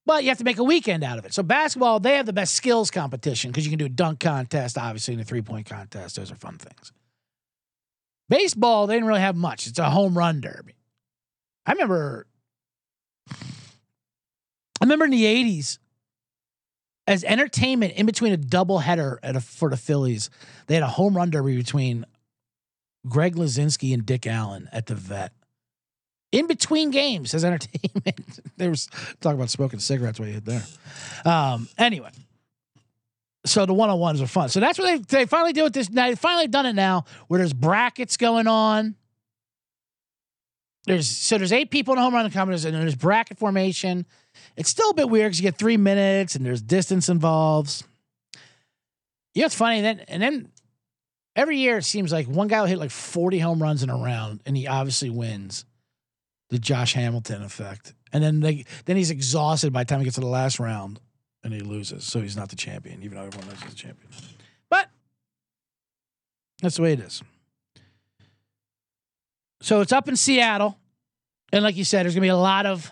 But 0.05 0.23
you 0.23 0.29
have 0.29 0.37
to 0.37 0.43
make 0.43 0.59
a 0.59 0.63
weekend 0.63 1.03
out 1.03 1.17
of 1.17 1.25
it. 1.25 1.33
So 1.33 1.41
basketball, 1.41 1.99
they 1.99 2.15
have 2.15 2.27
the 2.27 2.33
best 2.33 2.53
skills 2.53 2.91
competition 2.91 3.51
because 3.51 3.65
you 3.65 3.71
can 3.71 3.79
do 3.79 3.85
a 3.85 3.89
dunk 3.89 4.19
contest, 4.19 4.77
obviously, 4.77 5.15
and 5.15 5.21
a 5.21 5.25
three 5.25 5.41
point 5.41 5.67
contest. 5.67 6.15
Those 6.15 6.31
are 6.31 6.35
fun 6.35 6.57
things. 6.57 6.91
Baseball, 8.29 8.87
they 8.87 8.95
didn't 8.95 9.07
really 9.07 9.21
have 9.21 9.35
much. 9.35 9.67
It's 9.67 9.79
a 9.79 9.89
home 9.89 10.17
run 10.17 10.41
derby. 10.41 10.75
I 11.65 11.71
remember 11.71 12.27
I 14.81 14.85
remember 14.85 15.05
in 15.05 15.11
the 15.11 15.23
80s, 15.23 15.77
as 17.07 17.23
entertainment 17.23 17.93
in 17.93 18.05
between 18.05 18.33
a 18.33 18.37
doubleheader 18.37 19.17
at 19.21 19.35
a, 19.35 19.41
for 19.41 19.69
the 19.69 19.77
Phillies, 19.77 20.29
they 20.67 20.73
had 20.73 20.83
a 20.83 20.87
home 20.87 21.15
run 21.15 21.29
derby 21.29 21.55
between 21.55 22.05
Greg 23.07 23.35
Luzinski 23.35 23.93
and 23.93 24.05
Dick 24.05 24.25
Allen 24.25 24.67
at 24.71 24.87
the 24.87 24.95
vet. 24.95 25.31
In 26.31 26.47
between 26.47 26.91
games 26.91 27.33
as 27.33 27.45
entertainment. 27.45 28.39
they 28.57 28.67
were 28.67 28.75
talking 29.21 29.37
about 29.37 29.49
smoking 29.49 29.79
cigarettes 29.79 30.19
while 30.19 30.27
you 30.27 30.35
hit 30.35 30.45
there. 30.45 30.63
Um, 31.23 31.69
anyway. 31.77 32.09
So 33.45 33.67
the 33.67 33.73
one 33.73 33.91
on 33.91 33.99
ones 33.99 34.21
are 34.21 34.27
fun. 34.27 34.49
So 34.49 34.59
that's 34.59 34.79
what 34.79 34.85
they 34.85 35.19
they 35.19 35.25
finally 35.27 35.53
do 35.53 35.63
with 35.63 35.73
this. 35.73 35.89
Now 35.89 36.09
they 36.09 36.15
finally 36.15 36.47
done 36.47 36.65
it 36.65 36.73
now 36.73 37.05
where 37.27 37.37
there's 37.37 37.53
brackets 37.53 38.17
going 38.17 38.47
on. 38.47 38.95
There's 40.85 41.09
so 41.09 41.37
there's 41.37 41.51
eight 41.51 41.71
people 41.71 41.93
in 41.93 41.97
the 41.97 42.03
home 42.03 42.13
run 42.13 42.29
competition 42.31 42.75
and 42.75 42.83
there's 42.83 42.95
bracket 42.95 43.39
formation. 43.39 44.05
It's 44.55 44.69
still 44.69 44.91
a 44.91 44.93
bit 44.93 45.09
weird 45.09 45.31
because 45.31 45.39
you 45.39 45.43
get 45.43 45.57
three 45.57 45.77
minutes 45.77 46.35
and 46.35 46.45
there's 46.45 46.61
distance 46.61 47.09
involved. 47.09 47.83
You 49.33 49.41
know, 49.41 49.45
it's 49.47 49.55
funny 49.55 49.81
then 49.81 50.01
and 50.07 50.21
then 50.21 50.51
every 51.35 51.57
year 51.57 51.79
it 51.79 51.83
seems 51.83 52.11
like 52.11 52.27
one 52.27 52.47
guy 52.47 52.59
will 52.59 52.67
hit 52.67 52.77
like 52.77 52.91
40 52.91 53.39
home 53.39 53.61
runs 53.61 53.83
in 53.83 53.89
a 53.89 53.97
round 53.97 54.41
and 54.45 54.55
he 54.55 54.67
obviously 54.67 55.09
wins. 55.09 55.65
The 56.49 56.59
Josh 56.59 56.93
Hamilton 56.93 57.41
effect. 57.41 57.95
And 58.13 58.23
then 58.23 58.39
they 58.39 58.65
then 58.85 58.97
he's 58.97 59.09
exhausted 59.09 59.73
by 59.73 59.83
the 59.83 59.87
time 59.87 59.99
he 59.99 60.05
gets 60.05 60.15
to 60.15 60.21
the 60.21 60.27
last 60.27 60.59
round 60.59 60.99
and 61.43 61.51
he 61.51 61.61
loses. 61.61 62.03
So 62.03 62.21
he's 62.21 62.37
not 62.37 62.49
the 62.49 62.55
champion, 62.55 63.01
even 63.01 63.17
though 63.17 63.25
everyone 63.25 63.47
knows 63.47 63.61
he's 63.61 63.71
the 63.71 63.75
champion. 63.75 64.09
But 64.69 64.89
that's 66.61 66.75
the 66.75 66.83
way 66.83 66.93
it 66.93 66.99
is. 66.99 67.23
So 69.65 69.81
it's 69.81 69.91
up 69.91 70.07
in 70.07 70.15
Seattle. 70.15 70.77
And 71.51 71.63
like 71.63 71.75
you 71.75 71.85
said, 71.85 72.05
there's 72.05 72.13
gonna 72.13 72.21
be 72.21 72.27
a 72.27 72.37
lot 72.37 72.67
of 72.67 72.91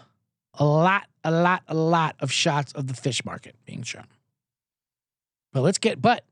a 0.56 0.66
lot, 0.66 1.04
a 1.24 1.30
lot, 1.30 1.62
a 1.68 1.76
lot 1.76 2.16
of 2.20 2.32
shots 2.32 2.72
of 2.74 2.88
the 2.88 2.96
fish 2.96 3.24
market 3.24 3.56
being 3.64 3.84
shown. 3.84 4.08
But 5.52 5.62
let's 5.62 5.78
get 5.78 6.02
but 6.02 6.26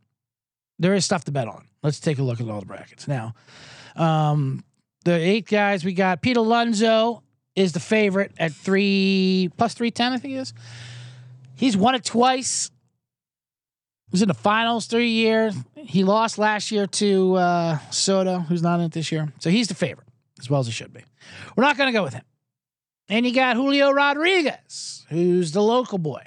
there 0.79 0.95
is 0.95 1.05
stuff 1.05 1.25
to 1.25 1.31
bet 1.31 1.47
on. 1.47 1.67
Let's 1.83 1.99
take 1.99 2.17
a 2.17 2.23
look 2.23 2.41
at 2.41 2.49
all 2.49 2.59
the 2.59 2.65
brackets. 2.65 3.07
Now, 3.07 3.35
um, 3.95 4.63
the 5.05 5.13
eight 5.13 5.47
guys 5.47 5.85
we 5.85 5.93
got 5.93 6.23
Pete 6.23 6.37
Alonso 6.37 7.21
is 7.55 7.73
the 7.73 7.79
favorite 7.79 8.31
at 8.39 8.51
three 8.51 9.51
plus 9.57 9.75
three 9.75 9.91
ten, 9.91 10.11
I 10.11 10.17
think 10.17 10.33
he 10.33 10.39
is. 10.39 10.55
He's 11.55 11.77
won 11.77 11.93
it 11.93 12.03
twice. 12.03 12.71
He 14.07 14.13
was 14.13 14.23
in 14.23 14.27
the 14.27 14.33
finals 14.33 14.87
three 14.87 15.11
years. 15.11 15.55
He 15.75 16.03
lost 16.03 16.39
last 16.39 16.71
year 16.71 16.87
to 16.87 17.35
uh, 17.35 17.77
Soto, 17.91 18.39
who's 18.39 18.63
not 18.63 18.79
in 18.79 18.87
it 18.87 18.91
this 18.91 19.11
year. 19.11 19.31
So 19.37 19.51
he's 19.51 19.67
the 19.67 19.75
favorite, 19.75 20.07
as 20.41 20.49
well 20.49 20.59
as 20.59 20.65
he 20.65 20.71
should 20.73 20.93
be. 20.93 21.03
We're 21.55 21.63
not 21.63 21.77
going 21.77 21.87
to 21.87 21.97
go 21.97 22.03
with 22.03 22.13
him. 22.13 22.23
And 23.07 23.25
you 23.25 23.33
got 23.33 23.55
Julio 23.55 23.91
Rodriguez, 23.91 25.05
who's 25.09 25.51
the 25.51 25.61
local 25.61 25.97
boy. 25.97 26.23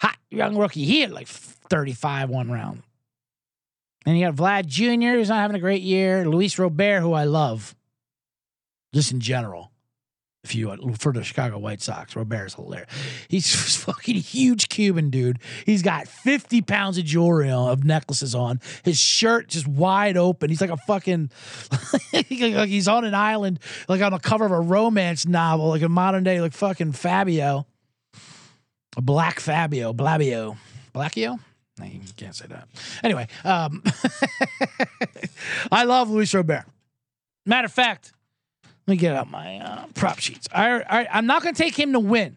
Hot 0.00 0.16
young 0.30 0.56
rookie. 0.56 0.84
He 0.84 1.00
had 1.00 1.10
like 1.10 1.26
35 1.26 2.30
one 2.30 2.50
round. 2.50 2.82
And 4.06 4.18
you 4.18 4.26
got 4.26 4.34
Vlad 4.34 4.66
Jr., 4.66 5.16
who's 5.16 5.28
not 5.28 5.40
having 5.40 5.56
a 5.56 5.60
great 5.60 5.82
year. 5.82 6.26
Luis 6.26 6.58
Robert, 6.58 7.00
who 7.00 7.12
I 7.12 7.24
love, 7.24 7.74
just 8.92 9.12
in 9.12 9.20
general. 9.20 9.71
If 10.44 10.56
you 10.56 10.76
for 10.98 11.12
the 11.12 11.22
Chicago 11.22 11.58
White 11.58 11.80
Sox, 11.80 12.16
Robert's 12.16 12.54
hilarious. 12.54 12.90
He's 13.28 13.76
fucking 13.84 14.16
huge 14.16 14.68
Cuban 14.68 15.08
dude. 15.08 15.38
He's 15.64 15.82
got 15.82 16.08
50 16.08 16.62
pounds 16.62 16.98
of 16.98 17.04
jewelry 17.04 17.48
on, 17.48 17.70
of 17.70 17.84
necklaces 17.84 18.34
on. 18.34 18.60
His 18.82 18.98
shirt 18.98 19.46
just 19.48 19.68
wide 19.68 20.16
open. 20.16 20.50
He's 20.50 20.60
like 20.60 20.70
a 20.70 20.76
fucking 20.78 21.30
like 22.12 22.26
he's 22.26 22.88
on 22.88 23.04
an 23.04 23.14
island, 23.14 23.60
like 23.88 24.02
on 24.02 24.10
the 24.10 24.18
cover 24.18 24.44
of 24.44 24.50
a 24.50 24.60
romance 24.60 25.26
novel, 25.26 25.68
like 25.68 25.82
a 25.82 25.88
modern 25.88 26.24
day, 26.24 26.40
like 26.40 26.54
fucking 26.54 26.92
Fabio. 26.92 27.66
A 28.96 29.00
black 29.00 29.38
Fabio, 29.38 29.92
Blabio. 29.92 30.56
Blackio? 30.94 31.38
No, 31.78 31.86
you 31.86 32.00
can't 32.16 32.34
say 32.34 32.46
that. 32.48 32.68
Anyway, 33.02 33.26
um, 33.44 33.82
I 35.72 35.84
love 35.84 36.10
Luis 36.10 36.34
Robert. 36.34 36.64
Matter 37.46 37.66
of 37.66 37.72
fact, 37.72 38.12
let 38.86 38.92
me 38.92 38.96
get 38.96 39.14
out 39.14 39.30
my 39.30 39.58
uh, 39.58 39.86
prop 39.94 40.18
sheets. 40.18 40.48
I, 40.52 40.82
I, 40.82 41.08
I'm 41.12 41.26
not 41.26 41.42
going 41.42 41.54
to 41.54 41.62
take 41.62 41.78
him 41.78 41.92
to 41.92 42.00
win. 42.00 42.36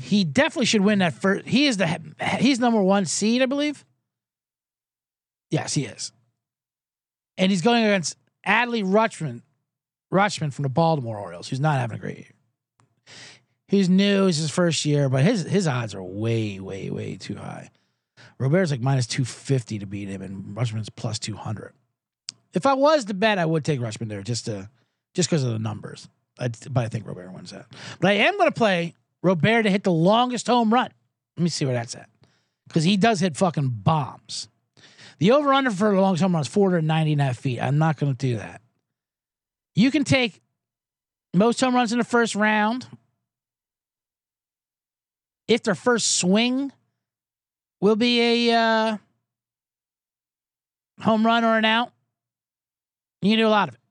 He 0.00 0.24
definitely 0.24 0.66
should 0.66 0.82
win 0.82 1.00
that 1.00 1.14
first. 1.14 1.46
He 1.46 1.66
is 1.66 1.76
the 1.76 2.00
he's 2.38 2.60
number 2.60 2.82
one 2.82 3.04
seed, 3.06 3.42
I 3.42 3.46
believe. 3.46 3.84
Yes, 5.50 5.74
he 5.74 5.84
is. 5.84 6.12
And 7.36 7.50
he's 7.50 7.62
going 7.62 7.84
against 7.84 8.16
Adley 8.46 8.84
Rutschman, 8.84 9.42
Rutschman 10.12 10.52
from 10.52 10.64
the 10.64 10.68
Baltimore 10.68 11.18
Orioles, 11.18 11.48
who's 11.48 11.60
not 11.60 11.80
having 11.80 11.96
a 11.96 12.00
great 12.00 12.18
year. 12.18 12.32
He's 13.68 13.88
new, 13.88 14.26
it's 14.26 14.38
his 14.38 14.50
first 14.50 14.84
year, 14.84 15.08
but 15.08 15.24
his 15.24 15.42
his 15.44 15.66
odds 15.66 15.94
are 15.94 16.02
way, 16.02 16.60
way, 16.60 16.90
way 16.90 17.16
too 17.16 17.36
high. 17.36 17.70
Robert's 18.38 18.70
like 18.70 18.80
minus 18.80 19.06
250 19.06 19.78
to 19.78 19.86
beat 19.86 20.08
him, 20.08 20.20
and 20.20 20.56
Rutschman's 20.56 20.90
plus 20.90 21.18
200. 21.18 21.72
If 22.54 22.66
I 22.66 22.74
was 22.74 23.06
to 23.06 23.14
bet, 23.14 23.38
I 23.38 23.46
would 23.46 23.64
take 23.64 23.80
Rutschman 23.80 24.08
there 24.08 24.22
just 24.22 24.44
to 24.46 24.68
just 25.14 25.28
because 25.28 25.44
of 25.44 25.52
the 25.52 25.58
numbers. 25.58 26.08
I, 26.38 26.48
but 26.70 26.84
I 26.84 26.88
think 26.88 27.06
Robert 27.06 27.32
wins 27.32 27.50
that. 27.50 27.66
But 28.00 28.10
I 28.10 28.14
am 28.14 28.36
going 28.36 28.48
to 28.48 28.54
play 28.54 28.94
Robert 29.22 29.62
to 29.62 29.70
hit 29.70 29.84
the 29.84 29.92
longest 29.92 30.46
home 30.46 30.72
run. 30.72 30.90
Let 31.36 31.42
me 31.42 31.48
see 31.48 31.64
where 31.64 31.74
that's 31.74 31.94
at. 31.94 32.08
Because 32.66 32.84
he 32.84 32.96
does 32.96 33.20
hit 33.20 33.36
fucking 33.36 33.68
bombs. 33.68 34.48
The 35.18 35.32
over 35.32 35.52
under 35.52 35.70
for 35.70 35.94
the 35.94 36.00
longest 36.00 36.22
home 36.22 36.32
run 36.32 36.42
is 36.42 36.48
490 36.48 37.12
and 37.12 37.20
a 37.20 37.24
half 37.24 37.38
feet. 37.38 37.60
I'm 37.60 37.78
not 37.78 37.96
going 37.96 38.12
to 38.12 38.18
do 38.18 38.38
that. 38.38 38.60
You 39.74 39.90
can 39.90 40.04
take 40.04 40.40
most 41.34 41.60
home 41.60 41.74
runs 41.74 41.92
in 41.92 41.98
the 41.98 42.04
first 42.04 42.34
round. 42.34 42.86
If 45.48 45.62
their 45.62 45.74
first 45.74 46.16
swing 46.16 46.72
will 47.80 47.96
be 47.96 48.48
a 48.48 48.56
uh, 48.56 48.96
home 51.00 51.26
run 51.26 51.44
or 51.44 51.58
an 51.58 51.64
out, 51.64 51.92
you 53.20 53.30
can 53.30 53.38
do 53.38 53.46
a 53.46 53.50
lot 53.50 53.68
of 53.68 53.74
it. 53.74 53.81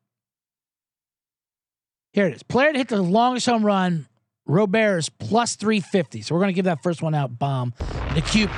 Here 2.14 2.28
it 2.28 2.36
is. 2.36 2.44
Player 2.44 2.74
to 2.74 2.78
hit 2.78 2.90
the 2.90 3.02
longest 3.02 3.46
home 3.46 3.66
run, 3.66 4.08
Robert 4.46 4.98
is 4.98 5.10
plus 5.10 5.56
350. 5.56 6.22
So 6.22 6.36
we're 6.36 6.42
going 6.42 6.50
to 6.50 6.56
give 6.56 6.66
that 6.66 6.84
first 6.84 7.02
one 7.02 7.16
out 7.16 7.40
bomb. 7.40 7.74
The 8.14 8.22
Cube. 8.22 8.50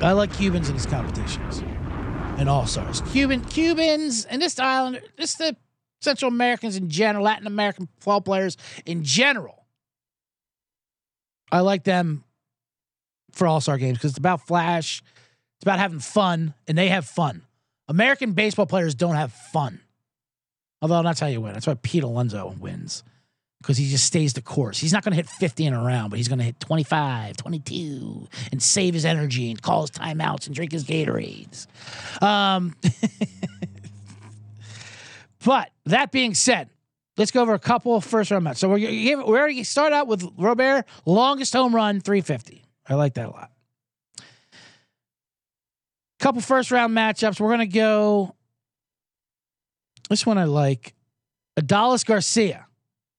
I 0.00 0.12
like 0.12 0.32
Cubans 0.34 0.68
in 0.68 0.76
these 0.76 0.86
competitions 0.86 1.62
and 2.38 2.48
all 2.48 2.66
stars. 2.66 3.00
Cuban 3.12 3.44
Cubans 3.44 4.24
and 4.26 4.40
this 4.40 4.58
island, 4.58 5.00
this 5.16 5.34
the 5.34 5.56
Central 6.00 6.28
Americans 6.30 6.76
in 6.76 6.88
general, 6.88 7.24
Latin 7.24 7.46
American 7.46 7.88
football 7.98 8.20
players 8.20 8.56
in 8.86 9.02
general. 9.02 9.66
I 11.50 11.60
like 11.60 11.82
them 11.82 12.24
for 13.32 13.46
all 13.46 13.60
star 13.60 13.78
games 13.78 13.98
because 13.98 14.12
it's 14.12 14.18
about 14.18 14.46
flash, 14.46 15.02
it's 15.56 15.64
about 15.64 15.78
having 15.78 15.98
fun, 15.98 16.54
and 16.68 16.78
they 16.78 16.88
have 16.88 17.06
fun. 17.06 17.42
American 17.88 18.32
baseball 18.32 18.66
players 18.66 18.94
don't 18.94 19.16
have 19.16 19.32
fun. 19.32 19.80
Although 20.80 21.02
that's 21.02 21.20
how 21.20 21.26
you 21.26 21.40
win. 21.40 21.54
That's 21.54 21.66
why 21.66 21.74
Pete 21.74 22.04
Alonso 22.04 22.54
wins. 22.58 23.02
Because 23.60 23.76
he 23.76 23.88
just 23.88 24.04
stays 24.04 24.34
the 24.34 24.42
course. 24.42 24.78
He's 24.78 24.92
not 24.92 25.02
going 25.02 25.12
to 25.12 25.16
hit 25.16 25.28
50 25.28 25.66
in 25.66 25.74
a 25.74 25.82
round, 25.82 26.10
but 26.10 26.18
he's 26.18 26.28
going 26.28 26.38
to 26.38 26.44
hit 26.44 26.60
25, 26.60 27.36
22, 27.36 28.28
and 28.52 28.62
save 28.62 28.94
his 28.94 29.04
energy 29.04 29.50
and 29.50 29.60
call 29.60 29.80
his 29.80 29.90
timeouts 29.90 30.46
and 30.46 30.54
drink 30.54 30.70
his 30.70 30.84
Gatorades. 30.84 31.66
Um, 32.22 32.76
but 35.44 35.70
that 35.86 36.12
being 36.12 36.34
said, 36.34 36.70
let's 37.16 37.32
go 37.32 37.42
over 37.42 37.54
a 37.54 37.58
couple 37.58 38.00
first 38.00 38.30
round 38.30 38.44
matches. 38.44 38.60
So 38.60 38.68
we're, 38.68 38.78
we 38.78 39.14
already 39.16 39.64
start 39.64 39.92
out 39.92 40.06
with 40.06 40.24
Robert, 40.38 40.84
longest 41.04 41.52
home 41.52 41.74
run, 41.74 42.00
350. 42.00 42.64
I 42.88 42.94
like 42.94 43.14
that 43.14 43.26
a 43.26 43.30
lot. 43.30 43.50
Couple 46.20 46.40
first 46.40 46.70
round 46.70 46.96
matchups. 46.96 47.40
We're 47.40 47.48
going 47.48 47.60
to 47.60 47.66
go 47.66 48.34
this 50.08 50.26
one 50.26 50.38
I 50.38 50.44
like. 50.44 50.94
Adolis 51.58 52.04
Garcia, 52.04 52.66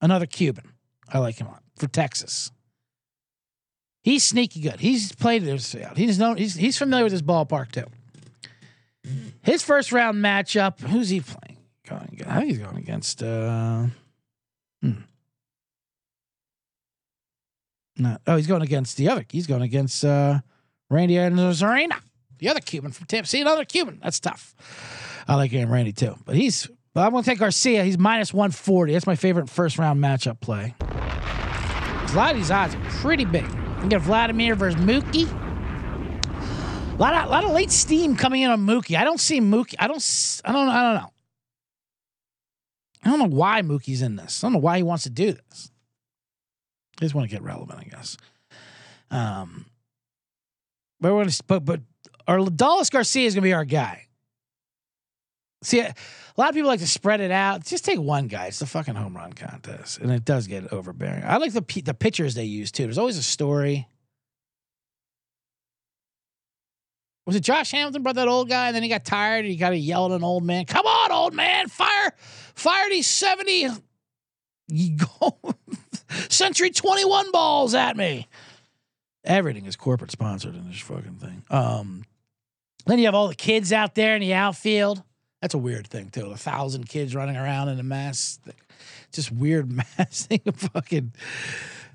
another 0.01 0.25
Cuban. 0.25 0.71
I 1.11 1.19
like 1.19 1.35
him 1.35 1.47
on 1.47 1.59
for 1.75 1.87
Texas. 1.87 2.51
He's 4.01 4.23
sneaky 4.23 4.61
good. 4.61 4.79
He's 4.79 5.11
played 5.11 5.43
this. 5.43 5.75
He's 5.95 6.17
known. 6.17 6.37
He's 6.37 6.55
he's 6.55 6.77
familiar 6.77 7.03
with 7.03 7.13
this 7.13 7.21
ballpark 7.21 7.71
too. 7.71 7.85
His 9.41 9.61
first 9.63 9.91
round 9.91 10.23
matchup. 10.23 10.79
Who's 10.79 11.09
he 11.09 11.21
playing? 11.21 11.57
Going 11.87 12.09
against, 12.13 12.31
I 12.31 12.37
think 12.37 12.49
he's 12.49 12.59
going 12.59 12.77
against. 12.77 13.23
Uh, 13.23 13.87
hmm. 14.81 14.91
Oh, 18.27 18.35
he's 18.37 18.47
going 18.47 18.61
against 18.61 18.95
the 18.97 19.09
other. 19.09 19.25
He's 19.29 19.47
going 19.47 19.63
against 19.63 20.05
uh, 20.05 20.39
Randy 20.89 21.15
Arozarena, 21.15 21.99
the 22.37 22.49
other 22.49 22.61
Cuban 22.61 22.91
from 22.91 23.07
Tampa. 23.07 23.27
See, 23.27 23.41
another 23.41 23.65
Cuban. 23.65 23.99
That's 24.01 24.19
tough. 24.19 24.55
I 25.27 25.35
like 25.35 25.51
him, 25.51 25.71
Randy 25.71 25.91
too, 25.91 26.15
but 26.25 26.35
he's. 26.35 26.69
I'm 27.01 27.11
going 27.11 27.23
to 27.23 27.29
take 27.29 27.39
Garcia. 27.39 27.83
He's 27.83 27.97
minus 27.97 28.33
140. 28.33 28.93
That's 28.93 29.07
my 29.07 29.15
favorite 29.15 29.49
first 29.49 29.77
round 29.77 30.03
matchup 30.03 30.39
play. 30.39 30.75
A 30.81 32.11
lot 32.15 32.31
of 32.31 32.37
these 32.37 32.51
odds 32.51 32.75
are 32.75 32.83
pretty 33.01 33.25
big. 33.25 33.45
You 33.83 33.89
get 33.89 34.01
Vladimir 34.01 34.55
versus 34.55 34.79
Mookie. 34.81 35.29
A 36.93 36.97
lot 36.99 37.13
of, 37.13 37.29
lot 37.29 37.43
of 37.45 37.51
late 37.51 37.71
steam 37.71 38.15
coming 38.15 38.41
in 38.41 38.49
on 38.49 38.65
Mookie. 38.65 38.97
I 38.97 39.03
don't 39.03 39.19
see 39.19 39.39
Mookie. 39.39 39.75
I 39.79 39.87
don't. 39.87 40.03
I 40.43 40.51
don't. 40.51 40.67
I 40.67 40.81
don't 40.81 41.01
know. 41.01 41.13
I 43.03 43.09
don't 43.09 43.19
know 43.19 43.37
why 43.37 43.61
Mookie's 43.61 44.01
in 44.01 44.17
this. 44.17 44.43
I 44.43 44.47
don't 44.47 44.53
know 44.53 44.59
why 44.59 44.77
he 44.77 44.83
wants 44.83 45.03
to 45.03 45.09
do 45.09 45.31
this. 45.31 45.71
They 46.99 47.05
just 47.05 47.15
want 47.15 47.29
to 47.29 47.33
get 47.33 47.41
relevant, 47.41 47.79
I 47.79 47.83
guess. 47.83 48.17
Um, 49.09 49.65
but 50.99 51.13
we're 51.13 51.21
gonna. 51.21 51.35
But 51.47 51.63
but 51.63 51.81
Adolis 52.27 52.91
Garcia 52.91 53.25
is 53.25 53.33
gonna 53.33 53.43
be 53.43 53.53
our 53.53 53.65
guy. 53.65 54.08
See, 55.61 55.81
a 55.81 55.93
lot 56.37 56.49
of 56.49 56.55
people 56.55 56.69
like 56.69 56.79
to 56.79 56.87
spread 56.87 57.19
it 57.19 57.31
out. 57.31 57.65
Just 57.65 57.83
take 57.83 57.99
one 57.99 58.27
guy. 58.27 58.45
It's 58.47 58.59
the 58.59 58.65
fucking 58.65 58.95
home 58.95 59.15
run 59.15 59.33
contest, 59.33 59.97
and 59.99 60.09
it 60.09 60.23
does 60.23 60.47
get 60.47 60.71
overbearing. 60.71 61.23
I 61.25 61.37
like 61.37 61.51
the 61.51 61.81
the 61.81 61.93
pitchers 61.93 62.33
they 62.33 62.45
use 62.45 62.71
too. 62.71 62.83
There's 62.83 62.97
always 62.97 63.17
a 63.17 63.23
story. 63.23 63.87
Was 67.25 67.35
it 67.35 67.41
Josh 67.41 67.71
Hamilton 67.71 68.01
brought 68.01 68.15
that 68.15 68.29
old 68.29 68.47
guy, 68.47 68.67
and 68.67 68.75
then 68.75 68.83
he 68.83 68.89
got 68.89 69.03
tired 69.03 69.45
and 69.45 69.49
he 69.49 69.57
got 69.57 69.71
to 69.71 69.77
yell 69.77 70.05
at 70.05 70.11
an 70.13 70.23
old 70.23 70.43
man? 70.43 70.65
Come 70.65 70.85
on, 70.85 71.11
old 71.11 71.33
man, 71.33 71.67
fire, 71.67 72.13
fire 72.55 72.89
these 72.89 73.05
seventy, 73.05 73.67
Century 76.29 76.69
Twenty 76.69 77.03
One 77.03 77.31
balls 77.31 77.75
at 77.75 77.97
me. 77.97 78.27
Everything 79.25 79.65
is 79.65 79.75
corporate 79.75 80.11
sponsored 80.11 80.55
in 80.55 80.69
this 80.69 80.79
fucking 80.79 81.17
thing. 81.17 81.43
Um, 81.49 82.05
then 82.85 82.97
you 82.97 83.05
have 83.05 83.13
all 83.15 83.27
the 83.27 83.35
kids 83.35 83.73
out 83.73 83.93
there 83.93 84.15
in 84.15 84.21
the 84.21 84.33
outfield. 84.33 85.03
That's 85.41 85.53
a 85.53 85.57
weird 85.57 85.87
thing 85.87 86.09
too. 86.09 86.27
A 86.27 86.37
thousand 86.37 86.89
kids 86.89 87.15
running 87.15 87.37
around 87.37 87.69
in 87.69 87.79
a 87.79 87.83
mass, 87.83 88.39
just 89.11 89.31
weird 89.31 89.71
massing 89.97 90.41
of 90.45 90.55
fucking 90.55 91.13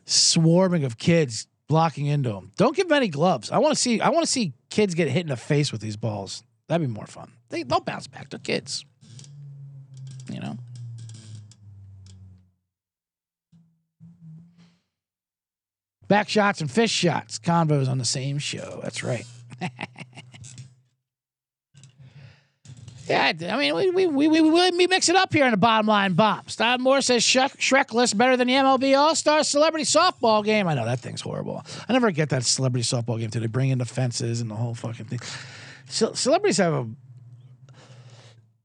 swarming 0.06 0.84
of 0.84 0.98
kids 0.98 1.46
blocking 1.68 2.06
into 2.06 2.30
them. 2.30 2.52
Don't 2.56 2.76
give 2.76 2.88
them 2.88 2.96
any 2.96 3.08
gloves. 3.08 3.50
I 3.50 3.58
want 3.58 3.74
to 3.74 3.80
see. 3.80 4.00
I 4.00 4.08
want 4.08 4.24
to 4.24 4.30
see 4.30 4.54
kids 4.70 4.94
get 4.94 5.08
hit 5.08 5.22
in 5.22 5.28
the 5.28 5.36
face 5.36 5.72
with 5.72 5.80
these 5.80 5.96
balls. 5.96 6.42
That'd 6.68 6.86
be 6.86 6.92
more 6.92 7.06
fun. 7.06 7.32
They 7.50 7.62
they'll 7.62 7.80
bounce 7.80 8.06
back. 8.06 8.30
They're 8.30 8.38
kids. 8.38 8.84
You 10.30 10.40
know. 10.40 10.58
Back 16.08 16.28
shots 16.28 16.60
and 16.60 16.70
fish 16.70 16.90
shots. 16.90 17.38
Convos 17.38 17.88
on 17.88 17.98
the 17.98 18.04
same 18.04 18.38
show. 18.38 18.80
That's 18.82 19.02
right. 19.02 19.26
Yeah, 23.06 23.32
I 23.50 23.58
mean, 23.58 23.74
we 23.74 23.90
we, 23.90 24.06
we, 24.06 24.40
we, 24.40 24.70
we 24.70 24.86
mix 24.86 25.08
it 25.08 25.16
up 25.16 25.32
here 25.32 25.44
in 25.44 25.50
the 25.50 25.58
bottom 25.58 25.86
line 25.86 26.14
bombs. 26.14 26.56
Don 26.56 26.80
Moore 26.80 27.02
says 27.02 27.22
Shrek, 27.22 27.92
list 27.92 28.16
better 28.16 28.36
than 28.36 28.46
the 28.46 28.54
MLB 28.54 28.96
All 28.96 29.14
Star 29.14 29.44
Celebrity 29.44 29.84
Softball 29.84 30.42
Game. 30.42 30.66
I 30.66 30.74
know 30.74 30.86
that 30.86 31.00
thing's 31.00 31.20
horrible. 31.20 31.64
I 31.88 31.92
never 31.92 32.10
get 32.10 32.30
that 32.30 32.44
celebrity 32.44 32.84
softball 32.84 33.18
game 33.18 33.30
too. 33.30 33.40
They 33.40 33.46
bring 33.46 33.70
in 33.70 33.78
the 33.78 33.84
fences 33.84 34.40
and 34.40 34.50
the 34.50 34.54
whole 34.54 34.74
fucking 34.74 35.06
thing. 35.06 35.20
Ce- 35.88 36.18
celebrities 36.18 36.56
have 36.56 36.88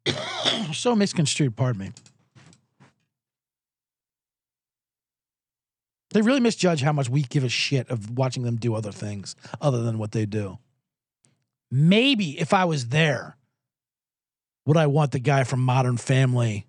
a 0.08 0.74
so 0.74 0.96
misconstrued. 0.96 1.56
Pardon 1.58 1.82
me. 1.82 1.92
They 6.12 6.22
really 6.22 6.40
misjudge 6.40 6.82
how 6.82 6.94
much 6.94 7.10
we 7.10 7.24
give 7.24 7.44
a 7.44 7.50
shit 7.50 7.90
of 7.90 8.18
watching 8.18 8.44
them 8.44 8.56
do 8.56 8.74
other 8.74 8.92
things 8.92 9.36
other 9.62 9.84
than 9.84 10.00
what 10.00 10.12
they 10.12 10.26
do. 10.26 10.58
Maybe 11.70 12.40
if 12.40 12.54
I 12.54 12.66
was 12.66 12.88
there 12.88 13.36
would 14.70 14.78
I 14.78 14.86
want 14.86 15.14
the 15.14 15.20
guy 15.20 15.46
from 15.46 15.62
Modern 15.62 15.98
Family 15.98 16.68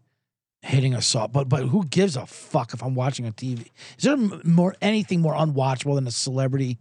hitting 0.62 0.94
a 0.94 1.03
soft? 1.03 1.34
But 1.34 1.51
but 1.51 1.64
who 1.64 1.84
gives 1.84 2.16
a 2.16 2.24
fuck 2.24 2.72
if 2.72 2.82
I'm 2.82 2.94
watching 2.94 3.26
on 3.26 3.34
TV? 3.34 3.66
Is 3.98 4.05
there 4.05 4.16
more 4.16 4.74
anything 4.80 5.20
more 5.20 5.34
unwatchable 5.34 5.96
than 5.96 6.07
a 6.07 6.11
celebrity 6.11 6.78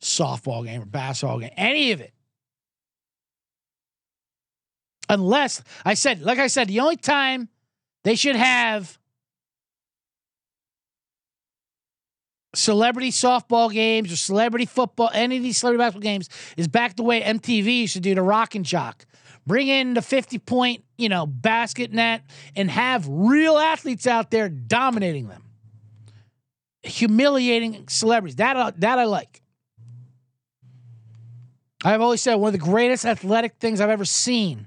softball 0.00 0.64
game 0.64 0.82
or 0.82 0.86
basketball 0.86 1.40
game? 1.40 1.50
Any 1.56 1.90
of 1.90 2.00
it? 2.00 2.12
Unless 5.08 5.64
I 5.84 5.94
said, 5.94 6.22
like 6.22 6.38
I 6.38 6.46
said, 6.46 6.68
the 6.68 6.78
only 6.78 6.94
time 6.94 7.48
they 8.04 8.14
should 8.14 8.36
have 8.36 8.96
celebrity 12.54 13.10
softball 13.10 13.72
games 13.72 14.12
or 14.12 14.16
celebrity 14.16 14.66
football, 14.66 15.10
any 15.12 15.36
of 15.36 15.42
these 15.42 15.58
celebrity 15.58 15.80
basketball 15.80 16.02
games 16.02 16.28
is 16.56 16.68
back 16.68 16.94
the 16.94 17.02
way 17.02 17.22
MTV 17.22 17.80
used 17.80 17.94
to 17.94 18.00
do 18.00 18.14
the 18.14 18.22
Rock 18.22 18.54
and 18.54 18.64
Jock. 18.64 19.04
Bring 19.46 19.68
in 19.68 19.94
the 19.94 20.02
50 20.02 20.38
point, 20.38 20.84
you 20.98 21.08
know, 21.08 21.26
basket 21.26 21.92
net 21.92 22.22
and 22.54 22.70
have 22.70 23.06
real 23.08 23.58
athletes 23.58 24.06
out 24.06 24.30
there 24.30 24.48
dominating 24.48 25.28
them. 25.28 25.44
Humiliating 26.82 27.88
celebrities. 27.88 28.36
That, 28.36 28.56
uh, 28.56 28.72
that 28.78 28.98
I 28.98 29.04
like. 29.04 29.42
I've 31.82 32.00
always 32.00 32.20
said 32.20 32.34
one 32.34 32.48
of 32.48 32.60
the 32.60 32.64
greatest 32.64 33.04
athletic 33.04 33.56
things 33.56 33.80
I've 33.80 33.90
ever 33.90 34.04
seen 34.04 34.66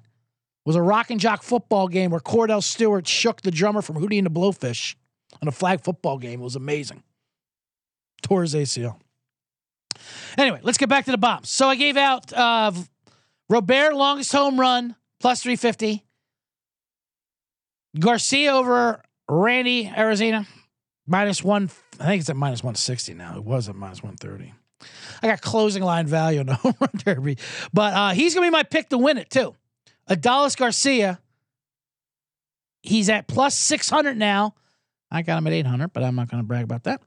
was 0.66 0.76
a 0.76 0.82
rock 0.82 1.12
and 1.12 1.20
jock 1.20 1.44
football 1.44 1.88
game 1.88 2.10
where 2.10 2.20
Kordell 2.20 2.64
Stewart 2.64 3.08
shook 3.08 3.42
the 3.42 3.52
drummer 3.52 3.82
from 3.82 3.98
Hootie 3.98 4.18
and 4.18 4.26
the 4.26 4.32
Blowfish 4.32 4.96
on 5.42 5.48
a 5.48 5.52
flag 5.52 5.82
football 5.82 6.18
game. 6.18 6.40
It 6.40 6.44
was 6.44 6.56
amazing. 6.56 7.04
Tore 8.22 8.42
his 8.42 8.56
ACL. 8.56 8.98
Anyway, 10.38 10.60
let's 10.64 10.78
get 10.78 10.90
back 10.90 11.06
to 11.06 11.12
the 11.12 11.18
bombs. 11.18 11.50
So 11.50 11.68
I 11.68 11.76
gave 11.76 11.98
out 11.98 12.32
uh, 12.34 12.72
Robert 13.50 13.96
longest 13.96 14.32
home 14.32 14.60
run 14.60 14.96
plus 15.20 15.44
350. 15.44 16.04
Garcia 18.00 18.54
over 18.54 19.02
Randy 19.30 19.86
Arozarena 19.86 20.48
minus 21.06 21.44
one. 21.44 21.70
I 22.00 22.06
think 22.06 22.22
it's 22.22 22.30
at 22.30 22.36
minus 22.36 22.64
160 22.64 23.14
now. 23.14 23.38
It 23.38 23.44
was 23.44 23.70
at 23.70 23.76
minus 23.76 24.02
130. 24.02 24.54
I 25.22 25.28
got 25.28 25.42
closing 25.42 25.84
line 25.84 26.08
value 26.08 26.40
on 26.40 26.48
the 26.48 26.56
home 26.56 26.76
run 26.80 26.90
derby, 26.98 27.38
but 27.72 27.94
uh, 27.94 28.10
he's 28.12 28.34
gonna 28.34 28.48
be 28.48 28.52
my 28.52 28.64
pick 28.64 28.90
to 28.90 28.98
win 28.98 29.18
it 29.18 29.30
too. 29.30 29.56
Adolis 30.10 30.58
Garcia. 30.58 31.20
He's 32.82 33.08
at 33.08 33.28
plus 33.28 33.56
600 33.56 34.18
now. 34.18 34.56
I 35.10 35.22
got 35.22 35.38
him 35.38 35.48
at 35.48 35.54
800, 35.54 35.94
but 35.94 36.04
I'm 36.04 36.16
not 36.16 36.30
going 36.30 36.42
to 36.42 36.48
brag 36.48 36.64
about 36.64 36.84
that. 36.84 37.02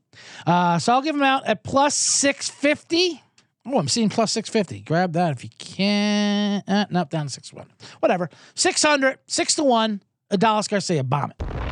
Uh, 0.46 0.78
so 0.78 0.92
I'll 0.92 1.02
give 1.02 1.14
him 1.14 1.24
out 1.24 1.46
at 1.46 1.64
plus 1.64 1.94
650. 1.94 3.20
Oh, 3.66 3.78
I'm 3.78 3.88
seeing 3.88 4.08
plus 4.08 4.30
650. 4.32 4.82
Grab 4.82 5.12
that 5.14 5.32
if 5.32 5.42
you 5.42 5.50
can. 5.58 6.62
Uh, 6.68 6.86
nope, 6.88 7.10
down 7.10 7.26
to 7.26 7.40
6-1. 7.40 7.66
Whatever. 7.98 8.30
600, 8.54 9.18
6 9.26 9.54
to 9.56 9.64
1. 9.64 10.02
Adolis 10.30 10.68
Garcia. 10.68 11.02
Bomb 11.02 11.32
it. 11.32 11.66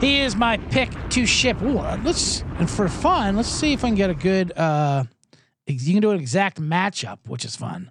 He 0.00 0.20
is 0.20 0.36
my 0.36 0.56
pick 0.56 0.90
to 1.10 1.26
ship. 1.26 1.60
Ooh, 1.60 1.78
uh, 1.78 1.98
let's 2.04 2.42
and 2.58 2.70
for 2.70 2.88
fun, 2.88 3.36
let's 3.36 3.48
see 3.48 3.72
if 3.72 3.84
I 3.84 3.88
can 3.88 3.96
get 3.96 4.10
a 4.10 4.14
good. 4.14 4.56
Uh, 4.56 5.04
you 5.66 5.92
can 5.92 6.00
do 6.00 6.12
an 6.12 6.20
exact 6.20 6.60
matchup, 6.60 7.18
which 7.26 7.44
is 7.44 7.56
fun 7.56 7.90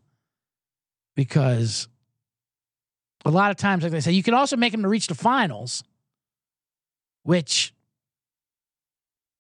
because 1.16 1.90
a 3.26 3.30
lot 3.30 3.52
of 3.52 3.58
times, 3.58 3.84
like 3.84 3.92
they 3.92 4.00
say, 4.00 4.14
you 4.14 4.24
can 4.24 4.34
also 4.34 4.56
make 4.56 4.74
him 4.74 4.84
to 4.84 4.88
reach 4.88 5.08
the 5.08 5.16
finals, 5.16 5.84
which, 7.24 7.74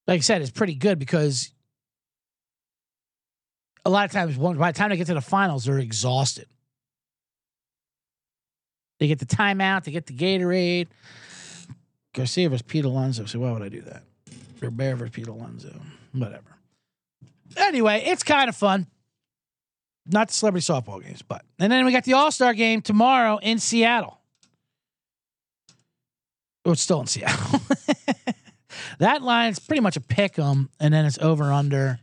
like 0.06 0.18
I 0.18 0.22
said, 0.22 0.42
is 0.42 0.52
pretty 0.52 0.76
good 0.76 1.00
because 1.00 1.54
a 3.88 3.90
lot 3.90 4.04
of 4.04 4.12
times, 4.12 4.36
by 4.38 4.72
the 4.72 4.78
time 4.78 4.90
they 4.90 4.98
get 4.98 5.08
to 5.08 5.14
the 5.14 5.22
finals, 5.22 5.64
they're 5.64 5.80
exhausted. 5.80 6.46
They 9.00 9.08
get 9.08 9.20
the 9.20 9.26
timeout, 9.26 9.86
they 9.86 9.92
get 9.92 10.08
the 10.08 10.14
Gatorade. 10.14 10.88
Garcia 12.14 12.50
versus 12.50 12.64
Pete 12.64 12.84
Alonso. 12.84 13.26
So 13.26 13.40
why 13.40 13.52
would 13.52 13.62
I 13.62 13.70
do 13.70 13.82
that? 13.84 14.04
Robert 14.62 14.96
versus 14.96 15.14
Pete 15.14 15.28
Alonso. 15.28 15.74
Whatever. 16.12 16.58
Anyway, 17.56 18.04
it's 18.06 18.24
kind 18.24 18.50
of 18.50 18.58
fun. 18.58 18.88
Not 20.06 20.28
the 20.28 20.34
celebrity 20.34 20.66
softball 20.66 21.02
games, 21.02 21.22
but 21.22 21.44
and 21.58 21.72
then 21.72 21.86
we 21.86 21.94
got 21.94 22.04
the 22.04 22.14
All 22.14 22.32
Star 22.32 22.54
game 22.54 22.82
tomorrow 22.82 23.38
in 23.38 23.58
Seattle. 23.58 24.20
Oh, 26.66 26.72
it's 26.72 26.82
still 26.82 27.00
in 27.00 27.08
Seattle. 27.08 27.62
that 29.00 29.22
line's 29.22 29.60
pretty 29.60 29.82
much 29.82 29.96
a 29.96 30.02
pick 30.02 30.38
'em, 30.38 30.70
and 30.78 30.94
then 30.94 31.06
it's 31.06 31.20
over 31.20 31.54
under 31.54 32.00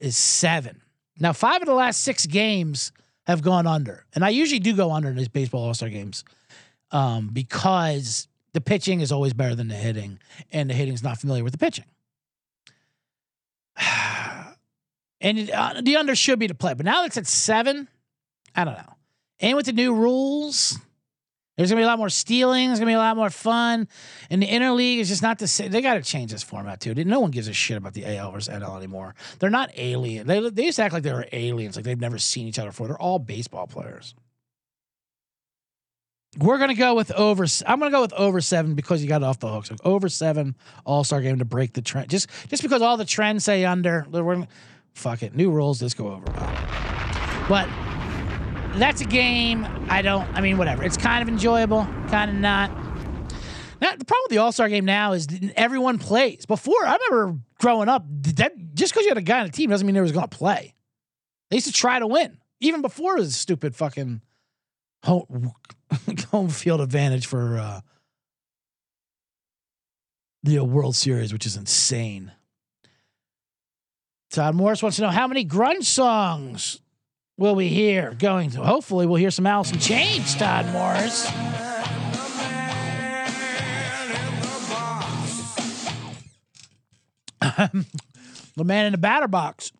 is 0.00 0.16
seven. 0.16 0.80
Now, 1.18 1.32
five 1.32 1.62
of 1.62 1.66
the 1.66 1.74
last 1.74 2.02
six 2.02 2.26
games 2.26 2.92
have 3.26 3.42
gone 3.42 3.66
under, 3.66 4.04
and 4.14 4.24
I 4.24 4.28
usually 4.30 4.60
do 4.60 4.76
go 4.76 4.92
under 4.92 5.08
in 5.08 5.16
these 5.16 5.28
baseball 5.28 5.64
All 5.64 5.74
Star 5.74 5.88
games 5.88 6.24
um, 6.90 7.30
because 7.32 8.28
the 8.52 8.60
pitching 8.60 9.00
is 9.00 9.12
always 9.12 9.32
better 9.32 9.54
than 9.54 9.68
the 9.68 9.74
hitting, 9.74 10.18
and 10.52 10.70
the 10.70 10.74
hitting's 10.74 11.02
not 11.02 11.18
familiar 11.18 11.44
with 11.44 11.52
the 11.52 11.58
pitching. 11.58 11.84
and 15.20 15.38
it, 15.38 15.50
uh, 15.50 15.80
the 15.82 15.96
under 15.96 16.14
should 16.14 16.38
be 16.38 16.48
to 16.48 16.54
play, 16.54 16.74
but 16.74 16.86
now 16.86 17.04
it's 17.04 17.16
at 17.16 17.26
seven. 17.26 17.88
I 18.54 18.64
don't 18.64 18.74
know. 18.74 18.94
And 19.40 19.56
with 19.56 19.66
the 19.66 19.72
new 19.72 19.94
rules, 19.94 20.78
there's 21.56 21.70
gonna 21.70 21.80
be 21.80 21.84
a 21.84 21.86
lot 21.86 21.98
more 21.98 22.10
stealing. 22.10 22.68
There's 22.68 22.78
gonna 22.78 22.90
be 22.90 22.94
a 22.94 22.98
lot 22.98 23.16
more 23.16 23.30
fun, 23.30 23.88
and 24.28 24.42
the 24.42 24.46
interleague 24.46 24.98
is 24.98 25.08
just 25.08 25.22
not 25.22 25.38
the 25.38 25.48
same. 25.48 25.70
They 25.70 25.80
got 25.80 25.94
to 25.94 26.02
change 26.02 26.30
this 26.30 26.42
format 26.42 26.80
too. 26.80 26.94
No 26.94 27.20
one 27.20 27.30
gives 27.30 27.48
a 27.48 27.52
shit 27.52 27.78
about 27.78 27.94
the 27.94 28.04
AL 28.16 28.32
versus 28.32 28.52
NL 28.52 28.76
anymore. 28.76 29.14
They're 29.38 29.50
not 29.50 29.70
alien. 29.76 30.26
They 30.26 30.50
they 30.50 30.66
used 30.66 30.76
to 30.76 30.82
act 30.82 30.92
like 30.92 31.02
they 31.02 31.12
were 31.12 31.26
aliens, 31.32 31.76
like 31.76 31.84
they've 31.84 32.00
never 32.00 32.18
seen 32.18 32.46
each 32.46 32.58
other 32.58 32.70
before. 32.70 32.88
They're 32.88 33.00
all 33.00 33.18
baseball 33.18 33.66
players. 33.66 34.14
We're 36.38 36.58
gonna 36.58 36.74
go 36.74 36.94
with 36.94 37.10
over. 37.12 37.46
I'm 37.66 37.78
gonna 37.78 37.90
go 37.90 38.02
with 38.02 38.12
over 38.12 38.42
seven 38.42 38.74
because 38.74 39.02
you 39.02 39.08
got 39.08 39.22
it 39.22 39.24
off 39.24 39.38
the 39.40 39.48
hook. 39.48 39.64
So 39.64 39.76
over 39.84 40.10
seven 40.10 40.54
All 40.84 41.04
Star 41.04 41.22
game 41.22 41.38
to 41.38 41.46
break 41.46 41.72
the 41.72 41.80
trend. 41.80 42.10
Just 42.10 42.28
just 42.48 42.62
because 42.62 42.82
all 42.82 42.98
the 42.98 43.06
trends 43.06 43.44
say 43.44 43.64
under. 43.64 44.06
We're 44.10 44.46
fuck 44.92 45.22
it. 45.22 45.34
New 45.34 45.50
rules. 45.50 45.80
Let's 45.80 45.94
go 45.94 46.08
over. 46.08 46.26
But 47.48 47.68
that's 48.80 49.00
a 49.00 49.04
game. 49.04 49.66
I 49.88 50.02
don't. 50.02 50.26
I 50.34 50.40
mean, 50.40 50.58
whatever. 50.58 50.82
It's 50.84 50.96
kind 50.96 51.22
of 51.22 51.28
enjoyable, 51.28 51.84
kind 52.08 52.30
of 52.30 52.36
not. 52.36 52.70
Now, 53.80 53.94
the 53.94 54.04
problem 54.04 54.24
with 54.24 54.30
the 54.30 54.38
All 54.38 54.52
Star 54.52 54.68
game 54.68 54.84
now 54.84 55.12
is 55.12 55.28
everyone 55.54 55.98
plays. 55.98 56.46
Before, 56.46 56.86
I 56.86 56.96
remember 57.10 57.40
growing 57.58 57.88
up, 57.88 58.04
that 58.36 58.52
just 58.74 58.92
because 58.92 59.04
you 59.04 59.10
had 59.10 59.18
a 59.18 59.22
guy 59.22 59.40
on 59.40 59.46
the 59.46 59.52
team 59.52 59.70
doesn't 59.70 59.86
mean 59.86 59.94
they 59.94 60.00
was 60.00 60.12
going 60.12 60.28
to 60.28 60.36
play. 60.36 60.74
They 61.50 61.56
used 61.56 61.66
to 61.66 61.72
try 61.72 61.98
to 61.98 62.06
win, 62.06 62.38
even 62.60 62.82
before 62.82 63.16
it 63.16 63.20
was 63.20 63.36
stupid 63.36 63.76
fucking 63.76 64.22
home, 65.04 65.52
home 66.30 66.48
field 66.48 66.80
advantage 66.80 67.26
for 67.26 67.58
uh, 67.58 67.80
the 70.42 70.60
World 70.60 70.96
Series, 70.96 71.32
which 71.32 71.46
is 71.46 71.56
insane. 71.56 72.32
Todd 74.30 74.54
Morris 74.54 74.82
wants 74.82 74.96
to 74.96 75.02
know 75.02 75.10
how 75.10 75.26
many 75.26 75.44
grunge 75.44 75.84
songs 75.84 76.80
will 77.36 77.54
we 77.54 77.68
hear 77.68 78.14
going 78.18 78.50
to? 78.50 78.62
Hopefully, 78.62 79.06
we'll 79.06 79.16
hear 79.16 79.30
some 79.30 79.46
in 79.46 79.78
Chains, 79.78 80.34
Todd 80.34 80.66
Morris. 80.72 81.30
the 88.56 88.64
man 88.64 88.86
in 88.86 88.92
the 88.92 88.98
batter 88.98 89.28
box. 89.28 89.72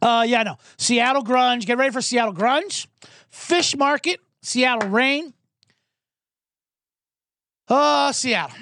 Uh, 0.00 0.24
yeah, 0.26 0.42
no. 0.42 0.56
Seattle 0.76 1.24
grunge. 1.24 1.66
Get 1.66 1.78
ready 1.78 1.92
for 1.92 2.00
Seattle 2.00 2.34
grunge. 2.34 2.86
Fish 3.28 3.76
market. 3.76 4.20
Seattle 4.42 4.88
rain. 4.90 5.32
Oh, 7.68 8.12
Seattle. 8.12 8.56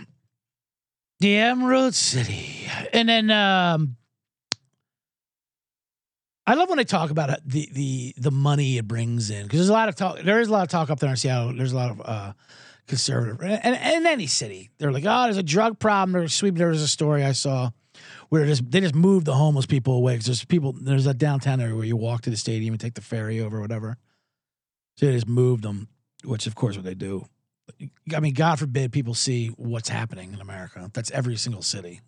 The 1.20 1.36
Emerald 1.36 1.94
City. 1.94 2.66
And 2.92 3.08
then 3.08 3.30
um, 3.30 3.96
I 6.46 6.54
love 6.54 6.68
when 6.68 6.78
they 6.78 6.84
talk 6.84 7.10
about 7.10 7.30
it, 7.30 7.40
the 7.44 7.68
the 7.72 8.14
the 8.18 8.30
money 8.30 8.76
it 8.76 8.86
brings 8.86 9.30
in 9.30 9.44
because 9.44 9.60
there's 9.60 9.70
a 9.70 9.72
lot 9.72 9.88
of 9.88 9.96
talk. 9.96 10.20
There 10.20 10.40
is 10.40 10.48
a 10.48 10.52
lot 10.52 10.62
of 10.62 10.68
talk 10.68 10.90
up 10.90 11.00
there 11.00 11.10
in 11.10 11.16
Seattle. 11.16 11.54
There's 11.54 11.72
a 11.72 11.76
lot 11.76 11.90
of 11.90 12.02
uh, 12.04 12.32
conservative, 12.86 13.40
and, 13.40 13.76
and 13.76 13.96
in 13.96 14.06
any 14.06 14.26
city, 14.26 14.70
they're 14.78 14.92
like, 14.92 15.04
oh, 15.06 15.24
there's 15.24 15.38
a 15.38 15.42
drug 15.42 15.78
problem. 15.78 16.12
There's 16.12 16.34
sweeping. 16.34 16.58
There 16.58 16.68
was 16.68 16.82
a 16.82 16.88
story 16.88 17.24
I 17.24 17.32
saw 17.32 17.70
where 18.28 18.44
just 18.44 18.70
they 18.70 18.80
just 18.80 18.94
moved 18.94 19.26
the 19.26 19.34
homeless 19.34 19.64
people 19.64 19.94
away 19.94 20.14
because 20.14 20.26
there's 20.26 20.44
people. 20.44 20.72
There's 20.72 21.06
a 21.06 21.14
downtown 21.14 21.60
area 21.60 21.74
where 21.74 21.84
you 21.84 21.96
walk 21.96 22.22
to 22.22 22.30
the 22.30 22.36
stadium 22.36 22.74
and 22.74 22.80
take 22.80 22.94
the 22.94 23.00
ferry 23.00 23.40
over, 23.40 23.58
or 23.58 23.60
whatever. 23.60 23.96
So 24.96 25.06
they 25.06 25.12
just 25.12 25.28
moved 25.28 25.64
them, 25.64 25.88
which 26.24 26.46
of 26.46 26.54
course 26.54 26.76
what 26.76 26.84
they 26.84 26.94
do. 26.94 27.26
I 28.14 28.20
mean, 28.20 28.34
God 28.34 28.58
forbid 28.58 28.92
people 28.92 29.14
see 29.14 29.48
what's 29.48 29.88
happening 29.88 30.34
in 30.34 30.40
America. 30.40 30.90
That's 30.92 31.10
every 31.10 31.36
single 31.36 31.62
city. 31.62 32.02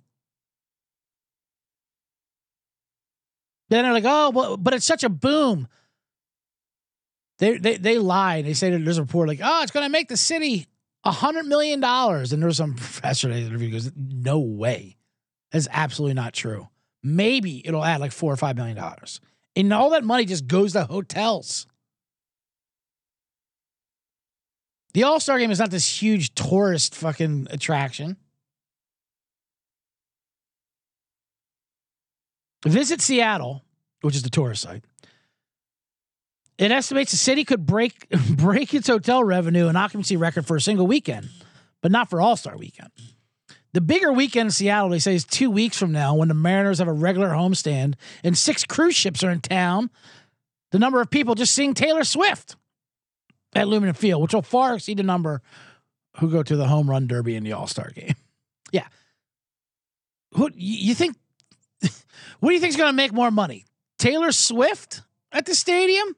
Then 3.69 3.85
they're 3.85 3.93
like, 3.93 4.05
oh, 4.07 4.33
but, 4.33 4.57
but 4.57 4.75
it's 4.75 4.87
such 4.87 5.05
a 5.05 5.09
boom. 5.09 5.69
They 7.39 7.59
they 7.59 7.77
they 7.77 7.99
lie. 7.99 8.43
They 8.43 8.55
say 8.55 8.71
there's 8.71 8.99
a 8.99 9.03
report 9.03 9.29
like, 9.29 9.41
oh, 9.43 9.63
it's 9.63 9.73
going 9.73 9.85
to 9.85 9.91
make 9.91 10.09
the 10.09 10.17
city 10.17 10.67
a 11.05 11.11
hundred 11.11 11.47
million 11.47 11.81
dollars. 11.81 12.33
And 12.33 12.43
there 12.43 12.47
was 12.47 12.57
some 12.57 12.75
professor 12.77 13.29
that 13.29 13.39
interview 13.39 13.71
goes, 13.71 13.91
no 13.95 14.39
way, 14.39 14.97
that's 15.53 15.69
absolutely 15.71 16.15
not 16.15 16.33
true. 16.33 16.69
Maybe 17.03 17.67
it'll 17.67 17.85
add 17.85 18.01
like 18.01 18.13
four 18.13 18.33
or 18.33 18.37
five 18.37 18.57
million 18.57 18.77
dollars, 18.77 19.21
and 19.55 19.73
all 19.73 19.91
that 19.91 20.05
money 20.05 20.25
just 20.25 20.47
goes 20.47 20.73
to 20.73 20.85
hotels. 20.85 21.67
The 24.95 25.03
All 25.03 25.21
Star 25.21 25.39
Game 25.39 25.51
is 25.51 25.59
not 25.59 25.71
this 25.71 26.01
huge 26.01 26.35
tourist 26.35 26.95
fucking 26.95 27.49
attraction. 27.51 28.17
Visit 32.73 33.01
Seattle, 33.01 33.65
which 34.01 34.17
is 34.17 34.23
the 34.23 34.31
tourist 34.31 34.63
site. 34.63 34.85
It 36.59 36.71
estimates 36.71 37.11
the 37.11 37.17
city 37.17 37.45
could 37.45 37.67
break 37.67 38.09
break 38.31 38.73
its 38.75 38.89
hotel 38.89 39.23
revenue 39.23 39.69
and 39.69 39.77
occupancy 39.77 40.17
record 40.17 40.47
for 40.47 40.57
a 40.57 40.61
single 40.61 40.87
weekend, 40.87 41.29
but 41.83 41.93
not 41.93 42.09
for 42.09 42.21
All 42.21 42.37
Star 42.37 42.57
Weekend. 42.57 42.91
The 43.73 43.83
bigger 43.83 44.11
weekend 44.11 44.47
in 44.47 44.51
Seattle, 44.53 44.89
they 44.89 44.99
say, 44.99 45.15
is 45.15 45.25
two 45.25 45.51
weeks 45.51 45.77
from 45.79 45.93
now 45.93 46.15
when 46.15 46.29
the 46.29 46.35
Mariners 46.35 46.79
have 46.79 46.89
a 46.89 46.93
regular 46.93 47.29
homestand 47.29 47.95
and 48.25 48.37
six 48.37 48.65
cruise 48.65 48.97
ships 48.97 49.23
are 49.23 49.31
in 49.31 49.41
town. 49.41 49.91
The 50.73 50.79
number 50.79 51.01
of 51.03 51.11
people 51.11 51.35
just 51.35 51.55
seeing 51.55 51.75
Taylor 51.75 52.03
Swift 52.03 52.57
at 53.55 53.69
Lumen 53.69 53.93
Field, 53.93 54.23
which 54.23 54.33
will 54.33 54.41
far 54.41 54.77
exceed 54.77 54.97
the 54.97 55.03
number 55.03 55.43
who 56.19 56.31
go 56.31 56.43
to 56.43 56.57
the 56.57 56.69
home 56.69 56.89
run 56.89 57.07
derby 57.07 57.37
in 57.37 57.45
the 57.45 57.53
All 57.53 57.67
Star 57.67 57.91
game. 57.91 58.15
Yeah. 58.73 58.89
Who 60.33 60.51
you 60.55 60.95
think 60.97 61.17
what 62.41 62.51
do 62.51 62.55
you 62.55 62.61
think 62.61 62.71
is 62.71 62.77
going 62.77 62.91
to 62.91 62.97
make 62.97 63.13
more 63.13 63.31
money? 63.31 63.65
Taylor 63.99 64.33
Swift 64.33 65.03
at 65.33 65.47
the 65.47 65.55
stadium? 65.55 66.17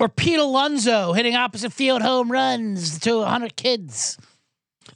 Or 0.00 0.08
Pete 0.08 0.38
Alonso 0.38 1.12
hitting 1.12 1.36
opposite 1.36 1.72
field 1.72 2.02
home 2.02 2.30
runs 2.30 2.98
to 3.00 3.18
100 3.18 3.56
kids? 3.56 4.18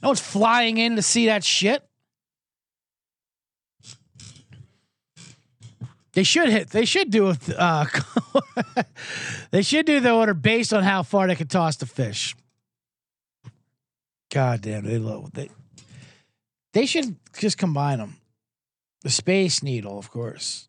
No 0.01 0.09
one's 0.09 0.19
flying 0.19 0.77
in 0.77 0.95
to 0.95 1.01
see 1.01 1.27
that 1.27 1.43
shit. 1.43 1.87
They 6.13 6.23
should 6.23 6.49
hit. 6.49 6.71
They 6.71 6.85
should 6.85 7.11
do 7.11 7.29
it. 7.29 7.37
Uh, 7.55 7.85
they 9.51 9.61
should 9.61 9.85
do 9.85 9.99
the 9.99 10.11
order 10.11 10.33
based 10.33 10.73
on 10.73 10.83
how 10.83 11.03
far 11.03 11.27
they 11.27 11.35
can 11.35 11.47
toss 11.47 11.75
the 11.75 11.85
fish. 11.85 12.35
God 14.31 14.61
damn, 14.61 14.83
they 14.83 14.97
love 14.97 15.31
they. 15.33 15.49
They 16.73 16.85
should 16.87 17.15
just 17.37 17.57
combine 17.57 17.99
them. 17.99 18.17
The 19.03 19.09
Space 19.09 19.63
Needle, 19.63 19.97
of 19.97 20.11
course. 20.11 20.67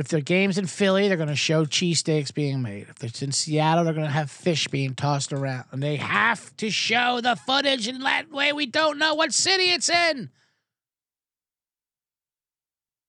If 0.00 0.08
their 0.08 0.22
game's 0.22 0.56
in 0.56 0.66
Philly, 0.66 1.08
they're 1.08 1.18
going 1.18 1.28
to 1.28 1.36
show 1.36 1.66
cheesesteaks 1.66 2.32
being 2.32 2.62
made. 2.62 2.88
If 2.88 3.04
it's 3.04 3.20
in 3.20 3.32
Seattle, 3.32 3.84
they're 3.84 3.92
going 3.92 4.06
to 4.06 4.10
have 4.10 4.30
fish 4.30 4.66
being 4.68 4.94
tossed 4.94 5.30
around. 5.30 5.66
And 5.72 5.82
they 5.82 5.96
have 5.96 6.56
to 6.56 6.70
show 6.70 7.20
the 7.20 7.36
footage 7.36 7.86
in 7.86 7.98
that 7.98 8.30
way 8.30 8.54
we 8.54 8.64
don't 8.64 8.98
know 8.98 9.14
what 9.14 9.34
city 9.34 9.64
it's 9.64 9.90
in. 9.90 10.30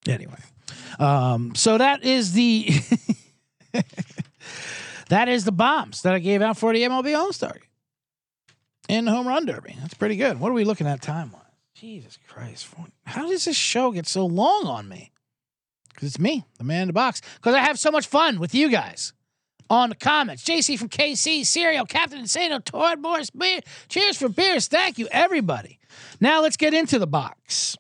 Anyway, 0.06 0.42
um, 1.00 1.56
so 1.56 1.78
that 1.78 2.04
is 2.04 2.34
the 2.34 2.72
that 5.08 5.30
is 5.30 5.46
the 5.46 5.54
bombs 5.54 6.02
that 6.02 6.14
I 6.14 6.20
gave 6.20 6.42
out 6.42 6.58
for 6.58 6.74
the 6.74 6.82
MLB 6.82 7.18
All 7.18 7.32
Star 7.32 7.56
in 8.92 9.08
home 9.08 9.28
run 9.28 9.46
derby. 9.46 9.76
That's 9.80 9.94
pretty 9.94 10.18
good. 10.18 10.40
What 10.40 10.50
are 10.50 10.54
we 10.54 10.66
looking 10.66 10.86
at 10.86 11.02
time 11.02 11.32
wise? 11.32 11.42
Jesus 11.74 12.20
Christ! 12.28 12.68
How 13.06 13.28
does 13.28 13.46
this 13.46 13.56
show 13.56 13.92
get 13.92 14.06
so 14.06 14.26
long 14.26 14.68
on 14.68 14.88
me? 14.88 15.12
Because 15.90 16.10
it's 16.10 16.20
me, 16.20 16.46
the 16.58 16.64
man 16.64 16.84
in 16.84 16.88
the 16.88 16.94
box. 16.94 17.22
Because 17.36 17.56
I 17.56 17.60
have 17.60 17.80
so 17.80 17.90
much 17.90 18.06
fun 18.06 18.40
with 18.40 18.54
you 18.54 18.70
guys 18.70 19.14
on 19.70 19.90
the 19.90 19.96
comments. 19.96 20.44
JC 20.44 20.78
from 20.78 20.90
KC, 20.90 21.46
Serial, 21.46 21.86
Captain 21.86 22.22
Insano, 22.22 22.64
Todd 22.64 23.00
Morris, 23.00 23.30
Beer. 23.30 23.62
Cheers 23.88 24.18
for 24.18 24.30
beers. 24.30 24.68
Thank 24.68 25.00
you, 25.00 25.08
everybody. 25.12 25.80
Now 26.20 26.42
let's 26.42 26.58
get 26.58 26.74
into 26.74 27.00
the 27.00 27.08
box. 27.08 27.78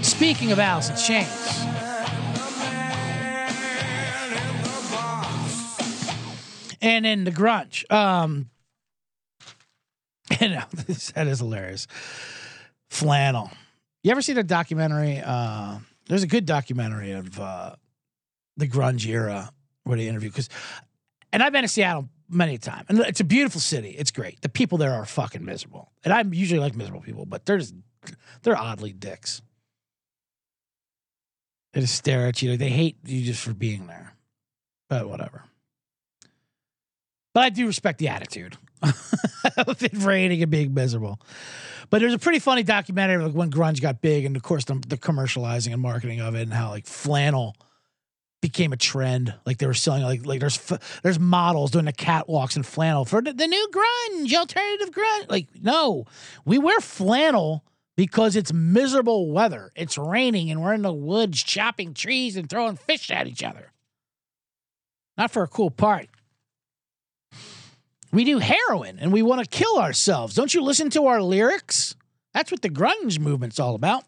Speaking 0.00 0.52
of 0.52 0.58
Alice 0.58 0.88
in 0.88 0.96
Chains. 0.96 1.62
And 6.80 7.06
in 7.06 7.24
the 7.24 7.30
grunge. 7.30 7.90
Um, 7.92 8.50
and 10.40 10.54
that 11.14 11.26
is 11.26 11.38
hilarious. 11.38 11.86
Flannel. 12.90 13.50
You 14.02 14.10
ever 14.10 14.22
seen 14.22 14.38
a 14.38 14.42
documentary? 14.42 15.20
Uh, 15.24 15.78
there's 16.08 16.22
a 16.22 16.28
good 16.28 16.46
documentary 16.46 17.12
of 17.12 17.38
uh, 17.40 17.76
the 18.56 18.68
grunge 18.68 19.06
era 19.06 19.50
where 19.84 19.96
they 19.96 20.08
interview 20.08 20.30
because, 20.30 20.48
and 21.32 21.42
I've 21.42 21.52
been 21.52 21.62
to 21.62 21.68
Seattle 21.68 22.08
many 22.28 22.58
times, 22.58 22.86
and 22.88 22.98
it's 23.00 23.20
a 23.20 23.24
beautiful 23.24 23.60
city. 23.60 23.90
It's 23.90 24.10
great. 24.10 24.40
The 24.42 24.48
people 24.48 24.78
there 24.78 24.92
are 24.92 25.04
fucking 25.04 25.44
miserable, 25.44 25.90
and 26.04 26.12
I 26.12 26.22
usually 26.30 26.60
like 26.60 26.74
miserable 26.74 27.02
people, 27.02 27.26
but 27.26 27.46
they're 27.46 27.58
just 27.58 27.74
they're 28.42 28.56
oddly 28.56 28.92
dicks. 28.92 29.42
They 31.72 31.80
just 31.82 31.94
stare 31.94 32.26
at 32.26 32.40
you. 32.42 32.56
They 32.56 32.70
hate 32.70 32.96
you 33.04 33.22
just 33.24 33.42
for 33.42 33.52
being 33.52 33.86
there, 33.86 34.14
but 34.88 35.08
whatever. 35.08 35.44
But 37.34 37.42
I 37.44 37.50
do 37.50 37.66
respect 37.66 37.98
the 37.98 38.08
attitude. 38.08 38.56
of 39.56 39.82
it 39.82 39.92
raining 39.94 40.42
and 40.42 40.50
being 40.50 40.74
miserable. 40.74 41.20
But 41.90 42.00
there's 42.00 42.14
a 42.14 42.18
pretty 42.18 42.38
funny 42.40 42.62
documentary 42.62 43.22
like 43.22 43.34
when 43.34 43.50
grunge 43.50 43.80
got 43.80 44.00
big, 44.00 44.24
and 44.24 44.36
of 44.36 44.42
course 44.42 44.64
the, 44.64 44.74
the 44.86 44.96
commercializing 44.96 45.72
and 45.72 45.80
marketing 45.80 46.20
of 46.20 46.34
it, 46.34 46.42
and 46.42 46.52
how 46.52 46.70
like 46.70 46.86
flannel 46.86 47.56
became 48.40 48.72
a 48.72 48.76
trend. 48.76 49.34
Like 49.44 49.58
they 49.58 49.66
were 49.66 49.74
selling 49.74 50.02
like 50.02 50.26
like 50.26 50.40
there's 50.40 50.58
there's 51.02 51.18
models 51.18 51.70
doing 51.70 51.84
the 51.84 51.92
catwalks 51.92 52.56
in 52.56 52.62
flannel 52.62 53.04
for 53.04 53.22
the, 53.22 53.32
the 53.32 53.46
new 53.46 53.68
grunge, 53.72 54.32
alternative 54.34 54.90
grunge. 54.90 55.30
Like 55.30 55.48
no, 55.62 56.06
we 56.44 56.58
wear 56.58 56.80
flannel 56.80 57.64
because 57.96 58.36
it's 58.36 58.52
miserable 58.52 59.30
weather. 59.30 59.70
It's 59.74 59.96
raining 59.96 60.50
and 60.50 60.62
we're 60.62 60.74
in 60.74 60.82
the 60.82 60.92
woods 60.92 61.42
chopping 61.42 61.94
trees 61.94 62.36
and 62.36 62.48
throwing 62.48 62.76
fish 62.76 63.10
at 63.10 63.26
each 63.26 63.42
other. 63.42 63.72
Not 65.16 65.30
for 65.30 65.42
a 65.42 65.48
cool 65.48 65.70
party. 65.70 66.10
We 68.12 68.24
do 68.24 68.38
heroin 68.38 68.98
and 68.98 69.12
we 69.12 69.22
want 69.22 69.42
to 69.42 69.48
kill 69.48 69.78
ourselves. 69.78 70.34
Don't 70.34 70.54
you 70.54 70.62
listen 70.62 70.90
to 70.90 71.06
our 71.06 71.20
lyrics? 71.20 71.94
That's 72.32 72.50
what 72.50 72.62
the 72.62 72.68
grunge 72.68 73.18
movement's 73.18 73.58
all 73.58 73.74
about. 73.74 74.04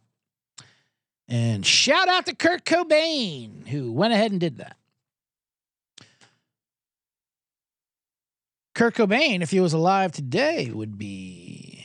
And 1.28 1.64
shout 1.64 2.08
out 2.08 2.26
to 2.26 2.34
Kurt 2.34 2.64
Cobain, 2.64 3.66
who 3.68 3.92
went 3.92 4.14
ahead 4.14 4.30
and 4.30 4.40
did 4.40 4.58
that. 4.58 4.76
Kurt 8.74 8.94
Cobain, 8.94 9.42
if 9.42 9.50
he 9.50 9.60
was 9.60 9.72
alive 9.72 10.12
today, 10.12 10.70
would 10.70 10.96
be 10.96 11.84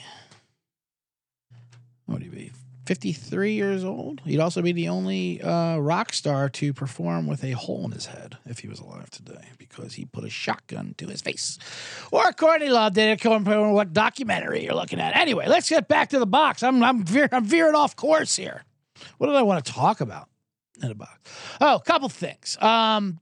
what 2.05 2.15
would 2.15 2.23
he 2.23 2.29
be? 2.29 2.51
53 2.85 3.53
years 3.53 3.83
old. 3.83 4.21
He'd 4.25 4.39
also 4.39 4.61
be 4.61 4.73
the 4.73 4.89
only 4.89 5.41
uh, 5.41 5.77
rock 5.77 6.13
star 6.13 6.49
to 6.49 6.73
perform 6.73 7.27
with 7.27 7.43
a 7.43 7.51
hole 7.51 7.85
in 7.85 7.91
his 7.91 8.07
head 8.07 8.37
if 8.45 8.59
he 8.59 8.67
was 8.67 8.79
alive 8.79 9.09
today 9.09 9.49
because 9.57 9.93
he 9.93 10.05
put 10.05 10.23
a 10.23 10.29
shotgun 10.29 10.93
to 10.97 11.07
his 11.07 11.21
face. 11.21 11.57
Or 12.11 12.31
Courtney 12.33 12.69
Love 12.69 12.93
did 12.93 13.09
it, 13.09 13.23
according 13.23 13.45
to 13.45 13.69
what 13.71 13.93
documentary 13.93 14.65
you're 14.65 14.75
looking 14.75 14.99
at. 14.99 15.15
Anyway, 15.15 15.47
let's 15.47 15.69
get 15.69 15.87
back 15.87 16.09
to 16.09 16.19
the 16.19 16.25
box. 16.25 16.61
I'm, 16.61 16.83
I'm, 16.83 17.03
veer, 17.05 17.29
I'm 17.31 17.45
veering 17.45 17.75
off 17.75 17.95
course 17.95 18.35
here. 18.35 18.63
What 19.17 19.27
did 19.27 19.35
I 19.35 19.41
want 19.41 19.63
to 19.63 19.71
talk 19.71 20.01
about 20.01 20.27
in 20.81 20.89
the 20.89 20.95
box? 20.95 21.19
Oh, 21.61 21.75
a 21.75 21.81
couple 21.81 22.09
things. 22.09 22.57
Um, 22.61 23.19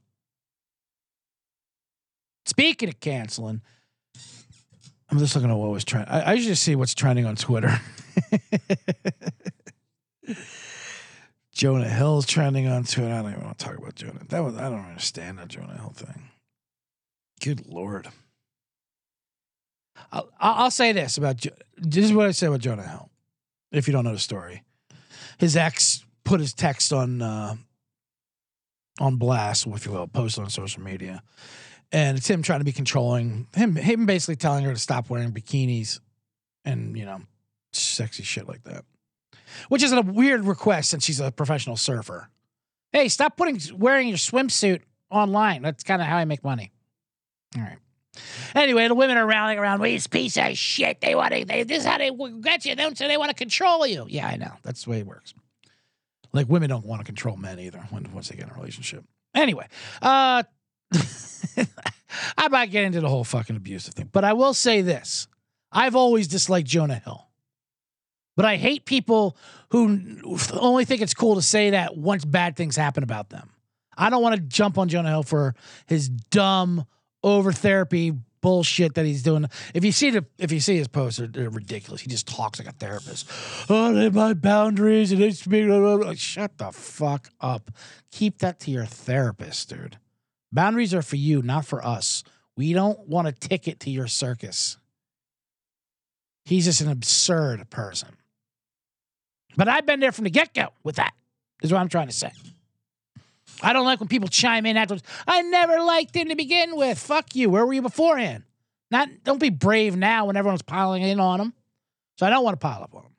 speaking 2.46 2.90
of 2.90 3.00
canceling, 3.00 3.62
I'm 5.10 5.20
just 5.20 5.36
looking 5.36 5.52
at 5.52 5.58
what 5.58 5.70
was 5.70 5.84
trending. 5.84 6.12
I, 6.12 6.22
I 6.22 6.34
usually 6.34 6.56
see 6.56 6.76
what's 6.76 6.96
trending 6.96 7.26
on 7.26 7.36
Twitter. 7.36 7.80
Jonah 11.54 11.90
Hill's 11.90 12.26
trending 12.26 12.68
on 12.68 12.84
Twitter. 12.84 13.14
I 13.14 13.22
don't 13.22 13.32
even 13.32 13.44
want 13.44 13.60
to 13.60 13.66
talk 13.66 13.78
about 13.78 13.96
Jonah. 13.96 14.22
That 14.30 14.44
was 14.44 14.56
I 14.56 14.70
don't 14.70 14.86
understand 14.86 15.40
that 15.40 15.50
Jonah 15.50 15.78
Hill 15.78 15.94
thing. 15.96 16.30
Good 17.42 17.68
lord. 17.68 18.08
I'll, 20.12 20.30
I'll 20.40 20.72
say 20.72 20.92
this 20.92 21.18
about 21.18 21.46
this 21.78 22.06
is 22.06 22.14
what 22.14 22.28
I 22.28 22.32
say 22.32 22.48
about 22.48 22.62
Jonah 22.62 22.88
Hill. 22.88 23.10
If 23.72 23.88
you 23.88 23.94
don't 23.94 24.04
know 24.04 24.14
the 24.14 24.20
story, 24.20 24.64
his 25.38 25.56
ex 25.56 26.06
put 26.24 26.40
his 26.40 26.54
text 26.54 26.94
on 26.94 27.22
uh, 27.22 27.56
on 29.00 29.18
blast, 29.18 29.68
if 29.68 29.86
you 29.86 29.92
will, 29.92 30.08
posted 30.08 30.44
on 30.44 30.50
social 30.50 30.82
media, 30.82 31.22
and 31.92 32.18
it's 32.18 32.30
him 32.30 32.42
trying 32.42 32.60
to 32.60 32.66
be 32.66 32.72
controlling 32.72 33.48
him. 33.56 33.76
Him 33.76 34.06
basically 34.06 34.36
telling 34.36 34.64
her 34.64 34.74
to 34.74 34.80
stop 34.80 35.10
wearing 35.10 35.32
bikinis, 35.32 36.00
and 36.66 36.98
you 36.98 37.06
know, 37.06 37.22
sexy 37.72 38.24
shit 38.24 38.48
like 38.48 38.64
that. 38.64 38.86
Which 39.70 39.84
is 39.84 39.92
a 39.92 40.02
weird 40.02 40.46
request 40.46 40.90
since 40.90 41.04
she's 41.04 41.20
a 41.20 41.32
professional 41.32 41.78
surfer. 41.78 42.30
Hey, 42.92 43.10
stop 43.10 43.38
putting 43.38 43.60
wearing 43.78 44.08
your 44.08 44.18
swimsuit 44.18 44.82
online. 45.10 45.62
That's 45.62 45.84
kind 45.84 46.02
of 46.02 46.08
how 46.08 46.18
I 46.18 46.26
make 46.26 46.44
money. 46.44 46.72
All 47.58 47.64
right. 47.64 47.78
Anyway, 48.56 48.88
the 48.88 48.96
women 48.96 49.18
are 49.18 49.26
rallying 49.26 49.60
around. 49.60 49.82
We 49.82 50.00
piece 50.10 50.38
of 50.38 50.58
shit. 50.58 51.00
They 51.02 51.16
want 51.16 51.34
to. 51.34 51.46
They, 51.46 51.64
this 51.64 51.80
is 51.80 51.86
how 51.86 51.98
they 51.98 52.12
get 52.42 52.66
you. 52.66 52.76
Don't 52.76 52.98
say 52.98 53.08
they 53.08 53.18
want 53.18 53.30
to 53.30 53.36
control 53.36 53.88
you. 53.88 54.06
Yeah, 54.10 54.28
I 54.28 54.36
know. 54.36 54.52
That's 54.64 54.84
the 54.84 54.90
way 54.90 55.00
it 55.00 55.08
works. 55.08 55.34
Like 56.34 56.50
women 56.50 56.70
don't 56.70 56.86
want 56.86 57.02
to 57.02 57.06
control 57.06 57.38
men 57.38 57.60
either 57.60 57.80
when 57.90 58.12
once 58.14 58.30
they 58.30 58.36
get 58.36 58.46
in 58.46 58.52
a 58.52 58.56
relationship. 58.56 59.04
Anyway, 59.34 59.68
uh, 60.02 60.44
I 62.38 62.48
might 62.50 62.72
get 62.72 62.84
into 62.84 63.02
the 63.02 63.10
whole 63.10 63.24
fucking 63.24 63.56
abusive 63.56 63.94
thing, 63.94 64.10
but 64.12 64.24
I 64.24 64.34
will 64.34 64.54
say 64.54 64.82
this: 64.82 65.28
I've 65.72 65.96
always 65.96 66.28
disliked 66.28 66.68
Jonah 66.68 66.96
Hill. 67.04 67.28
But 68.42 68.48
I 68.48 68.56
hate 68.56 68.86
people 68.86 69.38
who 69.70 70.18
only 70.54 70.84
think 70.84 71.04
it's 71.04 71.14
cool 71.14 71.36
to 71.36 71.44
say 71.44 71.70
that 71.70 71.96
once 71.96 72.26
bad 72.26 72.56
things 72.56 72.76
happen 72.76 73.04
about 73.04 73.30
them. 73.30 73.52
I 73.96 74.10
don't 74.10 74.24
want 74.24 74.34
to 74.34 74.42
jump 74.42 74.80
on 74.80 74.90
Jonah 74.90 75.10
Hill 75.10 75.22
for 75.22 75.54
his 75.86 76.10
dumb 76.10 76.88
over 77.24 77.52
therapy 77.52 78.14
bullshit 78.42 78.96
that 78.96 79.06
he's 79.06 79.22
doing. 79.22 79.46
If 79.76 79.86
you 79.86 79.92
see 79.92 80.10
the 80.10 80.26
if 80.40 80.52
you 80.52 80.60
see 80.60 80.76
his 80.76 80.88
posts, 80.88 81.20
they're, 81.20 81.28
they're 81.28 81.50
ridiculous. 81.52 82.02
He 82.02 82.10
just 82.10 82.28
talks 82.28 82.58
like 82.58 82.68
a 82.68 82.72
therapist. 82.72 83.30
Oh, 83.70 83.94
they 83.94 84.10
my 84.10 84.34
boundaries 84.34 85.12
and 85.12 85.22
it's 85.22 85.46
me. 85.46 85.62
shut 86.16 86.58
the 86.58 86.72
fuck 86.72 87.30
up. 87.42 87.70
Keep 88.10 88.40
that 88.40 88.60
to 88.62 88.72
your 88.72 88.86
therapist, 88.86 89.70
dude. 89.70 90.00
Boundaries 90.52 90.96
are 90.96 91.04
for 91.04 91.18
you, 91.18 91.44
not 91.44 91.68
for 91.68 91.86
us. 91.86 92.24
We 92.58 92.74
don't 92.74 93.08
want 93.08 93.28
a 93.28 93.34
ticket 93.34 93.80
to 93.82 93.92
your 93.92 94.08
circus. 94.08 94.78
He's 96.44 96.66
just 96.66 96.82
an 96.82 96.90
absurd 96.90 97.70
person. 97.70 98.18
But 99.56 99.68
I've 99.68 99.86
been 99.86 100.00
there 100.00 100.12
from 100.12 100.24
the 100.24 100.30
get 100.30 100.54
go 100.54 100.70
with 100.84 100.96
that, 100.96 101.14
is 101.62 101.72
what 101.72 101.80
I'm 101.80 101.90
trying 101.90 102.08
to 102.08 102.14
say. 102.14 102.32
I 103.62 103.74
don't 103.74 103.86
like 103.86 104.00
when 104.00 104.08
people 104.08 104.30
chime 104.30 104.66
in 104.66 104.78
afterwards. 104.78 105.04
I 105.28 105.42
never 105.42 105.82
liked 105.82 106.16
him 106.16 106.30
to 106.30 106.36
begin 106.36 106.76
with. 106.76 106.98
Fuck 106.98 107.36
you. 107.36 107.50
Where 107.50 107.66
were 107.66 107.74
you 107.74 107.82
beforehand? 107.82 108.44
Not 108.90 109.10
don't 109.24 109.40
be 109.40 109.50
brave 109.50 109.96
now 109.96 110.26
when 110.26 110.36
everyone's 110.36 110.62
piling 110.62 111.04
in 111.04 111.20
on 111.20 111.40
him. 111.40 111.54
So 112.18 112.26
I 112.26 112.30
don't 112.30 112.44
want 112.44 112.60
to 112.60 112.66
pile 112.66 112.84
up 112.84 112.94
on 112.94 113.04
him. 113.04 113.12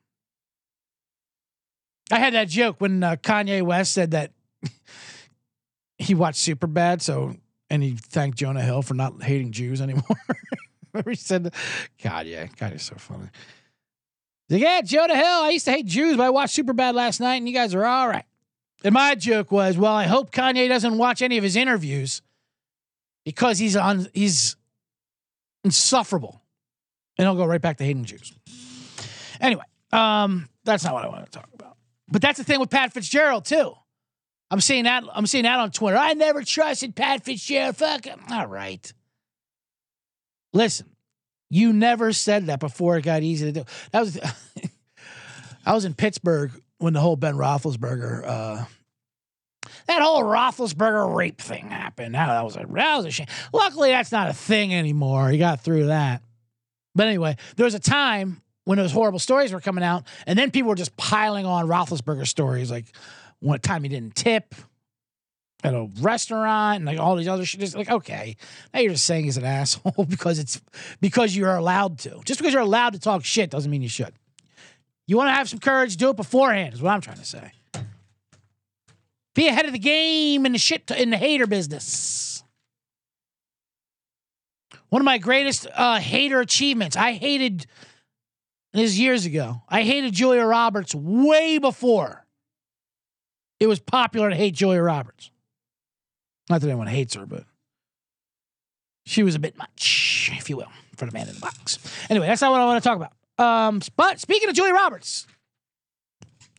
I 2.11 2.19
had 2.19 2.33
that 2.33 2.47
joke 2.49 2.79
when 2.79 3.03
uh, 3.03 3.15
Kanye 3.15 3.63
West 3.63 3.93
said 3.93 4.11
that 4.11 4.33
he 5.97 6.13
watched 6.13 6.39
Superbad, 6.39 7.01
so 7.01 7.35
and 7.69 7.81
he 7.81 7.95
thanked 7.95 8.37
Jonah 8.37 8.61
Hill 8.61 8.81
for 8.81 8.93
not 8.93 9.23
hating 9.23 9.51
Jews 9.51 9.81
anymore. 9.81 10.03
He 11.07 11.15
said, 11.15 11.51
God, 12.03 12.27
yeah, 12.27 12.45
God 12.59 12.73
is 12.73 12.83
so 12.83 12.93
funny. 12.97 13.27
Like, 14.49 14.61
yeah, 14.61 14.81
Jonah 14.81 15.15
Hill, 15.15 15.25
I 15.25 15.49
used 15.51 15.65
to 15.65 15.71
hate 15.71 15.85
Jews, 15.85 16.17
but 16.17 16.23
I 16.23 16.29
watched 16.29 16.57
Superbad 16.57 16.93
last 16.93 17.19
night, 17.19 17.35
and 17.37 17.47
you 17.47 17.53
guys 17.53 17.73
are 17.73 17.85
all 17.85 18.07
right. 18.07 18.25
And 18.83 18.93
my 18.93 19.15
joke 19.15 19.51
was, 19.51 19.77
well, 19.77 19.93
I 19.93 20.03
hope 20.03 20.31
Kanye 20.31 20.67
doesn't 20.67 20.97
watch 20.97 21.21
any 21.21 21.37
of 21.37 21.43
his 21.43 21.55
interviews 21.55 22.21
because 23.23 23.57
he's 23.57 23.75
on 23.75 24.07
he's 24.13 24.57
insufferable. 25.63 26.41
And 27.17 27.27
he'll 27.27 27.35
go 27.35 27.45
right 27.45 27.61
back 27.61 27.77
to 27.77 27.83
hating 27.83 28.05
Jews. 28.05 28.33
Anyway, 29.39 29.63
um, 29.91 30.49
that's 30.63 30.83
not 30.83 30.93
what 30.93 31.05
I 31.05 31.07
want 31.07 31.25
to 31.25 31.31
talk 31.31 31.47
about. 31.53 31.77
But 32.09 32.21
that's 32.21 32.37
the 32.37 32.43
thing 32.43 32.59
with 32.59 32.69
Pat 32.69 32.91
Fitzgerald, 32.91 33.45
too. 33.45 33.73
I'm 34.51 34.61
seeing 34.61 34.83
that 34.83 35.03
I'm 35.13 35.25
seeing 35.25 35.43
that 35.43 35.59
on 35.59 35.71
Twitter. 35.71 35.97
I 35.97 36.13
never 36.13 36.43
trusted 36.43 36.95
Pat 36.95 37.23
Fitzgerald. 37.23 37.77
Fuck 37.77 38.05
him. 38.05 38.21
All 38.29 38.47
right. 38.47 38.91
Listen, 40.53 40.87
you 41.53 41.71
never 41.71 42.11
said 42.11 42.47
that 42.47 42.59
before 42.59 42.97
it 42.97 43.03
got 43.03 43.21
easy 43.21 43.45
to 43.45 43.51
do. 43.51 43.63
That 43.91 43.99
was 43.99 44.19
I 45.65 45.73
was 45.73 45.85
in 45.85 45.93
Pittsburgh 45.93 46.51
when 46.79 46.93
the 46.93 46.99
whole 46.99 47.15
Ben 47.15 47.35
Roethlisberger, 47.35 48.23
uh, 48.25 48.65
that 49.87 50.01
whole 50.01 50.23
Roethlisberger 50.23 51.15
rape 51.15 51.39
thing 51.39 51.69
happened. 51.69 52.15
That, 52.15 52.27
that 52.27 52.43
was 52.43 52.55
a 52.55 52.65
that 52.71 52.97
was 52.97 53.05
a 53.05 53.11
shame. 53.11 53.27
Luckily, 53.53 53.91
that's 53.91 54.11
not 54.11 54.29
a 54.29 54.33
thing 54.33 54.73
anymore. 54.73 55.29
He 55.29 55.37
got 55.37 55.61
through 55.61 55.87
that. 55.87 56.23
But 56.95 57.07
anyway, 57.07 57.37
there 57.55 57.65
was 57.65 57.75
a 57.75 57.79
time 57.79 58.41
when 58.65 58.79
those 58.79 58.91
horrible 58.91 59.19
stories 59.19 59.53
were 59.53 59.61
coming 59.61 59.83
out, 59.83 60.07
and 60.25 60.39
then 60.39 60.49
people 60.49 60.69
were 60.69 60.75
just 60.75 60.97
piling 60.97 61.45
on 61.45 61.67
Roethlisberger 61.67 62.27
stories, 62.27 62.71
like 62.71 62.85
one 63.39 63.59
time 63.59 63.83
he 63.83 63.89
didn't 63.89 64.15
tip 64.15 64.55
at 65.63 65.73
a 65.73 65.87
restaurant 65.99 66.77
and 66.77 66.85
like 66.85 66.99
all 66.99 67.15
these 67.15 67.27
other 67.27 67.45
shit. 67.45 67.61
Just 67.61 67.75
like, 67.75 67.89
okay, 67.89 68.35
now 68.73 68.81
you're 68.81 68.91
just 68.91 69.05
saying 69.05 69.25
he's 69.25 69.37
an 69.37 69.45
asshole 69.45 70.05
because 70.07 70.39
it's 70.39 70.61
because 71.01 71.35
you're 71.35 71.55
allowed 71.55 71.99
to. 71.99 72.21
Just 72.25 72.39
because 72.39 72.53
you're 72.53 72.61
allowed 72.61 72.93
to 72.93 72.99
talk 72.99 73.23
shit 73.23 73.49
doesn't 73.49 73.71
mean 73.71 73.81
you 73.81 73.89
should. 73.89 74.13
You 75.07 75.17
want 75.17 75.29
to 75.29 75.33
have 75.33 75.49
some 75.49 75.59
courage, 75.59 75.97
do 75.97 76.09
it 76.09 76.15
beforehand, 76.15 76.73
is 76.73 76.81
what 76.81 76.91
I'm 76.91 77.01
trying 77.01 77.17
to 77.17 77.25
say. 77.25 77.51
Be 79.35 79.47
ahead 79.47 79.65
of 79.65 79.73
the 79.73 79.79
game 79.79 80.45
in 80.45 80.51
the 80.51 80.57
shit 80.57 80.89
in 80.91 81.09
the 81.09 81.17
hater 81.17 81.47
business. 81.47 82.43
One 84.89 85.01
of 85.01 85.05
my 85.05 85.17
greatest 85.17 85.65
uh, 85.73 85.97
hater 85.99 86.39
achievements. 86.39 86.95
I 86.95 87.13
hated 87.13 87.65
this 88.73 88.97
years 88.97 89.25
ago. 89.25 89.63
I 89.67 89.81
hated 89.81 90.13
Julia 90.13 90.45
Roberts 90.45 90.93
way 90.93 91.57
before 91.57 92.23
it 93.59 93.67
was 93.67 93.79
popular 93.79 94.29
to 94.29 94.35
hate 94.35 94.53
Julia 94.53 94.81
Roberts. 94.81 95.31
Not 96.49 96.61
that 96.61 96.67
anyone 96.67 96.87
hates 96.87 97.15
her, 97.15 97.25
but 97.25 97.45
she 99.05 99.23
was 99.23 99.35
a 99.35 99.39
bit 99.39 99.57
much, 99.57 100.29
if 100.33 100.49
you 100.49 100.57
will, 100.57 100.71
for 100.95 101.05
the 101.05 101.11
man 101.11 101.27
in 101.27 101.35
the 101.35 101.39
box. 101.39 101.79
Anyway, 102.09 102.27
that's 102.27 102.41
not 102.41 102.51
what 102.51 102.61
I 102.61 102.65
want 102.65 102.83
to 102.83 102.89
talk 102.89 102.97
about. 102.97 103.13
Um, 103.37 103.81
but 103.95 104.19
speaking 104.19 104.49
of 104.49 104.55
Julie 104.55 104.71
Roberts, 104.71 105.25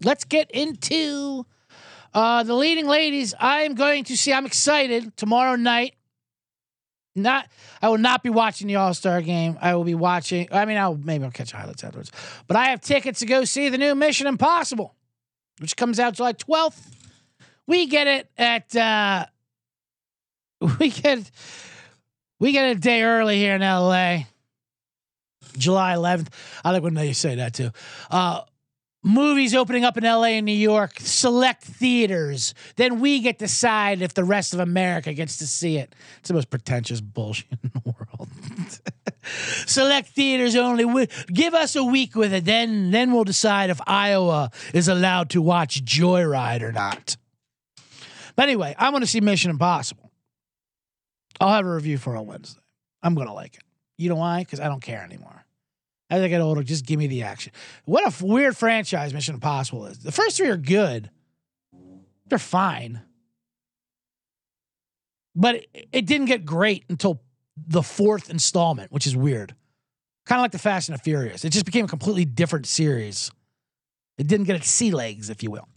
let's 0.02 0.24
get 0.24 0.50
into 0.50 1.46
uh, 2.12 2.42
the 2.42 2.54
leading 2.54 2.86
ladies. 2.86 3.34
I 3.38 3.62
am 3.62 3.74
going 3.74 4.04
to 4.04 4.16
see. 4.16 4.32
I'm 4.32 4.46
excited 4.46 5.16
tomorrow 5.16 5.56
night. 5.56 5.94
Not, 7.16 7.48
I 7.80 7.88
will 7.90 7.98
not 7.98 8.24
be 8.24 8.30
watching 8.30 8.66
the 8.66 8.76
All 8.76 8.92
Star 8.92 9.22
game. 9.22 9.56
I 9.60 9.76
will 9.76 9.84
be 9.84 9.94
watching. 9.94 10.48
I 10.50 10.64
mean, 10.64 10.78
I'll 10.78 10.96
maybe 10.96 11.24
I'll 11.24 11.30
catch 11.30 11.52
highlights 11.52 11.84
afterwards. 11.84 12.10
But 12.48 12.56
I 12.56 12.66
have 12.66 12.80
tickets 12.80 13.20
to 13.20 13.26
go 13.26 13.44
see 13.44 13.68
the 13.68 13.78
new 13.78 13.94
Mission 13.94 14.26
Impossible, 14.26 14.94
which 15.60 15.76
comes 15.76 16.00
out 16.00 16.14
July 16.14 16.32
twelfth. 16.32 16.90
We 17.66 17.86
get 17.86 18.06
it 18.06 18.30
at. 18.36 18.74
uh 18.74 19.26
We 20.78 20.88
get. 20.90 21.30
We 22.40 22.52
get 22.52 22.76
a 22.76 22.78
day 22.78 23.02
early 23.02 23.36
here 23.38 23.54
in 23.54 23.60
LA. 23.60 24.24
July 25.56 25.94
11th. 25.94 26.28
I 26.64 26.72
like 26.72 26.82
when 26.82 26.94
they 26.94 27.12
say 27.12 27.36
that 27.36 27.54
too. 27.54 27.70
Uh, 28.10 28.40
movies 29.02 29.54
opening 29.54 29.84
up 29.84 29.96
in 29.96 30.04
LA 30.04 30.24
and 30.24 30.46
New 30.46 30.52
York, 30.52 30.94
select 30.98 31.62
theaters. 31.62 32.54
Then 32.76 33.00
we 33.00 33.20
get 33.20 33.38
to 33.38 33.44
decide 33.44 34.02
if 34.02 34.14
the 34.14 34.24
rest 34.24 34.52
of 34.52 34.60
America 34.60 35.12
gets 35.12 35.38
to 35.38 35.46
see 35.46 35.76
it. 35.76 35.94
It's 36.18 36.28
the 36.28 36.34
most 36.34 36.50
pretentious 36.50 37.00
bullshit 37.00 37.46
in 37.62 37.70
the 37.72 37.94
world. 38.18 38.28
select 39.66 40.08
theaters 40.08 40.56
only. 40.56 41.08
Give 41.32 41.54
us 41.54 41.76
a 41.76 41.84
week 41.84 42.16
with 42.16 42.32
it. 42.32 42.44
Then, 42.44 42.90
then 42.90 43.12
we'll 43.12 43.24
decide 43.24 43.70
if 43.70 43.80
Iowa 43.86 44.50
is 44.72 44.88
allowed 44.88 45.30
to 45.30 45.40
watch 45.42 45.84
Joyride 45.84 46.62
or 46.62 46.72
not. 46.72 47.16
But 48.34 48.44
anyway, 48.48 48.74
I 48.76 48.90
want 48.90 49.04
to 49.04 49.10
see 49.10 49.20
Mission 49.20 49.50
Impossible. 49.50 50.10
I'll 51.40 51.52
have 51.52 51.66
a 51.66 51.74
review 51.74 51.98
for 51.98 52.16
on 52.16 52.26
Wednesday. 52.26 52.60
I'm 53.02 53.14
to 53.14 53.32
like 53.32 53.54
it. 53.56 53.62
You 53.98 54.08
know 54.08 54.16
why? 54.16 54.40
Because 54.40 54.60
I 54.60 54.68
don't 54.68 54.82
care 54.82 55.02
anymore. 55.02 55.44
As 56.10 56.22
I 56.22 56.28
get 56.28 56.40
older, 56.40 56.62
just 56.62 56.86
give 56.86 56.98
me 56.98 57.06
the 57.06 57.22
action. 57.22 57.52
What 57.84 58.04
a 58.04 58.08
f- 58.08 58.22
weird 58.22 58.56
franchise 58.56 59.14
Mission 59.14 59.34
Impossible 59.34 59.86
is. 59.86 59.98
The 59.98 60.12
first 60.12 60.36
three 60.36 60.48
are 60.48 60.56
good, 60.56 61.10
they're 62.26 62.38
fine. 62.38 63.00
But 65.34 65.56
it, 65.56 65.88
it 65.92 66.06
didn't 66.06 66.26
get 66.26 66.44
great 66.44 66.84
until 66.88 67.20
the 67.56 67.82
fourth 67.82 68.30
installment, 68.30 68.92
which 68.92 69.06
is 69.06 69.16
weird. 69.16 69.54
Kind 70.26 70.38
of 70.38 70.42
like 70.42 70.52
the 70.52 70.58
Fast 70.58 70.88
and 70.88 70.98
the 70.98 71.02
Furious. 71.02 71.44
It 71.44 71.50
just 71.50 71.66
became 71.66 71.84
a 71.84 71.88
completely 71.88 72.24
different 72.24 72.66
series. 72.66 73.30
It 74.16 74.26
didn't 74.26 74.46
get 74.46 74.56
its 74.56 74.68
sea 74.68 74.90
legs, 74.90 75.28
if 75.30 75.42
you 75.42 75.50
will. 75.50 75.68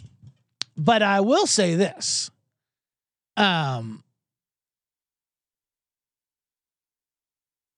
But 0.77 1.01
I 1.01 1.21
will 1.21 1.47
say 1.47 1.75
this. 1.75 2.29
Um, 3.35 4.03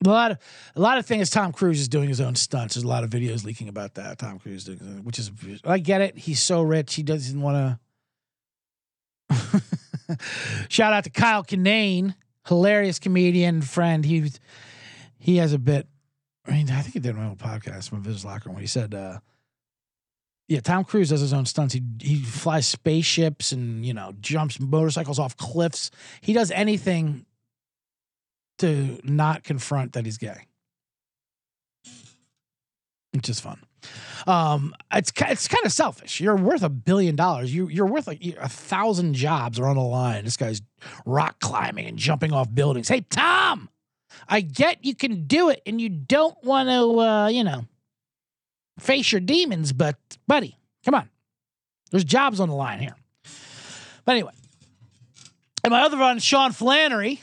a 0.06 0.10
lot 0.10 0.32
of 0.32 0.38
a 0.76 0.80
lot 0.80 0.98
of 0.98 1.06
things 1.06 1.30
Tom 1.30 1.52
Cruise 1.52 1.80
is 1.80 1.88
doing 1.88 2.08
his 2.08 2.22
own 2.22 2.36
stunts. 2.36 2.76
There's 2.76 2.84
a 2.84 2.88
lot 2.88 3.04
of 3.04 3.10
videos 3.10 3.44
leaking 3.44 3.68
about 3.68 3.96
that. 3.96 4.18
Tom 4.18 4.40
Cruise 4.40 4.64
doing, 4.64 5.04
which 5.04 5.20
is 5.20 5.32
I 5.66 5.80
get 5.80 6.02
it. 6.02 6.18
He's 6.18 6.42
so 6.42 6.62
rich, 6.62 6.96
he 6.96 7.04
doesn't 7.04 7.42
want 7.42 7.80
to. 9.30 9.60
Shout 10.70 10.94
out 10.94 11.04
to 11.04 11.10
Kyle 11.10 11.44
Kinane, 11.44 12.16
hilarious 12.48 12.98
comedian 13.00 13.62
friend. 13.62 14.06
He 14.06 14.32
he 15.18 15.38
has 15.38 15.54
a 15.54 15.60
bit. 15.60 15.88
I 16.46 16.52
mean, 16.52 16.72
I 16.72 16.82
think 16.82 16.94
he 16.94 17.00
did 17.00 17.16
my 17.16 17.36
podcast 17.36 17.90
from 17.90 18.02
Visit 18.02 18.26
Locker 18.26 18.50
when 18.50 18.62
he 18.62 18.68
said, 18.68 18.96
uh, 18.96 19.20
"Yeah, 20.48 20.62
Tom 20.62 20.86
Cruise 20.86 21.10
does 21.10 21.22
his 21.22 21.34
own 21.34 21.46
stunts. 21.46 21.74
He 21.74 21.84
he 22.02 22.24
flies 22.24 22.66
spaceships 22.66 23.52
and 23.52 23.86
you 23.86 23.94
know 23.94 24.14
jumps 24.22 24.60
motorcycles 24.62 25.20
off 25.20 25.36
cliffs. 25.36 25.92
He 26.22 26.32
does 26.32 26.52
anything 26.52 27.26
to 28.60 29.00
not 29.04 29.44
confront 29.44 29.94
that 29.94 30.06
he's 30.06 30.18
gay. 30.18 30.46
Which 33.14 33.30
is 33.30 33.40
fun. 33.40 33.60
Um, 34.28 34.76
it's 34.94 35.12
it's 35.18 35.48
kind 35.48 35.66
of 35.66 35.72
selfish. 35.72 36.20
You're 36.20 36.36
worth 36.36 36.64
a 36.64 36.70
billion 36.70 37.16
dollars. 37.16 37.54
You 37.54 37.68
you're 37.70 37.88
worth 37.88 38.08
like 38.08 38.24
a 38.40 38.50
thousand 38.50 39.16
jobs 39.16 39.60
are 39.60 39.66
on 39.66 39.78
the 39.78 39.82
line. 39.82 40.26
This 40.26 40.38
guy's 40.38 40.62
rock 41.06 41.40
climbing 41.40 41.88
and 41.88 41.98
jumping 41.98 42.34
off 42.34 42.54
buildings. 42.54 42.88
Hey 42.88 43.02
Tom, 43.02 43.70
I 44.28 44.42
get 44.42 44.84
you 44.84 44.96
can 44.96 45.26
do 45.26 45.50
it, 45.50 45.62
and 45.66 45.80
you 45.80 45.90
don't 45.90 46.38
want 46.44 46.70
to, 46.70 47.00
uh, 47.00 47.28
you 47.28 47.44
know, 47.44 47.66
face 48.80 49.12
your 49.12 49.22
demons, 49.22 49.74
but 49.74 49.98
buddy, 50.28 50.58
come 50.86 50.96
on. 50.96 51.10
There's 51.92 52.04
jobs 52.04 52.40
on 52.40 52.50
the 52.50 52.56
line 52.56 52.80
here. 52.80 52.96
But 54.06 54.12
anyway, 54.14 54.34
and 55.64 55.72
my 55.72 55.82
other 55.82 55.98
one, 55.98 56.20
Sean 56.20 56.52
Flannery, 56.52 57.22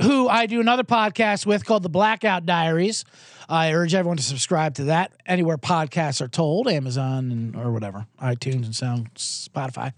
who 0.00 0.28
I 0.28 0.46
do 0.46 0.60
another 0.60 0.84
podcast 0.84 1.46
with 1.46 1.64
called 1.64 1.82
The 1.82 1.88
Blackout 1.88 2.46
Diaries. 2.46 3.04
I 3.48 3.72
urge 3.72 3.94
everyone 3.94 4.16
to 4.16 4.22
subscribe 4.22 4.74
to 4.76 4.84
that 4.84 5.12
anywhere 5.26 5.58
podcasts 5.58 6.20
are 6.20 6.28
told, 6.28 6.66
Amazon 6.68 7.30
and 7.30 7.56
or 7.56 7.70
whatever, 7.70 8.06
iTunes 8.20 8.64
and 8.64 8.74
Sound, 8.74 9.14
Spotify. 9.14 9.92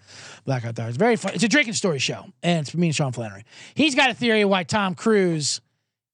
Blackout 0.44 0.74
Diaries, 0.74 0.96
very 0.96 1.16
fun. 1.16 1.34
It's 1.34 1.44
a 1.44 1.48
drinking 1.48 1.74
story 1.74 1.98
show, 1.98 2.24
and 2.42 2.60
it's 2.60 2.70
for 2.70 2.78
me 2.78 2.88
and 2.88 2.96
Sean 2.96 3.12
Flannery. 3.12 3.44
He's 3.74 3.94
got 3.94 4.10
a 4.10 4.14
theory 4.14 4.44
why 4.44 4.64
Tom 4.64 4.94
Cruise 4.94 5.60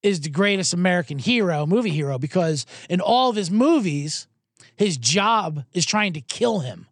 is 0.02 0.20
the 0.20 0.30
greatest 0.30 0.74
American 0.74 1.18
hero, 1.18 1.64
movie 1.64 1.90
hero, 1.90 2.18
because 2.18 2.66
in 2.90 3.00
all 3.00 3.30
of 3.30 3.36
his 3.36 3.50
movies, 3.50 4.26
his 4.76 4.96
job 4.96 5.64
is 5.72 5.86
trying 5.86 6.12
to 6.14 6.20
kill 6.20 6.60
him. 6.60 6.86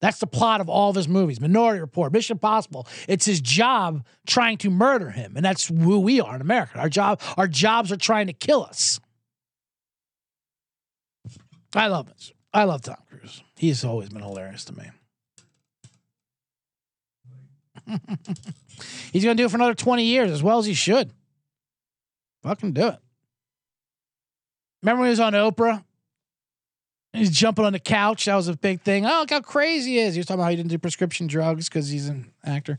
That's 0.00 0.18
the 0.18 0.26
plot 0.26 0.60
of 0.60 0.68
all 0.68 0.90
of 0.90 0.96
his 0.96 1.08
movies. 1.08 1.40
Minority 1.40 1.80
Report, 1.80 2.12
Mission 2.12 2.34
Impossible. 2.34 2.86
It's 3.06 3.26
his 3.26 3.40
job 3.40 4.04
trying 4.26 4.56
to 4.58 4.70
murder 4.70 5.10
him, 5.10 5.34
and 5.36 5.44
that's 5.44 5.68
who 5.68 6.00
we 6.00 6.20
are 6.20 6.34
in 6.34 6.40
America. 6.40 6.78
Our 6.78 6.88
job, 6.88 7.20
our 7.36 7.46
jobs 7.46 7.92
are 7.92 7.96
trying 7.96 8.26
to 8.28 8.32
kill 8.32 8.62
us. 8.62 8.98
I 11.74 11.88
love 11.88 12.08
this. 12.08 12.32
I 12.52 12.64
love 12.64 12.82
Tom 12.82 12.96
Cruise. 13.08 13.42
He's 13.56 13.84
always 13.84 14.08
been 14.08 14.22
hilarious 14.22 14.64
to 14.64 14.72
me. 14.72 14.90
He's 19.12 19.24
gonna 19.24 19.34
do 19.34 19.44
it 19.44 19.50
for 19.50 19.56
another 19.56 19.74
twenty 19.74 20.04
years, 20.04 20.30
as 20.30 20.42
well 20.42 20.58
as 20.58 20.66
he 20.66 20.74
should. 20.74 21.12
Fucking 22.42 22.72
do 22.72 22.88
it. 22.88 22.98
Remember 24.82 25.00
when 25.00 25.08
he 25.08 25.10
was 25.10 25.20
on 25.20 25.34
Oprah? 25.34 25.84
He's 27.12 27.30
jumping 27.30 27.64
on 27.64 27.72
the 27.72 27.80
couch. 27.80 28.26
That 28.26 28.36
was 28.36 28.48
a 28.48 28.56
big 28.56 28.82
thing. 28.82 29.04
Oh, 29.04 29.20
look 29.20 29.30
how 29.30 29.40
crazy 29.40 29.92
he 29.92 29.98
is. 29.98 30.14
He 30.14 30.20
was 30.20 30.26
talking 30.26 30.40
about 30.40 30.44
how 30.44 30.50
he 30.50 30.56
didn't 30.56 30.70
do 30.70 30.78
prescription 30.78 31.26
drugs 31.26 31.68
because 31.68 31.88
he's 31.88 32.08
an 32.08 32.30
actor. 32.44 32.78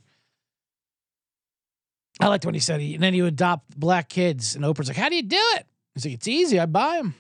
I 2.19 2.27
liked 2.27 2.45
when 2.45 2.53
he 2.53 2.59
said 2.59 2.79
he, 2.79 2.93
and 2.93 3.03
then 3.03 3.13
he 3.13 3.21
would 3.21 3.33
adopt 3.33 3.77
black 3.77 4.07
kids. 4.07 4.55
And 4.55 4.63
Oprah's 4.63 4.87
like, 4.87 4.97
How 4.97 5.09
do 5.09 5.15
you 5.15 5.23
do 5.23 5.41
it? 5.55 5.65
He's 5.95 6.05
like, 6.05 6.13
It's 6.13 6.27
easy. 6.27 6.59
I 6.59 6.65
buy 6.65 6.97
them. 6.97 7.15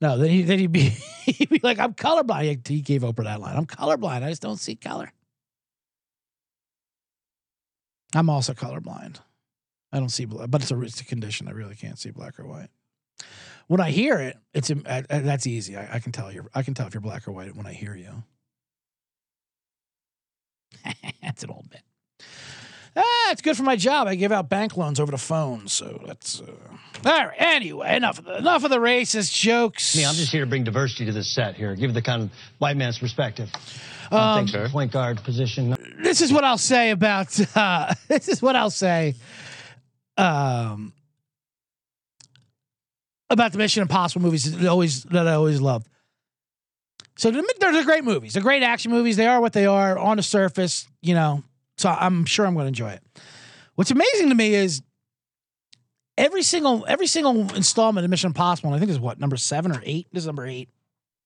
No, 0.00 0.18
then, 0.18 0.30
he, 0.30 0.42
then 0.42 0.58
he'd, 0.58 0.72
be, 0.72 0.80
he'd 1.24 1.48
be 1.48 1.60
like, 1.62 1.78
I'm 1.78 1.94
colorblind. 1.94 2.66
He 2.66 2.80
gave 2.80 3.02
Oprah 3.02 3.24
that 3.24 3.40
line. 3.40 3.56
I'm 3.56 3.66
colorblind. 3.66 4.24
I 4.24 4.30
just 4.30 4.42
don't 4.42 4.58
see 4.58 4.74
color. 4.74 5.12
I'm 8.14 8.28
also 8.28 8.52
colorblind. 8.52 9.20
I 9.92 10.00
don't 10.00 10.08
see 10.08 10.24
black, 10.24 10.50
but 10.50 10.62
it's 10.62 10.70
a, 10.70 10.80
it's 10.82 11.00
a 11.00 11.04
condition. 11.04 11.48
I 11.48 11.52
really 11.52 11.76
can't 11.76 11.98
see 11.98 12.10
black 12.10 12.38
or 12.40 12.46
white. 12.46 12.68
When 13.72 13.80
I 13.80 13.90
hear 13.90 14.18
it, 14.18 14.36
it's 14.52 14.70
uh, 14.70 14.74
uh, 14.84 15.02
that's 15.08 15.46
easy. 15.46 15.78
I, 15.78 15.94
I 15.94 15.98
can 15.98 16.12
tell 16.12 16.30
you. 16.30 16.46
I 16.54 16.62
can 16.62 16.74
tell 16.74 16.86
if 16.88 16.92
you're 16.92 17.00
black 17.00 17.26
or 17.26 17.32
white 17.32 17.56
when 17.56 17.64
I 17.64 17.72
hear 17.72 17.96
you. 17.96 18.22
that's 21.22 21.42
an 21.42 21.48
old 21.48 21.70
bit. 21.70 21.80
Ah, 22.94 23.30
it's 23.30 23.40
good 23.40 23.56
for 23.56 23.62
my 23.62 23.76
job. 23.76 24.08
I 24.08 24.14
give 24.14 24.30
out 24.30 24.50
bank 24.50 24.76
loans 24.76 25.00
over 25.00 25.10
the 25.10 25.16
phone, 25.16 25.68
so 25.68 26.02
that's. 26.06 26.42
Uh... 26.42 26.52
All 27.06 27.26
right. 27.28 27.34
Anyway, 27.38 27.96
enough 27.96 28.18
of 28.18 28.26
the 28.26 28.36
enough 28.36 28.62
of 28.62 28.68
the 28.68 28.76
racist 28.76 29.32
jokes. 29.32 29.96
Me, 29.96 30.04
I'm 30.04 30.16
just 30.16 30.32
here 30.32 30.44
to 30.44 30.46
bring 30.46 30.64
diversity 30.64 31.06
to 31.06 31.12
this 31.12 31.34
set 31.34 31.54
here. 31.54 31.74
Give 31.74 31.94
the 31.94 32.02
kind 32.02 32.24
of 32.24 32.30
white 32.58 32.76
man's 32.76 32.98
perspective. 32.98 33.48
Um, 34.10 34.20
Um, 34.20 34.36
thanks 34.36 34.52
for 34.52 34.68
point 34.68 34.92
guard 34.92 35.24
position. 35.24 35.74
this 36.02 36.20
is 36.20 36.30
what 36.30 36.44
I'll 36.44 36.58
say 36.58 36.90
about 36.90 37.40
uh, 37.56 37.94
this 38.08 38.28
is 38.28 38.42
what 38.42 38.54
I'll 38.54 38.68
say 38.68 39.14
um, 40.18 40.92
about 43.32 43.52
the 43.52 43.58
Mission 43.58 43.82
Impossible 43.82 44.22
movies 44.22 44.56
that 44.56 44.68
always 44.68 45.02
that 45.04 45.26
I 45.26 45.34
always 45.34 45.60
loved. 45.60 45.88
So 47.16 47.30
they're, 47.30 47.42
they're 47.58 47.84
great 47.84 48.04
movies. 48.04 48.32
They're 48.34 48.42
great 48.42 48.62
action 48.62 48.90
movies. 48.90 49.16
They 49.16 49.26
are 49.26 49.40
what 49.40 49.52
they 49.52 49.66
are 49.66 49.98
on 49.98 50.16
the 50.16 50.22
surface, 50.22 50.86
you 51.02 51.14
know. 51.14 51.42
So 51.76 51.88
I'm 51.88 52.24
sure 52.24 52.46
I'm 52.46 52.54
going 52.54 52.64
to 52.64 52.68
enjoy 52.68 52.90
it. 52.90 53.02
What's 53.74 53.90
amazing 53.90 54.28
to 54.28 54.34
me 54.34 54.54
is 54.54 54.82
every 56.16 56.42
single 56.42 56.84
every 56.86 57.06
single 57.06 57.54
installment 57.54 58.04
of 58.04 58.10
Mission 58.10 58.28
Impossible. 58.28 58.68
and 58.68 58.76
I 58.76 58.78
think 58.78 58.90
is 58.90 59.00
what 59.00 59.18
number 59.18 59.36
seven 59.36 59.72
or 59.72 59.82
eight. 59.84 60.06
This 60.12 60.22
is 60.22 60.26
number 60.26 60.46
eight 60.46 60.68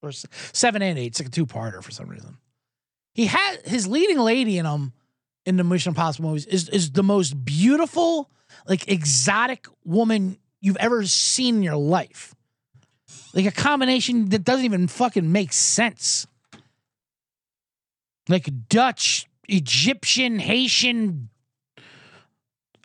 or 0.02 0.12
seven 0.12 0.82
and 0.82 0.98
eight. 0.98 1.06
It's 1.08 1.20
like 1.20 1.28
a 1.28 1.32
two 1.32 1.46
parter 1.46 1.82
for 1.82 1.90
some 1.90 2.08
reason. 2.08 2.38
He 3.14 3.26
had 3.26 3.62
his 3.64 3.86
leading 3.86 4.18
lady 4.18 4.58
in 4.58 4.64
them 4.64 4.92
in 5.44 5.56
the 5.56 5.64
Mission 5.64 5.90
Impossible 5.90 6.30
movies 6.30 6.46
is 6.46 6.68
is 6.68 6.92
the 6.92 7.02
most 7.02 7.44
beautiful, 7.44 8.30
like 8.68 8.88
exotic 8.88 9.66
woman 9.84 10.38
you've 10.66 10.76
ever 10.78 11.06
seen 11.06 11.56
in 11.56 11.62
your 11.62 11.76
life. 11.76 12.34
Like 13.32 13.46
a 13.46 13.52
combination 13.52 14.30
that 14.30 14.42
doesn't 14.42 14.64
even 14.64 14.88
fucking 14.88 15.30
make 15.30 15.52
sense. 15.52 16.26
Like 18.28 18.48
Dutch, 18.68 19.26
Egyptian, 19.48 20.40
Haitian, 20.40 21.28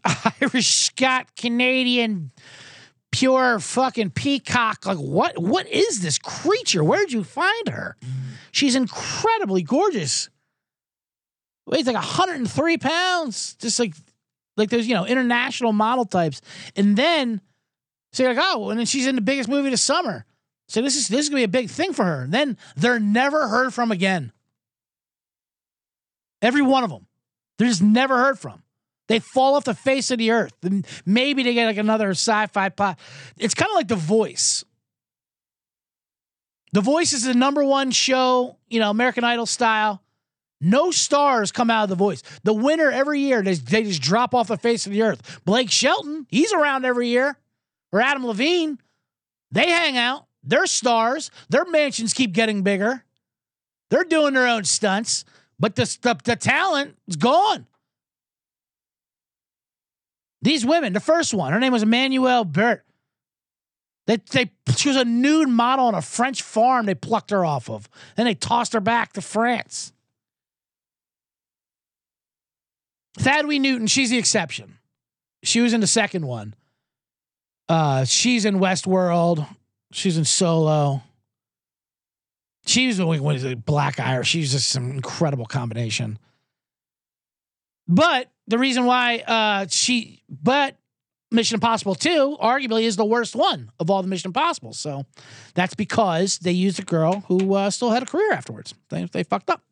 Irish, 0.42 0.68
Scot, 0.68 1.36
Canadian, 1.36 2.32
pure 3.12 3.60
fucking 3.60 4.12
peacock. 4.12 4.86
Like 4.86 4.98
what? 4.98 5.40
What 5.40 5.68
is 5.68 6.02
this 6.02 6.20
creature? 6.20 6.84
Where'd 6.84 7.12
you 7.12 7.24
find 7.24 7.70
her? 7.70 7.98
She's 8.52 8.76
incredibly 8.76 9.64
gorgeous. 9.64 10.30
Weighs 11.66 11.88
like 11.88 11.96
103 11.96 12.78
pounds. 12.78 13.56
Just 13.56 13.80
like 13.80 13.96
like 14.56 14.70
those 14.70 14.86
you 14.86 14.94
know 14.94 15.08
international 15.08 15.74
model 15.74 16.06
types, 16.06 16.42
and 16.76 16.96
then 16.96 17.42
say 18.12 18.28
like 18.28 18.38
oh, 18.40 18.70
and 18.70 18.80
then 18.80 18.86
she's 18.86 19.08
in 19.08 19.16
the 19.16 19.22
biggest 19.22 19.50
movie 19.50 19.70
this 19.70 19.82
summer. 19.82 20.26
So 20.68 20.82
this 20.82 20.96
is 20.96 21.08
this 21.08 21.22
is 21.22 21.30
gonna 21.30 21.40
be 21.40 21.44
a 21.44 21.48
big 21.48 21.70
thing 21.70 21.94
for 21.94 22.06
her. 22.06 22.26
then 22.28 22.58
they're 22.76 23.00
never 23.00 23.48
heard 23.48 23.74
from 23.74 23.92
again. 23.92 24.32
Every 26.42 26.62
one 26.62 26.84
of 26.84 26.90
them, 26.90 27.08
they're 27.58 27.68
just 27.68 27.84
never 27.84 28.18
heard 28.18 28.40
from. 28.40 28.64
They 29.12 29.20
fall 29.20 29.56
off 29.56 29.66
the 29.66 29.74
face 29.74 30.10
of 30.10 30.20
the 30.20 30.32
earth. 30.32 30.54
Then 30.62 30.86
maybe 31.06 31.44
they 31.44 31.54
get 31.54 31.66
like 31.66 31.76
another 31.76 32.12
sci-fi 32.12 32.70
pot. 32.70 32.98
It's 33.38 33.54
kind 33.54 33.70
of 33.70 33.76
like 33.76 33.90
The 33.90 33.98
Voice. 33.98 34.64
The 36.72 36.80
Voice 36.80 37.12
is 37.12 37.26
the 37.26 37.34
number 37.34 37.62
one 37.62 37.92
show, 37.92 38.58
you 38.70 38.80
know, 38.80 38.90
American 38.90 39.26
Idol 39.26 39.46
style. 39.46 40.02
No 40.62 40.92
stars 40.92 41.52
come 41.52 41.70
out 41.70 41.84
of 41.84 41.90
The 41.90 41.96
Voice. 41.96 42.24
The 42.44 42.54
winner 42.54 42.90
every 42.90 43.20
year, 43.20 43.42
they, 43.42 43.56
they 43.56 43.84
just 43.84 44.02
drop 44.02 44.34
off 44.34 44.48
the 44.48 44.56
face 44.56 44.86
of 44.86 44.94
the 44.94 45.02
earth. 45.02 45.42
Blake 45.44 45.70
Shelton, 45.70 46.26
he's 46.30 46.54
around 46.54 46.86
every 46.86 47.10
year. 47.10 47.38
Or 47.92 48.02
Adam 48.02 48.26
Levine, 48.26 48.80
they 49.52 49.70
hang 49.70 49.98
out. 49.98 50.26
They're 50.44 50.66
stars. 50.66 51.30
Their 51.50 51.66
mansions 51.66 52.14
keep 52.14 52.32
getting 52.32 52.64
bigger. 52.64 53.04
They're 53.90 54.04
doing 54.04 54.34
their 54.34 54.48
own 54.48 54.64
stunts, 54.64 55.26
but 55.60 55.76
the, 55.76 55.98
the, 56.02 56.18
the 56.24 56.36
talent 56.36 56.98
is 57.08 57.18
gone. 57.18 57.68
These 60.42 60.66
women, 60.66 60.94
the 60.94 61.00
first 61.00 61.34
one, 61.34 61.54
her 61.54 61.60
name 61.60 61.74
was 61.74 61.84
Emmanuelle 61.84 62.50
Béart. 62.50 62.82
They, 64.08 64.18
they, 64.32 64.52
she 64.76 64.90
was 64.90 64.98
a 64.98 65.06
nude 65.06 65.50
model 65.50 65.86
on 65.86 65.94
a 65.94 66.02
French 66.02 66.42
farm 66.42 66.86
they 66.86 66.96
plucked 66.96 67.30
her 67.30 67.46
off 67.46 67.70
of. 67.70 67.88
Then 68.16 68.26
they 68.26 68.34
tossed 68.34 68.74
her 68.74 68.80
back 68.80 69.14
to 69.14 69.22
France. 69.22 69.94
Thandiwe 73.20 73.60
Newton, 73.60 73.88
she's 73.88 74.10
the 74.10 74.18
exception. 74.18 74.78
She 75.44 75.60
was 75.60 75.74
in 75.74 75.82
the 75.82 75.88
second 75.88 76.26
one. 76.26 76.56
Uh, 77.72 78.04
she's 78.04 78.44
in 78.44 78.60
Westworld. 78.60 79.48
She's 79.94 80.18
in 80.18 80.26
Solo. 80.26 81.02
She's 82.66 82.98
the 82.98 83.08
one 83.08 83.38
the 83.38 83.56
black 83.56 83.98
Irish. 83.98 84.28
She's 84.28 84.52
just 84.52 84.70
some 84.70 84.92
incredible 84.92 85.46
combination. 85.46 86.20
But 87.88 88.30
the 88.48 88.58
reason 88.58 88.84
why 88.84 89.20
uh, 89.20 89.68
she, 89.70 90.22
but 90.30 90.76
Mission 91.32 91.56
Impossible 91.56 91.96
2 91.96 92.38
arguably 92.42 92.84
is 92.84 92.98
the 92.98 93.06
worst 93.06 93.38
one 93.38 93.72
of 93.80 93.90
all 93.90 94.02
the 94.02 94.10
Mission 94.10 94.28
Impossibles. 94.30 94.78
So 94.78 95.06
that's 95.54 95.74
because 95.74 96.40
they 96.40 96.52
used 96.52 96.78
a 96.78 96.84
girl 96.84 97.24
who 97.30 97.54
uh, 97.54 97.70
still 97.70 97.92
had 97.92 98.04
a 98.04 98.06
career 98.06 98.34
afterwards. 98.34 98.74
They, 98.90 99.06
they 99.06 99.24
fucked 99.24 99.50
up. 99.50 99.64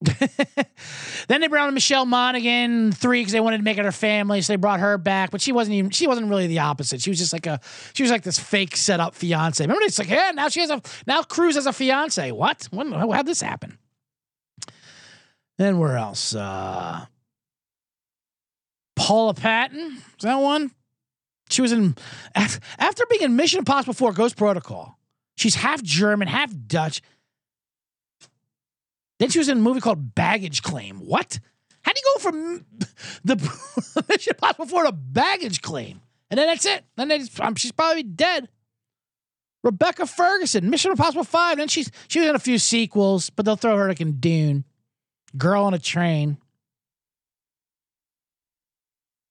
then 1.28 1.40
they 1.40 1.48
brought 1.48 1.72
Michelle 1.72 2.04
Monaghan 2.04 2.92
three 2.92 3.20
because 3.20 3.32
they 3.32 3.40
wanted 3.40 3.58
to 3.58 3.62
make 3.62 3.78
it 3.78 3.84
her 3.84 3.92
family, 3.92 4.42
so 4.42 4.52
they 4.52 4.56
brought 4.56 4.80
her 4.80 4.98
back. 4.98 5.30
But 5.30 5.40
she 5.40 5.52
wasn't 5.52 5.76
even 5.76 5.90
she 5.90 6.06
wasn't 6.06 6.28
really 6.28 6.46
the 6.46 6.58
opposite. 6.58 7.00
She 7.00 7.10
was 7.10 7.18
just 7.18 7.32
like 7.32 7.46
a 7.46 7.60
she 7.94 8.02
was 8.02 8.10
like 8.10 8.22
this 8.22 8.38
fake 8.38 8.76
set 8.76 9.00
up 9.00 9.14
fiance. 9.14 9.62
Remember, 9.62 9.82
it's 9.84 9.98
like 9.98 10.10
yeah, 10.10 10.32
now 10.34 10.48
she 10.48 10.60
has 10.60 10.70
a 10.70 10.82
now 11.06 11.22
Cruise 11.22 11.54
has 11.54 11.66
a 11.66 11.72
fiance. 11.72 12.32
What? 12.32 12.68
When 12.70 12.92
how'd 12.92 13.26
this 13.26 13.40
happen? 13.40 13.78
Then 15.58 15.78
where 15.78 15.96
else? 15.96 16.34
Uh 16.34 17.06
Paula 18.96 19.34
Patton 19.34 20.02
is 20.18 20.22
that 20.22 20.36
one? 20.36 20.70
She 21.50 21.62
was 21.62 21.72
in 21.72 21.94
after 22.34 23.06
being 23.08 23.22
in 23.22 23.36
Mission 23.36 23.58
Impossible 23.60 23.94
4 23.94 24.12
Ghost 24.12 24.36
Protocol. 24.36 24.98
She's 25.36 25.54
half 25.54 25.82
German, 25.82 26.28
half 26.28 26.52
Dutch. 26.66 27.02
Then 29.18 29.30
she 29.30 29.38
was 29.38 29.48
in 29.48 29.58
a 29.58 29.60
movie 29.60 29.80
called 29.80 30.14
Baggage 30.14 30.62
Claim. 30.62 30.98
What? 30.98 31.38
How 31.82 31.92
do 31.92 32.00
you 32.02 32.14
go 32.14 32.20
from 32.20 32.66
the 33.24 33.36
Mission 34.08 34.32
Impossible 34.34 34.66
4 34.66 34.84
to 34.84 34.92
Baggage 34.92 35.62
Claim? 35.62 36.00
And 36.30 36.38
then 36.38 36.46
that's 36.46 36.66
it. 36.66 36.84
Then 36.96 37.08
just, 37.10 37.38
um, 37.40 37.54
she's 37.54 37.72
probably 37.72 38.02
dead. 38.02 38.48
Rebecca 39.62 40.06
Ferguson, 40.06 40.68
Mission 40.68 40.90
Impossible 40.90 41.24
5. 41.24 41.56
Then 41.56 41.68
she's 41.68 41.90
she 42.08 42.20
was 42.20 42.28
in 42.28 42.34
a 42.34 42.40
few 42.40 42.58
sequels, 42.58 43.30
but 43.30 43.46
they'll 43.46 43.56
throw 43.56 43.76
her 43.76 43.88
like 43.88 44.00
in 44.00 44.18
Dune. 44.20 44.64
Girl 45.36 45.64
on 45.64 45.74
a 45.74 45.78
Train. 45.78 46.38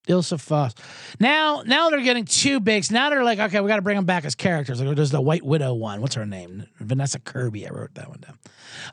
Ilsa 0.08 0.40
Faust. 0.40 0.80
Now, 1.20 1.64
now 1.66 1.90
they're 1.90 2.02
getting 2.02 2.26
too 2.26 2.60
big. 2.60 2.90
Now 2.92 3.10
they're 3.10 3.24
like, 3.24 3.40
okay, 3.40 3.62
we 3.62 3.68
got 3.70 3.78
to 3.78 3.82
bring 3.82 3.96
them 3.96 4.06
back 4.06 4.26
as 4.26 4.36
characters. 4.36 4.82
Like 4.82 4.96
there's 4.96 5.12
the 5.12 5.22
White 5.22 5.44
Widow 5.44 5.76
one. 5.76 6.02
What's 6.02 6.16
her 6.16 6.26
name? 6.26 6.66
Vanessa 6.80 7.20
Kirby. 7.20 7.66
I 7.66 7.70
wrote 7.70 7.94
that 7.96 8.10
one 8.10 8.20
down. 8.20 8.40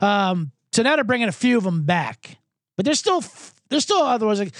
Um, 0.01 0.51
so 0.71 0.83
now 0.83 0.95
they're 0.95 1.03
bringing 1.03 1.27
a 1.27 1.33
few 1.33 1.57
of 1.57 1.63
them 1.63 1.83
back, 1.83 2.37
but 2.77 2.85
there's 2.85 2.99
still 2.99 3.23
there's 3.69 3.83
still 3.83 4.01
otherwise 4.01 4.39
like 4.39 4.53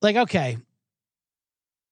like 0.00 0.16
okay, 0.16 0.58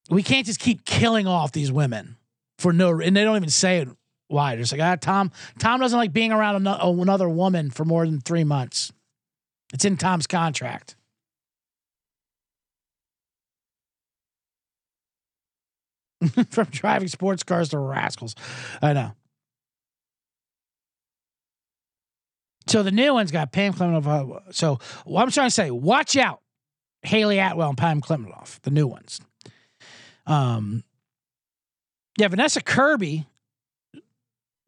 we 0.08 0.22
can't 0.22 0.46
just 0.46 0.60
keep 0.60 0.84
killing 0.84 1.26
off 1.26 1.52
these 1.52 1.72
women 1.72 2.16
for 2.58 2.72
no 2.72 3.00
and 3.00 3.16
they 3.16 3.24
don't 3.24 3.36
even 3.36 3.48
say 3.48 3.78
it 3.78 3.88
why. 4.28 4.54
They're 4.54 4.62
just 4.62 4.72
like 4.72 4.80
ah 4.80 4.96
Tom 5.00 5.32
Tom 5.58 5.80
doesn't 5.80 5.98
like 5.98 6.12
being 6.12 6.32
around 6.32 6.66
another 6.66 7.28
woman 7.28 7.70
for 7.70 7.84
more 7.84 8.06
than 8.06 8.20
three 8.20 8.44
months. 8.44 8.92
It's 9.72 9.84
in 9.84 9.96
Tom's 9.96 10.26
contract. 10.26 10.96
From 16.50 16.66
driving 16.66 17.08
sports 17.08 17.42
cars 17.42 17.70
to 17.70 17.78
rascals. 17.78 18.34
I 18.82 18.92
know. 18.92 19.12
So 22.66 22.82
the 22.82 22.90
new 22.90 23.14
one's 23.14 23.30
got 23.30 23.52
Pam 23.52 23.72
Klementieff. 23.72 24.54
So 24.54 24.78
what 25.04 25.22
I'm 25.22 25.30
trying 25.30 25.48
to 25.48 25.54
say, 25.54 25.70
watch 25.70 26.16
out, 26.16 26.40
Hayley 27.02 27.38
Atwell 27.38 27.70
and 27.70 27.78
Pam 27.78 28.00
Klementieff, 28.00 28.60
the 28.60 28.70
new 28.70 28.86
ones. 28.86 29.20
Um, 30.26 30.84
yeah, 32.18 32.28
Vanessa 32.28 32.60
Kirby. 32.60 33.26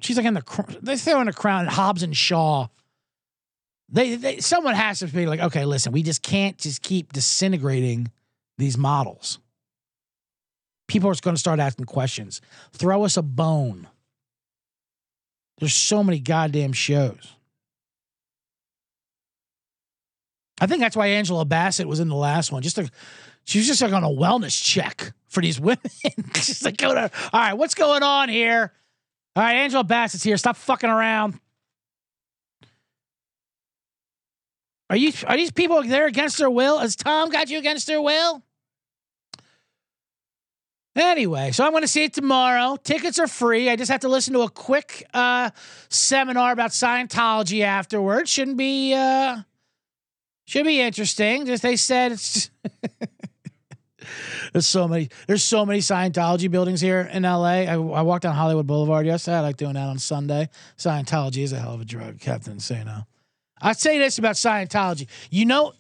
She's 0.01 0.17
like 0.17 0.27
in 0.27 0.35
the 0.35 0.79
they 0.83 0.97
throw 0.97 1.21
in 1.21 1.27
the 1.27 1.33
crown. 1.33 1.67
Hobbs 1.67 2.03
and 2.03 2.17
Shaw. 2.17 2.69
They, 3.89 4.17
they 4.17 4.39
someone 4.39 4.75
has 4.75 5.01
to 5.01 5.07
be 5.07 5.27
like, 5.27 5.41
okay, 5.41 5.65
listen, 5.65 5.93
we 5.93 6.03
just 6.03 6.23
can't 6.23 6.59
just 6.59 6.83
keep 6.83 7.13
disintegrating 7.13 8.11
these 8.59 8.79
models. 8.79 9.39
People 10.89 11.11
are 11.11 11.15
going 11.15 11.37
to 11.37 11.41
start 11.41 11.61
asking 11.61 11.85
questions. 11.85 12.41
Throw 12.73 13.05
us 13.05 13.17
a 13.17 13.23
bone. 13.23 13.87
There's 15.59 15.75
so 15.75 16.03
many 16.03 16.19
goddamn 16.19 16.73
shows. 16.73 17.37
I 20.63 20.67
think 20.67 20.79
that's 20.79 20.97
why 20.97 21.09
Angela 21.09 21.45
Bassett 21.45 21.89
was 21.89 21.99
in 21.99 22.07
the 22.07 22.15
last 22.15 22.53
one. 22.53 22.63
Just 22.63 22.77
to, 22.77 22.89
she 23.43 23.59
was 23.59 23.67
just 23.67 23.83
like 23.83 23.93
on 23.93 24.05
a 24.05 24.09
wellness 24.09 24.63
check 24.63 25.13
for 25.27 25.41
these 25.41 25.59
women. 25.59 25.81
just 26.35 26.65
like 26.65 26.77
go 26.77 26.95
to, 26.95 27.11
all 27.33 27.41
right, 27.41 27.55
what's 27.55 27.75
going 27.75 28.05
on 28.05 28.29
here? 28.29 28.73
All 29.35 29.43
right, 29.43 29.57
Angela 29.57 29.83
Bassett's 29.83 30.23
here. 30.23 30.37
Stop 30.37 30.57
fucking 30.57 30.89
around. 30.89 31.41
Are 34.89 34.95
you 34.95 35.13
are 35.27 35.37
these 35.37 35.51
people 35.51 35.83
there 35.83 36.07
against 36.07 36.39
their 36.39 36.51
will? 36.51 36.79
Has 36.79 36.95
Tom 36.95 37.29
got 37.31 37.51
you 37.51 37.59
against 37.59 37.89
their 37.89 38.01
will? 38.01 38.45
Anyway, 40.95 41.51
so 41.51 41.65
I'm 41.65 41.73
going 41.73 41.83
to 41.83 41.89
see 41.89 42.05
it 42.05 42.13
tomorrow. 42.13 42.77
Tickets 42.77 43.19
are 43.19 43.27
free. 43.27 43.69
I 43.69 43.75
just 43.75 43.91
have 43.91 44.03
to 44.03 44.09
listen 44.09 44.33
to 44.35 44.43
a 44.43 44.51
quick 44.51 45.05
uh, 45.13 45.51
seminar 45.89 46.53
about 46.53 46.71
Scientology 46.71 47.63
afterwards. 47.63 48.31
Shouldn't 48.31 48.59
be 48.59 48.95
uh, 48.95 49.39
should 50.45 50.65
be 50.67 50.81
interesting. 50.81 51.47
Just 51.47 51.63
they 51.63 51.77
said 51.77 52.13
it's 52.13 52.51
there's 54.53 54.67
so 54.67 54.89
many 54.89 55.09
there's 55.27 55.43
so 55.43 55.65
many 55.65 55.81
Scientology 55.81 56.51
buildings 56.51 56.81
here 56.81 57.09
in 57.13 57.23
LA. 57.23 57.45
I, 57.45 57.73
I 57.75 58.03
walked 58.03 58.23
down 58.23 58.35
Hollywood 58.35 58.67
Boulevard 58.67 59.07
yesterday. 59.07 59.37
I 59.37 59.41
like 59.41 59.57
doing 59.57 59.75
that 59.75 59.89
on 59.89 59.99
Sunday. 59.99 60.49
Scientology 60.77 61.43
is 61.43 61.53
a 61.53 61.59
hell 61.59 61.75
of 61.75 61.81
a 61.81 61.85
drug, 61.85 62.21
Captain 62.21 62.61
Sano. 62.61 63.07
I'd 63.61 63.79
say 63.79 63.99
this 63.99 64.19
about 64.19 64.35
Scientology. 64.35 65.09
You 65.31 65.47
know, 65.47 65.73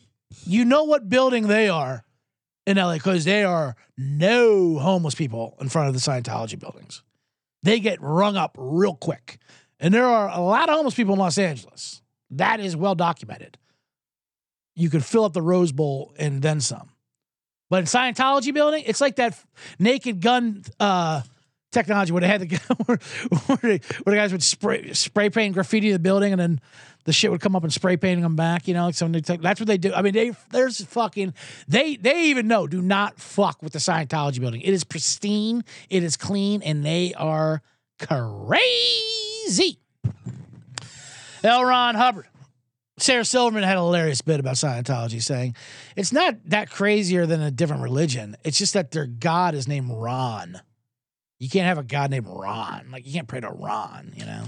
you 0.44 0.64
know 0.64 0.84
what 0.84 1.08
building 1.08 1.48
they 1.48 1.68
are 1.68 2.04
in 2.66 2.76
LA 2.76 2.94
because 2.94 3.24
they 3.24 3.44
are 3.44 3.76
no 3.98 4.78
homeless 4.78 5.14
people 5.14 5.56
in 5.60 5.68
front 5.68 5.88
of 5.88 5.94
the 5.94 6.00
Scientology 6.00 6.58
buildings. 6.58 7.02
They 7.62 7.80
get 7.80 8.00
rung 8.00 8.36
up 8.36 8.56
real 8.58 8.94
quick. 8.94 9.38
And 9.78 9.92
there 9.92 10.06
are 10.06 10.28
a 10.28 10.40
lot 10.40 10.68
of 10.68 10.76
homeless 10.76 10.94
people 10.94 11.14
in 11.14 11.18
Los 11.18 11.38
Angeles. 11.38 12.02
That 12.30 12.60
is 12.60 12.76
well 12.76 12.94
documented 12.94 13.58
you 14.74 14.90
could 14.90 15.04
fill 15.04 15.24
up 15.24 15.32
the 15.32 15.42
Rose 15.42 15.72
Bowl 15.72 16.12
and 16.18 16.42
then 16.42 16.60
some. 16.60 16.88
But 17.70 17.80
in 17.80 17.84
Scientology 17.86 18.52
building, 18.52 18.84
it's 18.86 19.00
like 19.00 19.16
that 19.16 19.38
naked 19.78 20.20
gun 20.20 20.62
uh, 20.78 21.22
technology 21.70 22.12
where 22.12 22.20
they 22.20 22.28
had 22.28 22.42
the 22.42 22.56
where, 22.86 22.98
where, 23.46 23.78
the 23.78 24.14
guys 24.14 24.30
would 24.30 24.42
spray 24.42 24.92
spray 24.92 25.30
paint 25.30 25.54
graffiti 25.54 25.90
the 25.90 25.98
building 25.98 26.32
and 26.32 26.40
then 26.40 26.60
the 27.04 27.12
shit 27.12 27.30
would 27.30 27.40
come 27.40 27.56
up 27.56 27.64
and 27.64 27.72
spray 27.72 27.96
painting 27.96 28.22
them 28.22 28.36
back. 28.36 28.68
You 28.68 28.74
know, 28.74 28.86
like 28.86 28.94
something. 28.94 29.22
That's 29.40 29.58
what 29.58 29.66
they 29.66 29.78
do. 29.78 29.92
I 29.92 30.02
mean, 30.02 30.12
they 30.12 30.32
there's 30.50 30.84
fucking 30.84 31.34
they 31.66 31.96
they 31.96 32.26
even 32.26 32.46
know 32.46 32.66
do 32.66 32.82
not 32.82 33.18
fuck 33.18 33.62
with 33.62 33.72
the 33.72 33.78
Scientology 33.78 34.38
building. 34.38 34.60
It 34.60 34.74
is 34.74 34.84
pristine, 34.84 35.64
it 35.88 36.02
is 36.02 36.16
clean, 36.16 36.62
and 36.62 36.84
they 36.84 37.14
are 37.14 37.62
crazy. 37.98 39.78
L. 41.42 41.64
Ron 41.64 41.94
Hubbard 41.96 42.26
Sarah 42.98 43.24
Silverman 43.24 43.62
had 43.62 43.76
a 43.76 43.80
hilarious 43.80 44.20
bit 44.20 44.38
about 44.38 44.56
Scientology 44.56 45.22
saying 45.22 45.56
it's 45.96 46.12
not 46.12 46.36
that 46.46 46.70
crazier 46.70 47.26
than 47.26 47.40
a 47.40 47.50
different 47.50 47.82
religion. 47.82 48.36
It's 48.44 48.58
just 48.58 48.74
that 48.74 48.90
their 48.90 49.06
God 49.06 49.54
is 49.54 49.66
named 49.66 49.90
Ron. 49.90 50.60
You 51.38 51.48
can't 51.48 51.66
have 51.66 51.78
a 51.78 51.82
God 51.82 52.10
named 52.10 52.26
Ron. 52.28 52.88
Like 52.92 53.06
you 53.06 53.12
can't 53.12 53.26
pray 53.26 53.40
to 53.40 53.50
Ron, 53.50 54.12
you 54.14 54.24
know? 54.24 54.44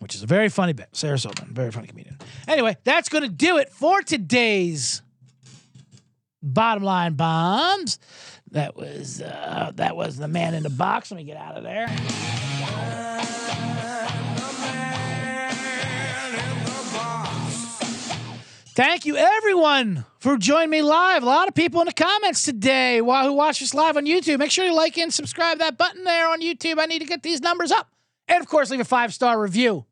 Which 0.00 0.14
is 0.14 0.22
a 0.22 0.26
very 0.26 0.48
funny 0.48 0.72
bit. 0.72 0.88
Sarah 0.92 1.18
Silverman, 1.18 1.54
very 1.54 1.70
funny 1.70 1.86
comedian. 1.86 2.18
Anyway, 2.48 2.76
that's 2.84 3.08
going 3.08 3.22
to 3.22 3.30
do 3.30 3.58
it 3.58 3.70
for 3.70 4.02
today's 4.02 5.02
bottom 6.42 6.82
line 6.82 7.14
bombs. 7.14 7.98
That 8.50 8.76
was 8.76 9.20
uh, 9.20 9.72
that 9.76 9.94
was 9.96 10.16
the 10.16 10.26
man 10.26 10.54
in 10.54 10.62
the 10.64 10.70
box. 10.70 11.10
Let 11.10 11.18
me 11.18 11.24
get 11.24 11.36
out 11.36 11.56
of 11.56 11.62
there. 11.62 11.86
Thank 18.72 19.04
you, 19.04 19.16
everyone, 19.16 20.04
for 20.20 20.36
joining 20.36 20.70
me 20.70 20.80
live. 20.80 21.24
A 21.24 21.26
lot 21.26 21.48
of 21.48 21.54
people 21.54 21.80
in 21.80 21.86
the 21.86 21.92
comments 21.92 22.44
today 22.44 22.98
who 22.98 23.04
watch 23.32 23.60
us 23.60 23.74
live 23.74 23.96
on 23.96 24.06
YouTube. 24.06 24.38
Make 24.38 24.52
sure 24.52 24.64
you 24.64 24.72
like 24.72 24.96
and 24.96 25.12
subscribe 25.12 25.58
that 25.58 25.76
button 25.76 26.04
there 26.04 26.28
on 26.28 26.40
YouTube. 26.40 26.78
I 26.78 26.86
need 26.86 27.00
to 27.00 27.04
get 27.04 27.24
these 27.24 27.40
numbers 27.40 27.72
up. 27.72 27.90
And 28.28 28.40
of 28.40 28.48
course, 28.48 28.70
leave 28.70 28.78
a 28.78 28.84
five 28.84 29.12
star 29.12 29.40
review 29.42 29.86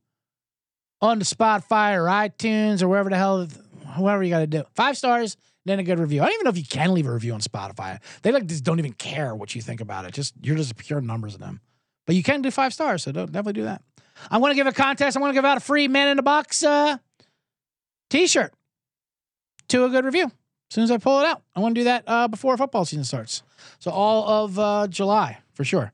on 1.00 1.18
the 1.18 1.24
Spotify 1.24 1.96
or 1.96 2.04
iTunes 2.04 2.80
or 2.80 2.86
wherever 2.86 3.10
the 3.10 3.16
hell, 3.16 3.48
whoever 3.96 4.22
you 4.22 4.30
got 4.30 4.40
to 4.40 4.46
do. 4.46 4.62
Five 4.76 4.96
stars, 4.96 5.36
then 5.64 5.80
a 5.80 5.82
good 5.82 5.98
review. 5.98 6.22
I 6.22 6.26
don't 6.26 6.34
even 6.34 6.44
know 6.44 6.50
if 6.50 6.58
you 6.58 6.64
can 6.64 6.94
leave 6.94 7.08
a 7.08 7.12
review 7.12 7.34
on 7.34 7.40
Spotify. 7.40 8.00
They 8.22 8.30
like 8.30 8.46
just 8.46 8.62
don't 8.62 8.78
even 8.78 8.92
care 8.92 9.34
what 9.34 9.56
you 9.56 9.60
think 9.60 9.80
about 9.80 10.04
it. 10.04 10.14
Just 10.14 10.34
you're 10.40 10.56
just 10.56 10.76
pure 10.76 11.00
numbers 11.00 11.34
of 11.34 11.40
them. 11.40 11.60
But 12.06 12.14
you 12.14 12.22
can 12.22 12.42
do 12.42 12.52
five 12.52 12.72
stars, 12.72 13.02
so 13.02 13.10
don't 13.10 13.32
definitely 13.32 13.54
do 13.54 13.64
that. 13.64 13.82
I'm 14.30 14.40
going 14.40 14.52
to 14.52 14.56
give 14.56 14.68
a 14.68 14.72
contest. 14.72 15.16
I'm 15.16 15.20
going 15.20 15.32
to 15.32 15.36
give 15.36 15.44
out 15.44 15.56
a 15.56 15.60
free 15.60 15.88
Man 15.88 16.06
in 16.06 16.16
the 16.16 16.22
Box 16.22 16.62
uh, 16.62 16.98
T-shirt 18.08 18.54
to 19.68 19.84
a 19.84 19.88
good 19.88 20.04
review. 20.04 20.24
As 20.24 20.74
soon 20.74 20.84
as 20.84 20.90
I 20.90 20.98
pull 20.98 21.20
it 21.20 21.26
out, 21.26 21.42
I 21.56 21.60
want 21.60 21.74
to 21.74 21.80
do 21.80 21.84
that 21.84 22.04
uh, 22.06 22.28
before 22.28 22.56
football 22.56 22.84
season 22.84 23.04
starts. 23.04 23.42
So 23.78 23.90
all 23.90 24.44
of 24.44 24.58
uh, 24.58 24.86
July 24.88 25.38
for 25.54 25.64
sure. 25.64 25.92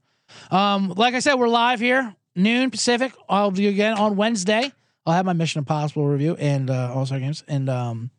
Um, 0.51 0.89
like 0.97 1.14
I 1.14 1.20
said, 1.20 1.35
we're 1.35 1.49
live 1.49 1.81
here 1.81 2.14
noon 2.37 2.70
Pacific. 2.70 3.12
I'll 3.29 3.51
do 3.51 3.68
again 3.68 3.95
on 3.95 4.16
Wednesday. 4.16 4.72
I'll 5.07 5.14
have 5.14 5.27
my 5.27 5.33
Mission 5.33 5.61
Impossible 5.61 6.07
review 6.07 6.35
and 6.37 6.70
uh, 6.70 6.93
All 6.95 7.07
Star 7.07 7.20
games. 7.20 7.45
And 7.47 7.68
um, 7.68 8.11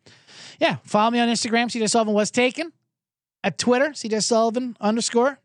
yeah, 0.60 0.78
follow 0.84 1.12
me 1.12 1.20
on 1.20 1.28
Instagram. 1.30 1.66
CJ 1.66 1.90
Sullivan 1.90 2.14
was 2.14 2.32
taken. 2.32 2.72
At 3.44 3.58
Twitter, 3.58 3.90
CJ 3.90 4.24
Sullivan 4.24 4.76
underscore. 4.82 5.38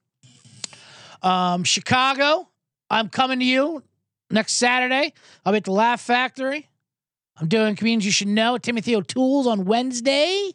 Um, 1.22 1.64
Chicago, 1.64 2.48
I'm 2.88 3.10
coming 3.10 3.40
to 3.40 3.44
you 3.44 3.82
next 4.30 4.54
Saturday. 4.54 5.12
I'll 5.44 5.52
be 5.52 5.58
at 5.58 5.64
the 5.64 5.72
Laugh 5.72 6.00
Factory. 6.00 6.69
I'm 7.40 7.48
doing 7.48 7.74
comedians 7.74 8.04
you 8.04 8.12
should 8.12 8.28
know. 8.28 8.58
Timothy 8.58 8.94
O'Toole's 8.94 9.46
on 9.46 9.64
Wednesday. 9.64 10.52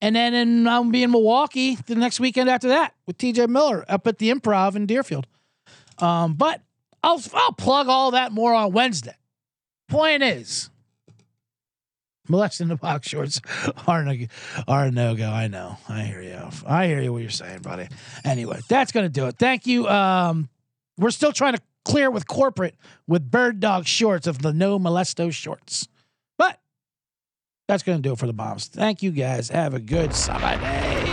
And 0.00 0.16
then 0.16 0.32
in, 0.32 0.66
I'll 0.66 0.84
be 0.84 1.02
in 1.02 1.10
Milwaukee 1.10 1.76
the 1.86 1.94
next 1.94 2.20
weekend 2.20 2.48
after 2.48 2.68
that 2.68 2.94
with 3.06 3.18
TJ 3.18 3.48
Miller 3.48 3.84
up 3.86 4.06
at 4.06 4.16
the 4.18 4.30
Improv 4.30 4.74
in 4.74 4.86
Deerfield. 4.86 5.26
Um, 5.98 6.34
but 6.34 6.62
I'll 7.02 7.20
I'll 7.34 7.52
plug 7.52 7.88
all 7.88 8.12
that 8.12 8.32
more 8.32 8.54
on 8.54 8.72
Wednesday. 8.72 9.14
Point 9.88 10.22
is, 10.22 10.70
molesting 12.28 12.68
the 12.68 12.76
box 12.76 13.08
shorts 13.08 13.42
are 13.86 14.02
no, 14.04 14.16
are 14.66 14.90
no 14.90 15.14
go. 15.14 15.28
I 15.28 15.48
know. 15.48 15.76
I 15.86 16.02
hear 16.02 16.22
you. 16.22 16.48
I 16.66 16.86
hear 16.86 17.02
you 17.02 17.12
what 17.12 17.20
you're 17.20 17.30
saying, 17.30 17.60
buddy. 17.60 17.88
Anyway, 18.24 18.60
that's 18.68 18.92
gonna 18.92 19.10
do 19.10 19.26
it. 19.26 19.36
Thank 19.38 19.66
you. 19.66 19.86
Um, 19.86 20.48
we're 20.96 21.10
still 21.10 21.32
trying 21.32 21.56
to 21.56 21.62
clear 21.84 22.10
with 22.10 22.26
corporate 22.26 22.76
with 23.06 23.30
bird 23.30 23.60
dog 23.60 23.86
shorts 23.86 24.26
of 24.26 24.42
the 24.42 24.52
no 24.52 24.78
molesto 24.78 25.32
shorts. 25.32 25.88
But 26.38 26.60
that's 27.68 27.82
gonna 27.82 28.00
do 28.00 28.12
it 28.12 28.18
for 28.18 28.26
the 28.26 28.32
bombs. 28.32 28.66
Thank 28.66 29.02
you 29.02 29.10
guys. 29.10 29.48
Have 29.48 29.74
a 29.74 29.80
good 29.80 30.14
summer 30.14 30.58
day. 30.58 31.10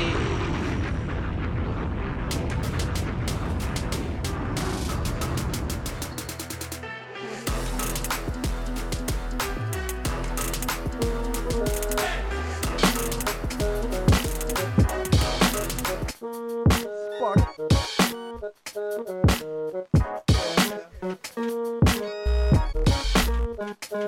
Yeah, 23.98 24.04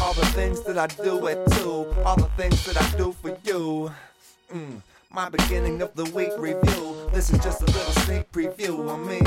all 0.00 0.14
the 0.14 0.26
things 0.32 0.62
that 0.62 0.78
I 0.78 0.86
do 1.02 1.26
at 1.28 1.46
two, 1.52 1.86
all 2.06 2.16
the 2.16 2.30
things 2.38 2.64
that 2.64 2.80
I 2.80 2.96
do 2.96 3.12
for 3.12 3.36
you. 3.44 3.92
Mm, 4.50 4.80
my 5.14 5.28
beginning 5.28 5.82
of 5.82 5.94
the 5.94 6.04
week 6.06 6.30
review. 6.38 7.10
This 7.12 7.30
is 7.30 7.38
just 7.40 7.60
a 7.60 7.66
little 7.66 7.92
sneak 8.04 8.30
preview. 8.32 8.90
I 8.90 8.96
me. 8.96 9.20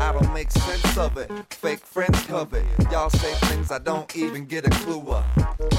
I 0.00 0.12
don't 0.12 0.32
make 0.32 0.50
sense 0.50 0.96
of 0.96 1.16
it. 1.16 1.30
Fake 1.50 1.84
friends 1.84 2.24
covered. 2.26 2.64
Y'all 2.90 3.10
say 3.10 3.34
things 3.48 3.72
I 3.72 3.78
don't 3.78 4.14
even 4.16 4.46
get 4.46 4.66
a 4.66 4.70
clue 4.70 5.00
of. 5.00 5.24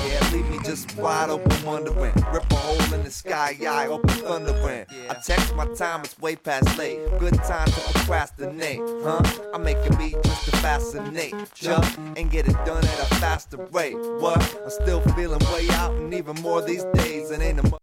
Yeah, 0.06 0.30
leave 0.34 0.50
me 0.50 0.60
just 0.66 0.96
wide 0.98 1.30
open 1.30 1.64
wondering. 1.64 2.14
Rip 2.32 2.52
a 2.52 2.56
hole 2.56 2.94
in 2.94 3.04
the 3.04 3.12
sky, 3.12 3.58
I 3.68 3.88
open 3.88 4.10
thundering. 4.10 4.86
I 5.10 5.14
text 5.26 5.56
my 5.56 5.66
time, 5.76 6.02
it's 6.02 6.20
way 6.20 6.36
past 6.36 6.78
late. 6.78 7.00
Good 7.20 7.36
time 7.36 7.68
to 7.68 7.80
procrastinate, 7.92 8.82
huh? 9.04 9.22
I 9.54 9.58
make 9.58 9.78
a 9.78 9.96
beat 9.98 10.18
just 10.24 10.46
to 10.46 10.52
fascinate, 10.58 11.36
ya, 11.62 11.82
and 12.18 12.30
get 12.30 12.48
it 12.48 12.56
done 12.66 12.84
at 12.84 13.00
a 13.00 13.16
faster 13.16 13.58
rate. 13.72 13.96
What? 13.96 14.60
I'm 14.64 14.70
still 14.70 15.02
feeling 15.16 15.40
way 15.54 15.68
out, 15.72 15.94
and 15.94 16.14
even 16.14 16.36
more 16.42 16.62
these 16.62 16.84
days, 16.96 17.32
and 17.32 17.42
ain't 17.42 17.60
a 17.60 17.83